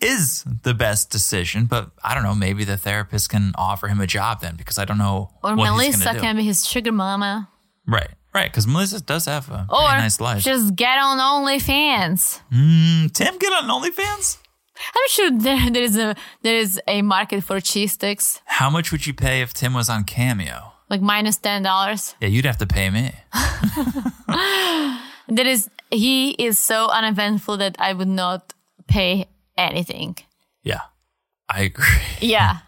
[0.01, 1.67] is the best decision.
[1.67, 2.35] But I don't know.
[2.35, 5.81] Maybe the therapist can offer him a job then, because I don't know or what
[5.83, 7.49] he's Melyza can be his sugar mama.
[7.87, 8.11] Right.
[8.35, 8.51] Right.
[8.51, 10.43] Because Melyza does have a Or nice life.
[10.43, 12.41] just get on OnlyFans.
[12.53, 14.39] Mm, Tim, get on OnlyFans.
[14.79, 18.93] I'm sure there, there is a there is a market for cheese sticks, How much
[18.93, 20.73] would you pay if Tim was on Cameo?
[20.91, 22.15] like minus ten dollars.
[22.21, 23.13] Yeah, you'd have to pay me.
[25.29, 28.53] That is, he is so uneventful that I would not
[28.87, 30.17] pay anything.
[30.63, 30.83] Yeah,
[31.49, 31.87] I agree.
[32.21, 32.59] Yeah.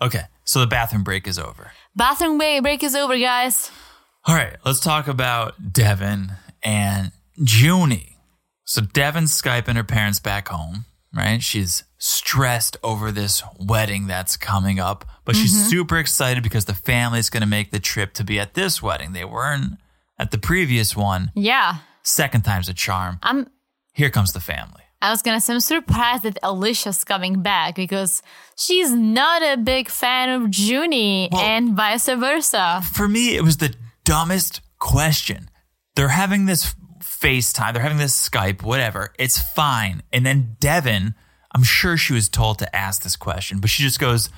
[0.00, 1.72] Okay, so the bathroom break is over.
[1.96, 3.70] Bathroom break, is over, guys.
[4.26, 8.18] All right, let's talk about Deavan and Junie.
[8.64, 11.42] So Deavan's Skyping her parents back home, right?
[11.42, 15.68] She's stressed over this wedding that's coming up, but she's mm-hmm.
[15.68, 19.12] super excited because the family's going to make the trip to be at this wedding.
[19.12, 19.78] They weren't
[20.18, 21.30] at the previous one.
[21.34, 21.78] Yeah.
[22.02, 23.18] Second time's a charm.
[23.22, 23.48] I'm
[23.92, 24.83] Here comes the family.
[25.04, 28.22] I was gonna say I'm surprised that Elicia's coming back because
[28.56, 32.82] she's not a big fan of Junie Well- and vice versa.
[32.92, 33.74] for me, it was the
[34.04, 35.50] dumbest question.
[35.94, 39.12] They're having this FaceTime, they're having this Skype, whatever.
[39.18, 40.02] It's fine.
[40.12, 41.14] And then Deavan,
[41.54, 44.30] I'm sure she was told to ask this question, but she just goes,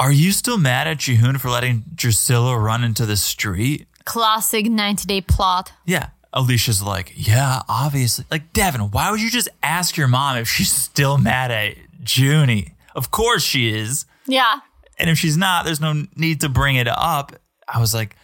[0.00, 3.88] Are you still mad at Jihoon for letting Drascilla run into the street?
[4.04, 5.72] Classic 90 day plot.
[5.84, 6.10] Yeah.
[6.34, 8.24] Elicia's like, Yeah, obviously.
[8.30, 11.76] Like, Deavan, why would you just ask your mom if she's still mad at
[12.06, 12.74] Junie?
[12.94, 14.04] Of course she is.
[14.26, 14.60] Yeah.
[14.98, 17.32] And if she's not, there's no need to bring it up.
[17.66, 18.16] I was like,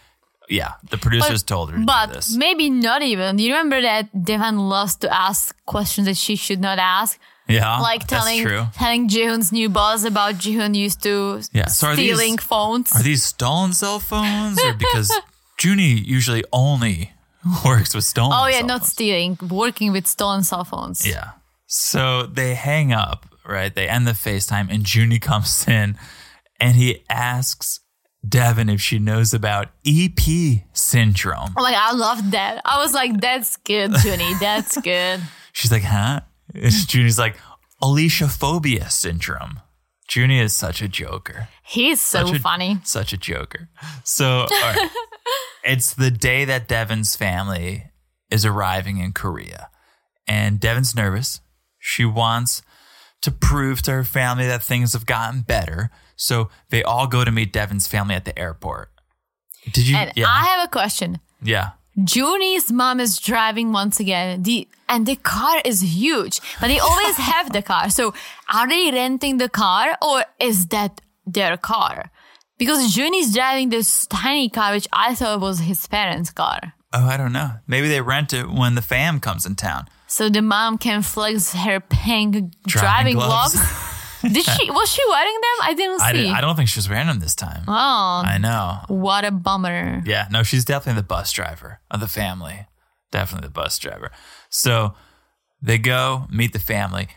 [0.49, 3.37] yeah, the producers told her to do But maybe not even.
[3.37, 7.17] Do you remember that Deavan loves to ask questions that she should not ask?
[7.47, 12.05] Yeah, like telling telling Jihoon's new boss about Jihoon used to Yeah, so are these-
[12.15, 12.91] stealing phones.
[12.95, 15.13] Are these stolen cell phones, or because
[15.63, 17.11] Junie usually only
[17.65, 18.31] works with stolen?
[18.33, 18.91] oh yeah, not phones?
[18.91, 21.07] stealing, working with stolen cell phones.
[21.07, 21.31] Yeah.
[21.67, 23.73] So they hang up, right?
[23.73, 25.97] They end the FaceTime, and Junie comes in,
[26.59, 27.79] and he asks
[28.27, 31.53] Deavan if she knows about EP syndrome.
[31.57, 32.61] Oh like I love that.
[32.65, 34.33] I was like, that's good, Junie.
[34.39, 35.21] That's good.
[35.53, 36.21] She's like, huh?
[36.53, 37.37] And Junie's like,
[37.81, 39.59] Elicia phobia syndrome.
[40.09, 41.49] Junie is such a joker.
[41.65, 42.79] He's so Such a- funny.
[42.83, 43.69] Such a joker.
[44.03, 44.89] So, right.
[45.63, 47.85] it's the day that Deavan's family
[48.29, 49.69] is arriving in Korea.
[50.27, 51.41] And Deavan's nervous.
[51.79, 52.61] She wants
[53.21, 55.89] to prove to her family that things have gotten better.
[56.15, 58.89] So they all go to meet Deavan's family at the airport.
[59.71, 59.95] Did you?
[59.97, 60.27] And yeah.
[60.27, 61.19] I have a question.
[61.41, 61.71] yeah.
[62.03, 64.43] Junie's mom is driving once again.
[64.43, 67.89] The and the car is huge, but they always have the car.
[67.89, 68.13] So
[68.53, 72.11] are they renting the car or is that their car?
[72.57, 76.73] Because Junie's driving this tiny car, which I thought was his parents' car.
[76.93, 77.51] Oh, I don't know.
[77.67, 79.87] Maybe they rent it when the fam comes in town.
[80.07, 83.55] So the mom can flex her pink Driving driving, gloves.
[83.55, 83.91] gloves.
[84.21, 84.71] Did she?
[84.71, 85.57] Was she wearing them?
[85.67, 86.23] I didn't I, see.
[86.23, 87.63] di- I don't think she was them this time.
[87.67, 88.79] oh, I know.
[88.87, 90.01] what a bummer!
[90.05, 92.65] Yeah, no, she's definitely the bus driver of the family.
[93.11, 94.11] Definitely the bus driver.
[94.49, 94.93] So
[95.61, 97.09] they go meet the family.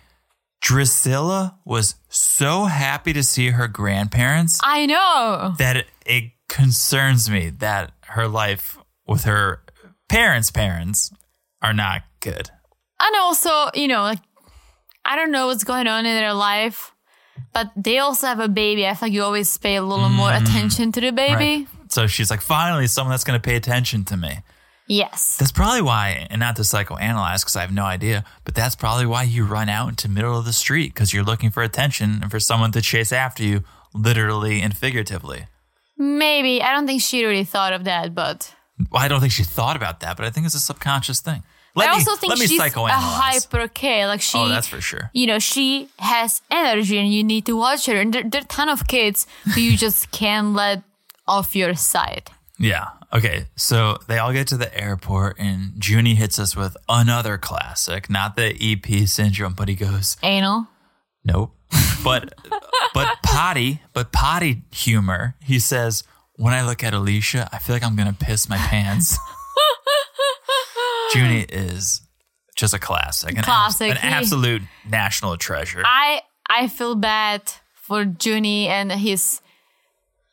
[0.62, 5.55] Drascilla was so happy to see her grandparents I know.
[5.59, 9.62] that it, it concerns me that her life with her
[10.09, 11.12] parents' parents
[11.62, 12.51] are not good.
[13.01, 14.18] And also, you know, like
[15.05, 16.93] I don't know what's going on in their life,
[17.55, 18.86] but they also have a baby.
[18.86, 21.35] I feel like you always pay a little more mm, attention to the baby.
[21.35, 21.66] Right?
[21.89, 24.40] So she's like, finally, someone that's going to pay attention to me.
[24.89, 25.36] Yes.
[25.36, 29.06] That's probably why, and not to psychoanalyze because I have no idea, but that's probably
[29.06, 32.31] why you run out into middle of the street because you're looking for attention and
[32.31, 35.47] for someone to chase after you, literally and figuratively.
[35.98, 36.62] Maybe.
[36.62, 38.55] I don't think she really thought of that, but
[38.90, 41.43] Well, I don't think she thought about that, but I think it's a subconscious thing.
[41.74, 44.06] Let I me, also think let me she's a hyper K.
[44.06, 45.10] Like she oh, that's for sure.
[45.12, 47.97] you know, she has energy and you need to watch her.
[48.01, 50.82] And there, there are a ton of kids who you just can't let
[51.28, 52.31] off your side.
[52.59, 52.89] Yeah.
[53.12, 53.47] Okay.
[53.56, 58.36] So they all get to the airport, and Junie hits us with another classic, not
[58.36, 60.66] the EP syndrome, but he goes, Anal.
[61.24, 61.55] Nope.
[62.05, 62.32] But
[62.94, 65.35] but potty, but potty humor.
[65.43, 66.05] He says,
[66.36, 69.18] "When I look at Elicia, I feel like I'm gonna piss my pants."
[71.14, 72.01] Junie is
[72.56, 73.90] just a classic, an, abs- Classic.
[73.90, 75.82] an He- absolute national treasure.
[75.85, 77.43] I I feel bad
[77.74, 79.40] for Junie and his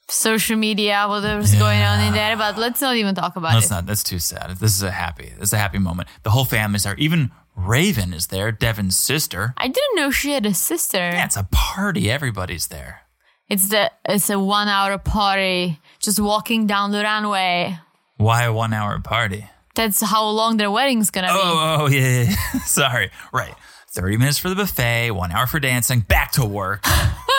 [0.07, 3.55] social media, whatever's going on in there, but let's not even talk about it.
[3.55, 3.85] That's not.
[3.85, 4.51] That's too sad.
[4.57, 5.33] This is a happy.
[5.37, 6.07] This is a happy moment.
[6.23, 6.95] The whole family's there.
[6.97, 8.51] Even Raven is there.
[8.51, 9.53] Deavan's sister.
[9.57, 10.97] I didn't know she had a sister.
[10.97, 12.11] Yeah, it's a party.
[12.11, 13.01] Everybody's there.
[13.47, 17.77] It's the it's a one hour party, just walking down the runway.
[18.17, 19.45] Why a one-hour party?
[19.75, 21.33] That's how long their wedding's gonna be.
[21.33, 22.59] Oh, oh, yeah, yeah, yeah.
[22.65, 23.11] Sorry.
[23.33, 23.53] Right.
[23.89, 26.83] 30 minutes for the buffet, one hour for dancing, back to work.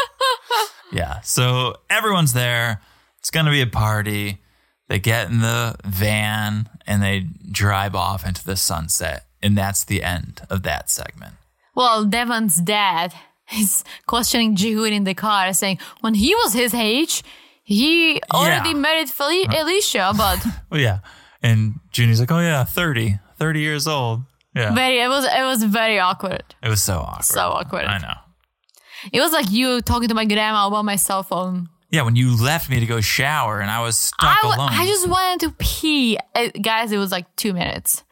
[0.97, 1.21] yeah.
[1.21, 2.81] So everyone's there.
[3.19, 4.39] It's going to be a party.
[4.89, 9.27] They get in the van and they drive off into the sunset.
[9.43, 11.35] And that's the end of that segment.
[11.75, 13.13] Well, Deavan's dad
[13.55, 17.23] is questioning Jihoon in the car, saying when he was his age,
[17.63, 18.77] he already Yeah.
[18.77, 21.01] married Feli- Elicia, but Well, yeah.
[21.43, 24.23] And Junie's like, oh, yeah, 30, 30 years old.
[24.55, 24.73] Yeah.
[24.75, 26.55] very it was it was very awkward.
[26.63, 27.25] it was so awkward.
[27.27, 27.85] So awkward.
[27.85, 28.15] I know.
[29.13, 31.69] It was like you talking to my grandma about my cell phone.
[31.91, 34.69] Yeah, when you left me to go shower and I was stuck I, wa- alone,
[34.73, 36.19] I just wanted to pee.
[36.35, 38.03] Uh, guys, it was like two minutes.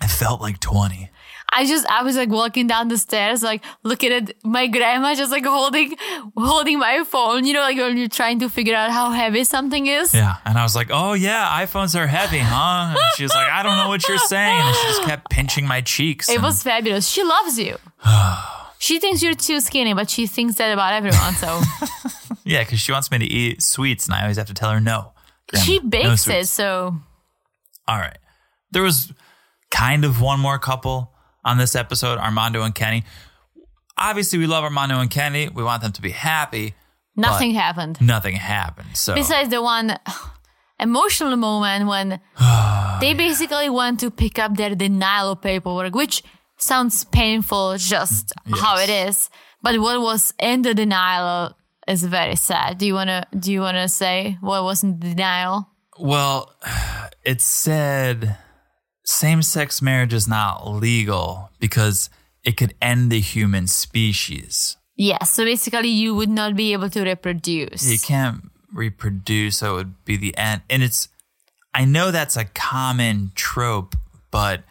[0.00, 1.10] I felt like 20.
[1.52, 5.30] I just I was like walking down the stairs, like looking at my grandma, just
[5.30, 5.96] like holding
[6.36, 7.46] holding my phone.
[7.46, 10.12] You know, like when you're trying to figure out how heavy something is.
[10.12, 10.36] Yeah.
[10.44, 12.90] And I was like, oh, yeah, iPhones are heavy, huh?
[12.90, 14.60] And she was like, I don't know what you're saying.
[14.60, 16.28] And she just kept pinching my cheeks.
[16.28, 17.08] It and- was fabulous.
[17.08, 17.76] She loves you.
[18.86, 21.34] she thinks you're too skinny, but she thinks that about everyone.
[21.34, 21.60] So
[22.44, 24.80] yeah, because she wants me to eat sweets, and I always have to tell her
[24.80, 25.12] no.
[25.48, 26.46] Grandma, she no bakes it.
[26.46, 26.94] So
[27.88, 28.18] All right.
[28.70, 29.12] There was
[29.72, 31.12] kind of one more couple
[31.44, 33.02] on this episode, Armando and Kenny.
[33.98, 35.48] Obviously, we love Armando and Kenny.
[35.48, 36.74] We want them to be happy.
[37.16, 38.00] nothing happened.
[38.00, 38.96] Nothing happened.
[38.96, 39.98] So Besides the one
[40.78, 42.20] emotional moment when
[43.00, 46.22] they basically went to pick up their denial paperwork, which
[46.58, 49.30] sounds painful just how it is.
[49.62, 51.56] But what was in the denial
[51.86, 52.78] is very sad.
[52.78, 55.68] Do you wanna do you wanna say what was in the denial?
[55.98, 56.52] Well,
[57.24, 58.36] it said
[59.04, 62.10] same sex marriage is not legal because
[62.44, 64.76] it could end the human species.
[64.96, 67.90] Yes, so basically you would not be able to reproduce.
[67.90, 70.62] You can't reproduce, so it would be the end.
[70.70, 71.08] And it's,
[71.74, 73.94] I know that's a common trope,
[74.30, 74.64] but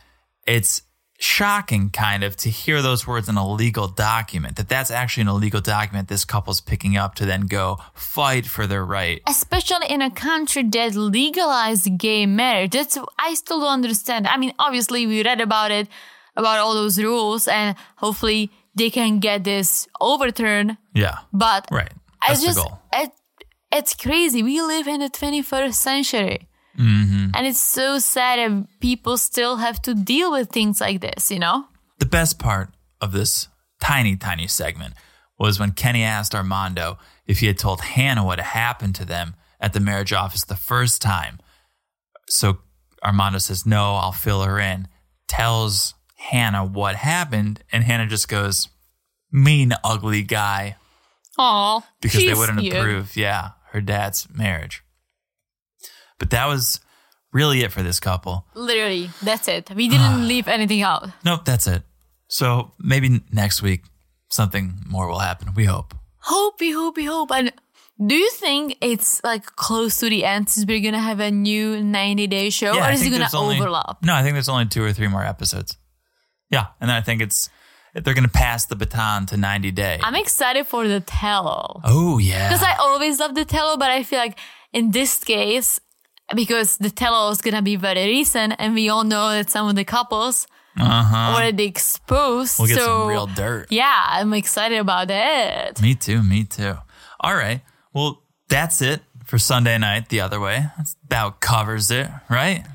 [0.48, 0.82] it's
[1.18, 5.28] shocking kind of to hear those words in a legal document that that's actually an
[5.30, 10.02] illegal document this couple's picking up to then go fight for their right especially in
[10.02, 12.72] a country that legalized gay marriage.
[12.72, 14.28] That's I still don't understand.
[14.28, 15.88] I mean, obviously we read about it,
[16.36, 20.78] about all those rules, and hopefully they can get this overturned.
[20.94, 21.20] Yeah.
[21.32, 21.92] But Right.
[22.22, 22.80] I just the goal.
[22.94, 23.12] it,
[23.72, 24.44] it's crazy.
[24.44, 26.48] We live in the 21st century.
[26.78, 27.32] Mm-hmm.
[27.34, 31.40] And it's so sad that people still have to deal with things like this, you
[31.40, 31.66] know?
[32.00, 32.70] The best part
[33.02, 33.48] of this
[33.80, 34.94] tiny, tiny segment
[35.38, 39.74] was when Kenny asked Armando if he had told Hannah what happened to them at
[39.74, 41.40] the marriage office the first time.
[42.28, 42.60] So
[43.04, 44.88] Armando says, No, I'll fill her in.
[45.28, 48.70] Tells Hannah what happened, and Hannah just goes,
[49.32, 50.78] Mean, ugly guy.
[51.38, 51.86] Aw.
[52.02, 52.74] Because they wouldn't cute.
[52.74, 54.85] approve, yeah, her dad's marriage.
[56.20, 56.80] But that was
[57.34, 58.46] really it for this couple.
[58.54, 59.70] Literally, that's it.
[59.76, 61.10] We didn't leave anything out.
[61.24, 61.84] Nope, that's it.
[62.28, 63.84] So maybe next week
[64.32, 65.54] something more will happen.
[65.56, 65.94] We hope.
[66.20, 67.32] Hope, we hope, we hope.
[67.32, 67.52] And
[68.04, 71.82] do you think it's like close to the end since we're gonna have a new
[71.84, 72.74] 90 day show?
[72.74, 74.04] Yeah, or is it gonna only- overlap?
[74.04, 75.78] No, I think there's only two or three more episodes.
[76.50, 77.50] Yeah, and then I think it's
[77.94, 80.00] they're to pass the baton to 90 day.
[80.04, 82.50] I'm excited for the tell oh yeah.
[82.50, 84.38] Because I always love the tell but I feel like
[84.74, 85.80] in this case,
[86.34, 89.76] because the tell is gonna be very recent, and we all know that some of
[89.76, 90.48] the couples
[90.78, 91.36] uh-huh.
[91.36, 92.60] already exposed.
[92.60, 93.68] We'll get so some real dirt.
[93.72, 95.82] yeah, I'm excited about it.
[95.82, 96.76] Me too, me too.
[97.20, 97.62] All right.
[97.94, 100.66] Well, that's it for Sunday night the other way.
[100.78, 102.66] That's about covers it, right?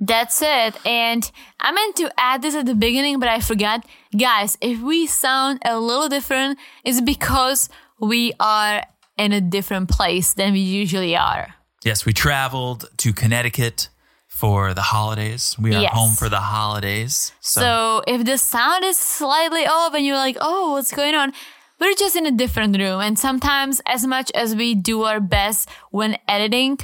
[0.00, 0.74] That's it.
[0.84, 1.30] And
[1.60, 3.86] I meant to add this at the beginning, but I forgot.
[4.18, 7.68] Guys, if we sound a little different, it's because
[8.00, 8.82] we are
[9.16, 11.54] in a different place than we usually are.
[11.84, 13.88] Yes, we traveled to Connecticut
[14.28, 15.56] for the holidays.
[15.58, 15.92] We are Yes.
[15.92, 17.32] home for the holidays.
[17.40, 21.32] So, So if the sound is slightly off and you're like, oh, what's going on?
[21.80, 23.00] We're just in a different room.
[23.00, 26.78] And sometimes, as much as we do our best when editing,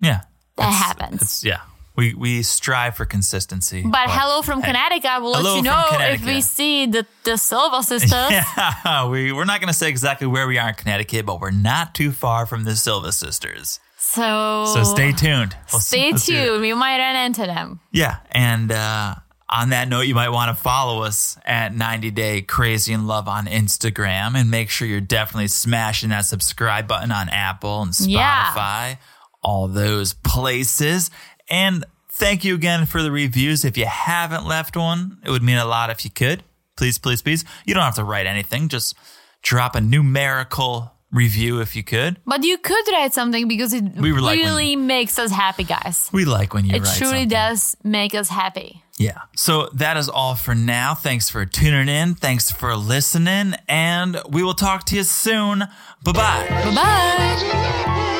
[0.00, 0.20] yeah.
[0.56, 1.22] that it's- happens.
[1.22, 1.60] It's, yeah.
[1.96, 3.82] We we strive for consistency.
[3.82, 4.68] But hello from hey.
[4.68, 5.20] Connecticut.
[5.20, 5.84] We'll let you know
[6.14, 8.12] if we see the, the Silva sisters.
[8.30, 11.50] Yeah, we we're not going to say exactly where we are in Connecticut, but we're
[11.50, 13.80] not too far from the Silva sisters.
[14.12, 15.54] So, So stay tuned.
[15.72, 16.18] We'll stay it.
[16.18, 16.60] tuned.
[16.62, 17.80] We might run into them.
[17.92, 19.14] Yeah, and uh,
[19.50, 23.28] on that note, you might want to follow us at 90 Day Crazy in Love
[23.28, 28.46] on Instagram, and make sure you're definitely smashing that subscribe button on Apple and Yeah.
[28.46, 28.98] Spotify,
[29.42, 31.10] all those places.
[31.50, 33.64] And thank you again for the reviews.
[33.64, 36.44] If you haven't left one, it would mean a lot if you could.
[36.76, 37.44] Please, please, please.
[37.66, 38.68] You don't have to write anything.
[38.68, 38.94] Just
[39.42, 42.18] drop a numerical review if you could.
[42.26, 46.08] But you could write something because it We like really makes us happy, guys.
[46.12, 47.28] We like when you It write truly something.
[47.28, 48.82] does make us happy.
[48.98, 49.18] Yeah.
[49.36, 50.94] So that is all for now.
[50.94, 52.14] Thanks for tuning in.
[52.16, 53.54] Thanks for listening.
[53.68, 55.60] And we will talk to you soon.
[56.04, 56.46] Bye bye.
[56.48, 58.14] Bye bye.